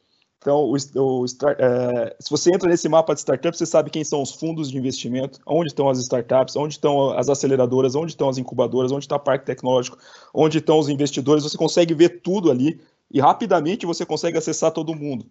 [0.44, 1.26] Então, o, o,
[1.57, 4.77] é, se você entra nesse mapa de startups, você sabe quem são os fundos de
[4.77, 9.15] investimento, onde estão as startups, onde estão as aceleradoras, onde estão as incubadoras, onde está
[9.15, 9.98] o parque tecnológico,
[10.34, 12.81] onde estão os investidores, você consegue ver tudo ali
[13.14, 15.30] e rapidamente você consegue acessar todo mundo.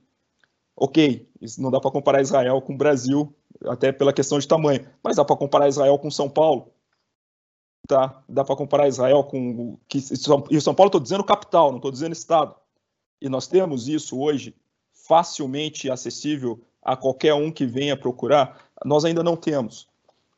[0.77, 1.29] Ok,
[1.59, 3.35] não dá para comparar Israel com o Brasil,
[3.67, 6.73] até pela questão de tamanho, mas dá para comparar Israel com São Paulo.
[7.87, 8.23] Tá?
[8.29, 9.77] Dá para comparar Israel com.
[9.89, 12.55] Que, e São Paulo estou dizendo capital, não estou dizendo estado.
[13.21, 14.55] E nós temos isso hoje
[14.93, 18.71] facilmente acessível a qualquer um que venha procurar.
[18.85, 19.89] Nós ainda não temos.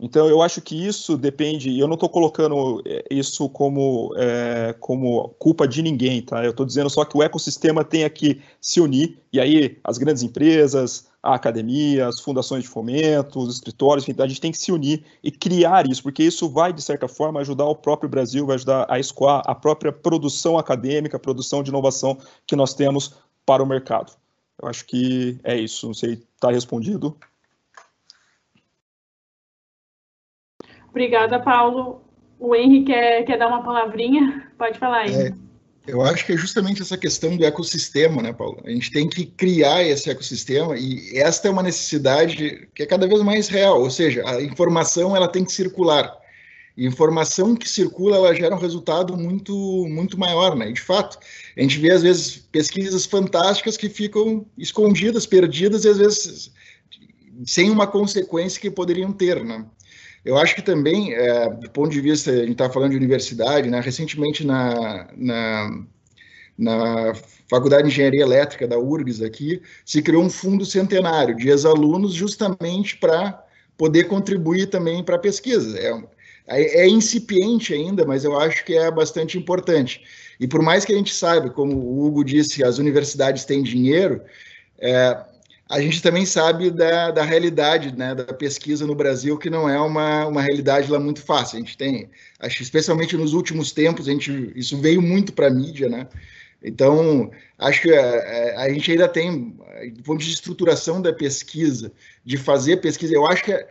[0.04, 5.30] Então, eu acho que isso depende, eu não estou colocando é, isso como, é, como
[5.38, 6.44] culpa de ninguém, tá?
[6.44, 10.22] Eu estou dizendo só que o ecossistema tem que se unir, e aí as grandes
[10.22, 15.02] empresas, a academia, as fundações de fomento, os escritórios, a gente tem que se unir
[15.22, 18.84] e criar isso, porque isso vai, de certa forma, ajudar o próprio Brasil, vai ajudar
[18.90, 23.14] a escoar a própria produção acadêmica, a produção de inovação que nós temos
[23.46, 24.12] para o mercado.
[24.62, 27.16] Eu acho que é isso, não sei, está respondido.
[30.94, 32.00] Obrigada, Paulo.
[32.38, 34.48] O Henrique quer, quer dar uma palavrinha?
[34.56, 35.12] Pode falar aí.
[35.12, 35.34] É,
[35.88, 38.62] eu acho que é justamente essa questão do ecossistema, né, Paulo?
[38.64, 43.08] A gente tem que criar esse ecossistema e esta é uma necessidade que é cada
[43.08, 46.16] vez mais real, ou seja, a informação ela tem que circular.
[46.76, 49.52] E informação que circula, ela gera um resultado muito
[49.88, 50.70] muito maior, né?
[50.70, 51.18] E de fato,
[51.56, 56.52] a gente vê às vezes pesquisas fantásticas que ficam escondidas, perdidas e às vezes
[57.44, 59.66] sem uma consequência que poderiam ter, né?
[60.24, 63.68] Eu acho que também, é, do ponto de vista, a gente está falando de universidade,
[63.68, 63.80] né?
[63.80, 65.84] recentemente na, na,
[66.56, 67.14] na
[67.48, 72.96] Faculdade de Engenharia Elétrica da URGS aqui, se criou um fundo centenário de ex-alunos justamente
[72.96, 73.44] para
[73.76, 75.78] poder contribuir também para a pesquisa.
[75.78, 75.92] É,
[76.46, 80.02] é, é, incipiente ainda, mas eu acho que é bastante importante.
[80.40, 84.22] E por mais que a gente saiba, como o Hugo disse, as universidades têm dinheiro,
[84.78, 85.18] é,
[85.74, 89.76] a gente também sabe da, da realidade né, da pesquisa no Brasil, que não é
[89.80, 91.56] uma, uma realidade lá muito fácil.
[91.56, 95.50] A gente tem, acho especialmente nos últimos tempos, a gente, isso veio muito para a
[95.50, 96.06] mídia, né?
[96.62, 97.28] Então,
[97.58, 99.58] acho que a, é, é, a, gente ainda tem,
[99.94, 101.90] do ponto de estruturação da pesquisa,
[102.24, 103.66] de fazer pesquisa, eu acho que, a,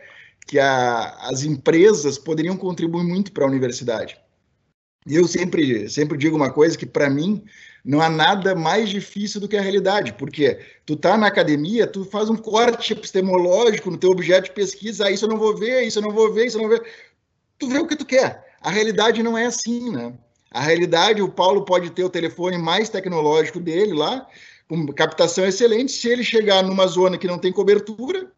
[0.46, 4.18] que as empresas poderiam contribuir muito para a universidade.
[5.06, 7.42] Eu sempre, sempre digo uma coisa que, para mim,
[7.84, 12.04] não há nada mais difícil do que a realidade, porque tu tá na academia, tu
[12.04, 15.82] faz um corte epistemológico no teu objeto de pesquisa, ah, isso eu não vou ver,
[15.82, 16.90] isso eu não vou ver, isso eu não vou ver.
[17.58, 18.54] Tu vê o que tu quer.
[18.62, 20.14] A realidade não é assim, né?
[20.50, 24.26] A realidade, o Paulo pode ter o telefone mais tecnológico dele lá,
[24.66, 28.32] com captação excelente, se ele chegar numa zona que não tem cobertura,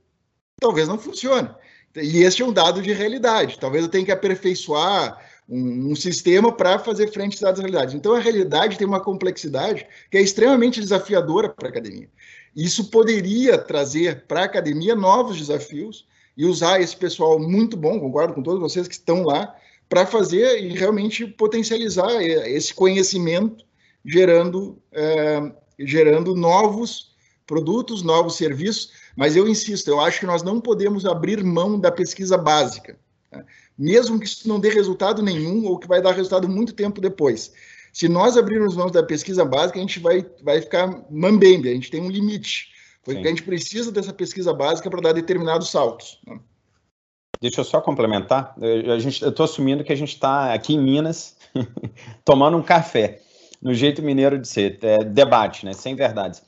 [0.60, 1.48] talvez não funcione.
[1.94, 3.58] E esse é um dado de realidade.
[3.58, 5.18] Talvez eu tenha que aperfeiçoar
[5.48, 7.94] um, um sistema para fazer frente às realidades.
[7.94, 12.08] Então, a realidade tem uma complexidade que é extremamente desafiadora para a academia.
[12.54, 16.06] Isso poderia trazer para a academia novos desafios
[16.36, 19.54] e usar esse pessoal muito bom, concordo com todos vocês que estão lá,
[19.88, 23.64] para fazer e realmente potencializar esse conhecimento,
[24.04, 27.14] gerando, é, gerando novos
[27.46, 28.90] produtos, novos serviços.
[29.16, 32.98] Mas eu insisto, eu acho que nós não podemos abrir mão da pesquisa básica.
[33.30, 33.44] Né?
[33.78, 37.52] Mesmo que isso não dê resultado nenhum ou que vai dar resultado muito tempo depois.
[37.92, 41.90] Se nós abrirmos mãos da pesquisa básica, a gente vai, vai ficar mambembe, a gente
[41.90, 42.68] tem um limite.
[43.02, 43.26] Porque Sim.
[43.26, 46.18] a gente precisa dessa pesquisa básica para dar determinados saltos.
[46.26, 46.38] Né?
[47.40, 48.54] Deixa eu só complementar.
[48.60, 51.36] Eu estou assumindo que a gente está aqui em Minas
[52.24, 53.22] tomando um café,
[53.62, 56.42] no jeito mineiro de ser, é, debate, né, sem verdades.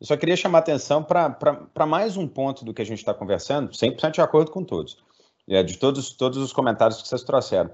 [0.00, 3.70] Eu só queria chamar atenção para mais um ponto do que a gente está conversando,
[3.70, 4.98] 100% de acordo com todos
[5.48, 7.70] é, de todos, todos os comentários que vocês trouxeram.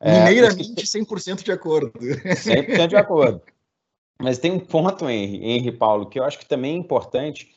[0.00, 1.92] É, Mineiramente, 100% de acordo.
[1.92, 3.42] 100% de acordo.
[4.20, 7.48] Mas tem um ponto, Henry, Henry Paulo, que eu acho que também é importante.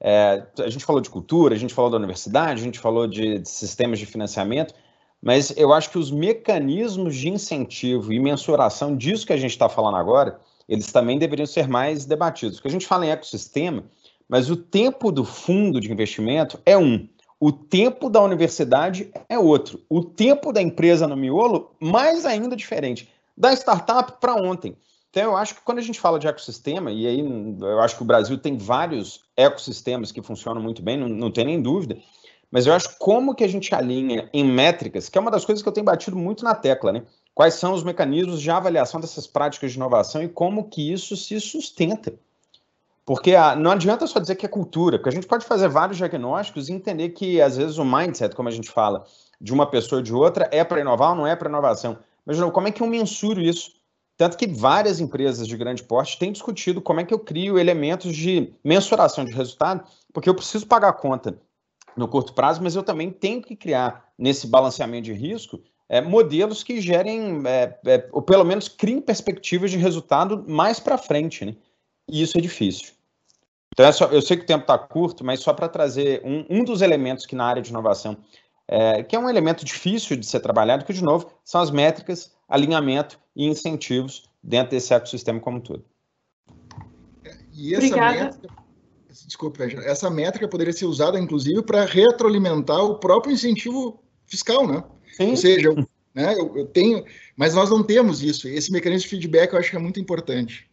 [0.00, 3.38] É, a gente falou de cultura, a gente falou da universidade, a gente falou de,
[3.38, 4.74] de sistemas de financiamento,
[5.22, 9.68] mas eu acho que os mecanismos de incentivo e mensuração disso que a gente está
[9.68, 10.38] falando agora,
[10.68, 12.56] eles também deveriam ser mais debatidos.
[12.56, 13.84] Porque a gente fala em ecossistema,
[14.28, 17.08] mas o tempo do fundo de investimento é um.
[17.44, 19.80] O tempo da universidade é outro.
[19.90, 23.12] O tempo da empresa no miolo, mais ainda diferente.
[23.36, 24.76] Da startup para ontem.
[25.10, 28.02] Então, eu acho que quando a gente fala de ecossistema, e aí eu acho que
[28.02, 31.98] o Brasil tem vários ecossistemas que funcionam muito bem, não, não tem nem dúvida,
[32.48, 35.64] mas eu acho como que a gente alinha em métricas, que é uma das coisas
[35.64, 37.02] que eu tenho batido muito na tecla, né?
[37.34, 41.40] Quais são os mecanismos de avaliação dessas práticas de inovação e como que isso se
[41.40, 42.14] sustenta.
[43.04, 45.98] Porque a, não adianta só dizer que é cultura, porque a gente pode fazer vários
[45.98, 49.04] diagnósticos e entender que, às vezes, o mindset, como a gente fala,
[49.40, 51.98] de uma pessoa ou de outra, é para inovar ou não é para inovação.
[52.24, 53.72] Mas, não, como é que eu mensuro isso?
[54.16, 58.14] Tanto que várias empresas de grande porte têm discutido como é que eu crio elementos
[58.14, 61.38] de mensuração de resultado, porque eu preciso pagar a conta
[61.96, 66.62] no curto prazo, mas eu também tenho que criar, nesse balanceamento de risco, é, modelos
[66.62, 71.56] que gerem, é, é, ou pelo menos criem perspectivas de resultado mais para frente, né?
[72.12, 72.92] E isso é difícil.
[73.72, 76.44] Então, é só, eu sei que o tempo está curto, mas só para trazer um,
[76.50, 78.18] um dos elementos que na área de inovação,
[78.68, 82.30] é, que é um elemento difícil de ser trabalhado, que, de novo, são as métricas,
[82.46, 85.86] alinhamento e incentivos dentro desse ecossistema como um todo.
[87.54, 88.24] E essa Obrigada.
[88.24, 88.54] métrica,
[89.26, 94.84] desculpa, essa métrica poderia ser usada, inclusive, para retroalimentar o próprio incentivo fiscal, né?
[95.14, 95.30] Sim.
[95.30, 95.76] Ou seja, eu,
[96.14, 97.04] né, eu, eu, tenho,
[97.36, 98.46] mas nós não temos isso.
[98.48, 100.70] Esse mecanismo de feedback eu acho que é muito importante.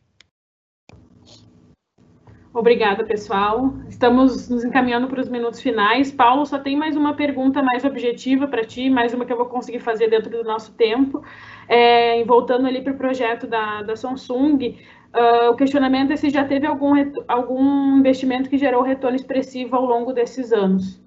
[2.59, 3.73] Obrigada, pessoal.
[3.87, 6.11] Estamos nos encaminhando para os minutos finais.
[6.11, 9.45] Paulo, só tem mais uma pergunta mais objetiva para ti, mais uma que eu vou
[9.45, 11.23] conseguir fazer dentro do nosso tempo.
[11.69, 14.77] É, voltando ali para o projeto da, da Samsung,
[15.15, 16.95] uh, o questionamento é se já teve algum,
[17.29, 21.01] algum investimento que gerou retorno expressivo ao longo desses anos.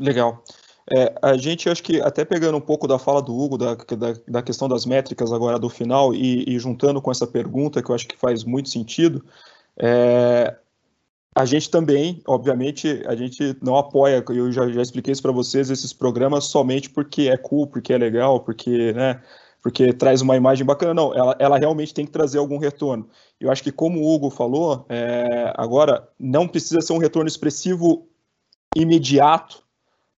[0.00, 0.42] Legal.
[0.90, 4.14] É, a gente, acho que até pegando um pouco da fala do Hugo, da, da,
[4.26, 7.94] da questão das métricas agora do final, e, e, juntando com essa pergunta, que eu
[7.94, 9.22] acho que faz muito sentido,
[9.76, 10.54] é,
[11.34, 15.68] a gente também, obviamente, a gente não apoia, eu já, já expliquei isso para vocês,
[15.68, 19.20] esses programas somente porque é cool, porque é legal, porque, né,
[19.60, 20.94] porque traz uma imagem bacana.
[20.94, 23.08] Não, ela, ela realmente tem que trazer algum retorno.
[23.40, 28.06] Eu acho que, como o Hugo falou, é, agora não precisa ser um retorno expressivo
[28.76, 29.63] imediato,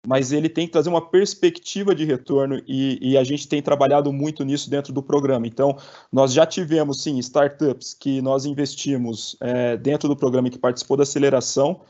[0.05, 4.11] mas ele tem que trazer uma perspectiva de retorno e, e, a gente tem trabalhado
[4.13, 5.47] muito nisso dentro do programa.
[5.47, 5.77] Então,
[6.11, 10.97] nós já tivemos, sim, startups que nós investimos é, dentro do programa e que participou
[10.97, 11.81] da aceleração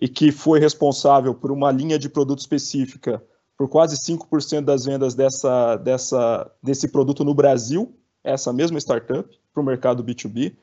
[0.00, 3.22] e que foi responsável por uma linha de produto específica
[3.56, 9.62] por quase 5% das vendas dessa, dessa, desse produto no Brasil, essa mesma startup, para
[9.62, 10.56] o mercado B2B.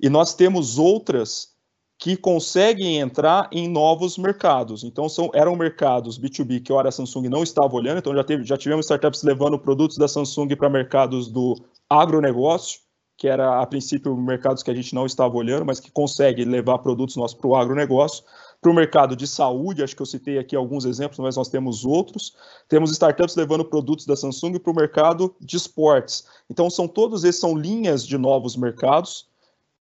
[0.00, 1.57] E nós temos outras
[1.98, 4.84] que conseguem entrar em novos mercados.
[4.84, 8.44] Então, são, eram mercados B2B que, ora, a Samsung não estava olhando, então já, teve,
[8.44, 11.56] já tivemos startups levando produtos da Samsung para mercados do
[11.90, 12.80] agronegócio,
[13.16, 16.78] que era, a princípio, mercados que a gente não estava olhando, mas que consegue levar
[16.78, 18.22] produtos nossos para o agronegócio.
[18.60, 21.84] Para o mercado de saúde, acho que eu citei aqui alguns exemplos, mas nós temos
[21.84, 22.36] outros.
[22.68, 26.26] Temos startups levando produtos da Samsung para o mercado de esportes.
[26.48, 29.27] Então, são todos esses são linhas de novos mercados,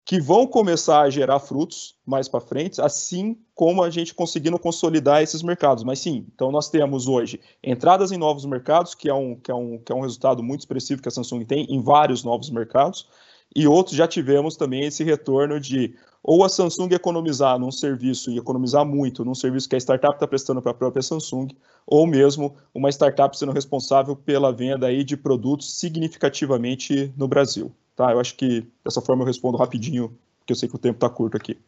[0.04, 5.22] que vão começar a gerar frutos mais para frente, assim como a gente conseguindo consolidar
[5.22, 5.82] esses mercados.
[5.82, 9.54] Mas sim, então nós temos hoje entradas em novos mercados, que é um, que é
[9.54, 13.08] um, que é um resultado muito expressivo que a Samsung tem em vários novos mercados,
[13.56, 18.38] e outros já tivemos também esse retorno de ou a Samsung economizar num serviço e
[18.38, 21.48] economizar muito num serviço que a startup está prestando para a própria Samsung,
[21.86, 27.74] ou mesmo uma startup sendo responsável pela venda aí de produtos significativamente no Brasil.
[27.96, 28.12] Tá?
[28.12, 31.08] Eu acho que dessa forma eu respondo rapidinho, porque eu sei que o tempo está
[31.08, 31.58] curto aqui.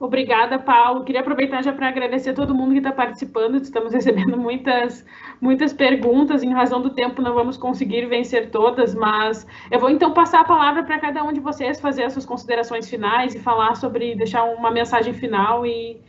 [0.00, 1.04] Obrigada, Paulo.
[1.04, 3.56] Queria aproveitar já para agradecer a todo mundo que está participando.
[3.56, 5.04] Estamos recebendo muitas,
[5.38, 6.42] muitas perguntas.
[6.42, 10.44] Em razão do tempo, não vamos conseguir vencer todas, mas eu vou então passar a
[10.44, 14.44] palavra para cada um de vocês fazer as suas considerações finais e falar sobre, deixar
[14.44, 16.00] uma mensagem final e,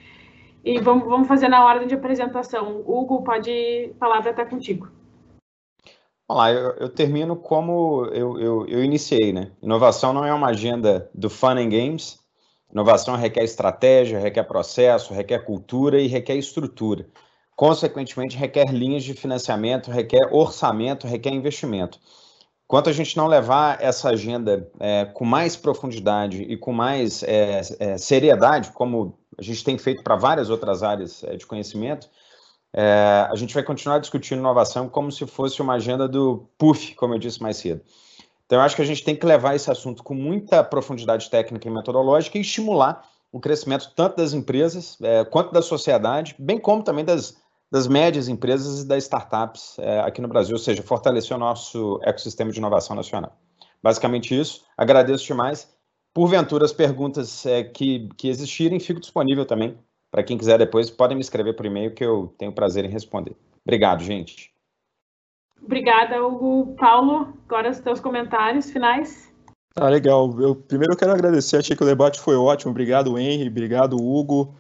[0.64, 2.82] e vamos, vamos fazer na ordem de apresentação.
[2.88, 4.88] Hugo, pode, a palavra está contigo.
[6.32, 9.52] Vamos lá, eu, eu termino como eu, eu, eu, iniciei, né?
[9.62, 12.20] Inovação não é uma agenda do fun and games.
[12.72, 17.06] Inovação requer estratégia, requer processo, requer cultura e requer estrutura.
[17.54, 22.00] Consequentemente, requer linhas de financiamento, requer orçamento, requer investimento.
[22.64, 27.60] Enquanto a gente não levar essa agenda é, com mais profundidade e com mais é,
[27.78, 32.10] é, seriedade, como a gente tem feito para várias outras áreas é, de conhecimento,
[32.74, 37.14] é, a gente vai continuar discutindo inovação como se fosse uma agenda do PUF, como
[37.14, 37.82] eu disse mais cedo.
[38.46, 41.68] Então, eu acho que a gente tem que levar esse assunto com muita profundidade técnica
[41.68, 46.84] e metodológica e estimular o crescimento tanto das empresas é, quanto da sociedade, bem como
[46.84, 47.38] também das,
[47.72, 52.00] das médias empresas e das startups é, aqui no Brasil, ou seja, fortalecer o nosso
[52.04, 53.38] ecossistema de inovação nacional.
[53.82, 54.64] Basicamente isso.
[54.78, 55.70] Agradeço demais.
[56.14, 59.78] Porventura, as perguntas é, que, que existirem, fico disponível também
[60.12, 63.34] para quem quiser depois, podem me escrever por e-mail que eu tenho prazer em responder.
[63.66, 64.52] Obrigado, gente.
[65.64, 66.76] Obrigada, Hugo.
[66.76, 69.32] Paulo, agora os teus comentários finais.
[69.76, 70.38] Ah, legal.
[70.40, 72.72] Eu, primeiro eu quero agradecer, achei que o debate foi ótimo.
[72.72, 74.54] Obrigado, Henry, obrigado, Hugo,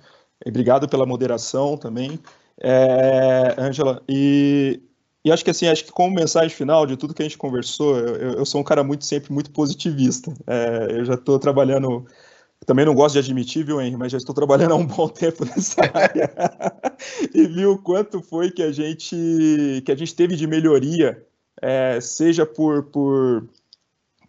[0.45, 2.18] obrigado pela moderação também.
[2.57, 4.82] É, Angela, e,
[5.26, 7.98] e acho que assim, acho que como mensagem final de tudo que a gente conversou,
[7.98, 10.32] eu, eu sou um cara muito sempre muito positivista.
[10.48, 12.06] É, eu já estou trabalhando
[12.66, 15.44] também não gosto de admitir, viu, Henry, mas já estou trabalhando há um bom tempo
[15.46, 16.32] nessa área
[17.34, 21.26] e vi o quanto foi que a gente que a gente teve de melhoria,
[21.62, 23.50] é, seja por, por,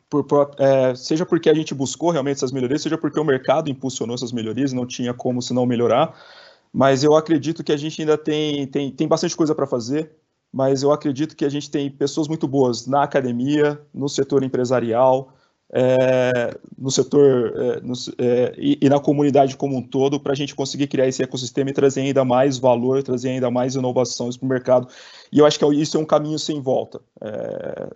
[0.09, 3.71] por, por é, seja porque a gente buscou realmente essas melhorias, seja porque o mercado
[3.71, 6.15] impulsionou essas melhorias, não tinha como se não melhorar.
[6.73, 10.11] Mas eu acredito que a gente ainda tem, tem, tem bastante coisa para fazer,
[10.51, 15.35] mas eu acredito que a gente tem pessoas muito boas na academia, no setor empresarial,
[15.75, 20.37] é, no setor é, no, é, e, e, na comunidade como um todo para a
[20.37, 24.45] gente conseguir criar esse ecossistema e trazer ainda mais valor, trazer ainda mais inovações para
[24.45, 24.89] o mercado.
[25.33, 27.01] E eu acho que isso é um caminho sem volta.
[27.23, 27.89] É,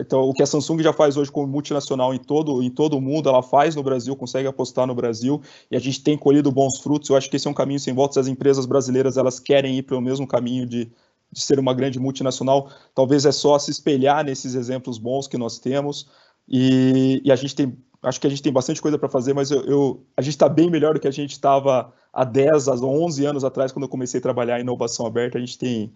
[0.00, 3.00] então, o que a Samsung já faz hoje como multinacional em todo, em todo o
[3.00, 6.78] mundo, ela faz no Brasil, consegue apostar no Brasil e a gente tem colhido bons
[6.78, 7.10] frutos.
[7.10, 8.14] Eu acho que esse é um caminho sem volta.
[8.14, 10.90] Se as empresas brasileiras elas querem ir para o mesmo caminho de,
[11.30, 15.58] de ser uma grande multinacional, talvez é só se espelhar nesses exemplos bons que nós
[15.58, 16.08] temos.
[16.48, 19.50] E, e, a gente tem, acho que a gente tem bastante coisa para fazer, mas
[19.50, 22.74] eu, eu a gente está bem melhor do que a gente estava há 10, há
[22.74, 25.36] 11 anos atrás, quando eu comecei a trabalhar em inovação aberta.
[25.36, 25.92] A gente tem,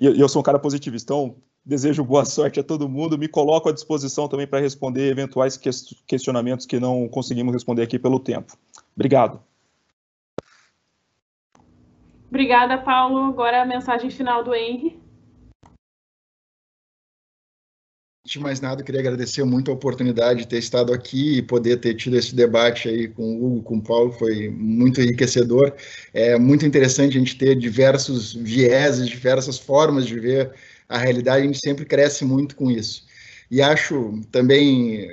[0.00, 3.28] e eu, eu sou um cara positivista, então desejo boa sorte a todo mundo, me
[3.28, 5.56] coloco à disposição também para responder eventuais
[6.06, 8.56] questionamentos que não conseguimos responder aqui pelo tempo.
[8.94, 9.40] Obrigado.
[12.28, 13.26] Obrigada, Paulo.
[13.28, 15.03] Agora a mensagem final do Henry.
[18.26, 21.94] De mais nada, queria agradecer muito a oportunidade de ter estado aqui e poder ter
[21.94, 25.74] tido esse debate aí com o Hugo, com o Paulo, foi muito enriquecedor.
[26.14, 30.52] É muito interessante a gente ter diversos vieses, diversas formas de ver
[30.88, 33.04] a realidade, a gente sempre cresce muito com isso.
[33.50, 35.06] E acho também,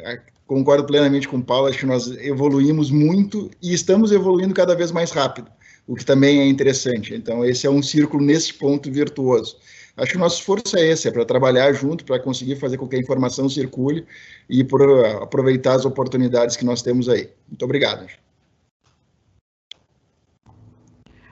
[0.48, 4.90] concordo plenamente com o Paulo, acho que nós evoluímos muito e estamos evoluindo cada vez
[4.90, 5.52] mais rápido,
[5.86, 7.14] o que também é interessante.
[7.14, 9.58] Então, esse é um círculo nesse ponto virtuoso.
[9.98, 12.88] Acho que o nosso esforço é esse, é para trabalhar junto, para conseguir fazer com
[12.88, 14.06] que a informação circule
[14.50, 14.82] e por
[15.22, 17.30] aproveitar as oportunidades que nós temos aí.
[17.48, 18.08] Muito obrigado.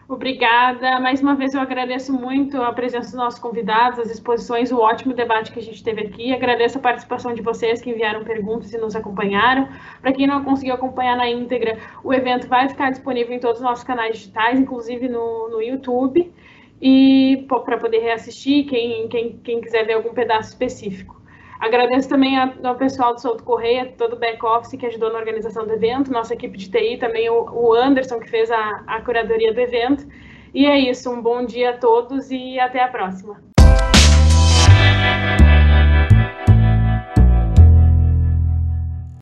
[0.09, 0.99] Obrigada.
[0.99, 5.13] Mais uma vez eu agradeço muito a presença dos nossos convidados, as exposições, o ótimo
[5.13, 6.33] debate que a gente teve aqui.
[6.33, 9.69] Agradeço a participação de vocês que enviaram perguntas e nos acompanharam.
[10.01, 13.63] Para quem não conseguiu acompanhar na íntegra, o evento vai ficar disponível em todos os
[13.63, 16.33] nossos canais digitais, inclusive no, no YouTube
[16.81, 21.19] e para poder reassistir, quem, quem, quem quiser ver algum pedaço específico.
[21.59, 25.73] Agradeço também ao pessoal do Souto Correia, todo o back-office que ajudou na organização do
[25.73, 29.59] evento, nossa equipe de TI, também o, o Anderson, que fez a, a curadoria do
[29.59, 30.07] evento.
[30.53, 33.41] E é isso, um bom dia a todos e até a próxima.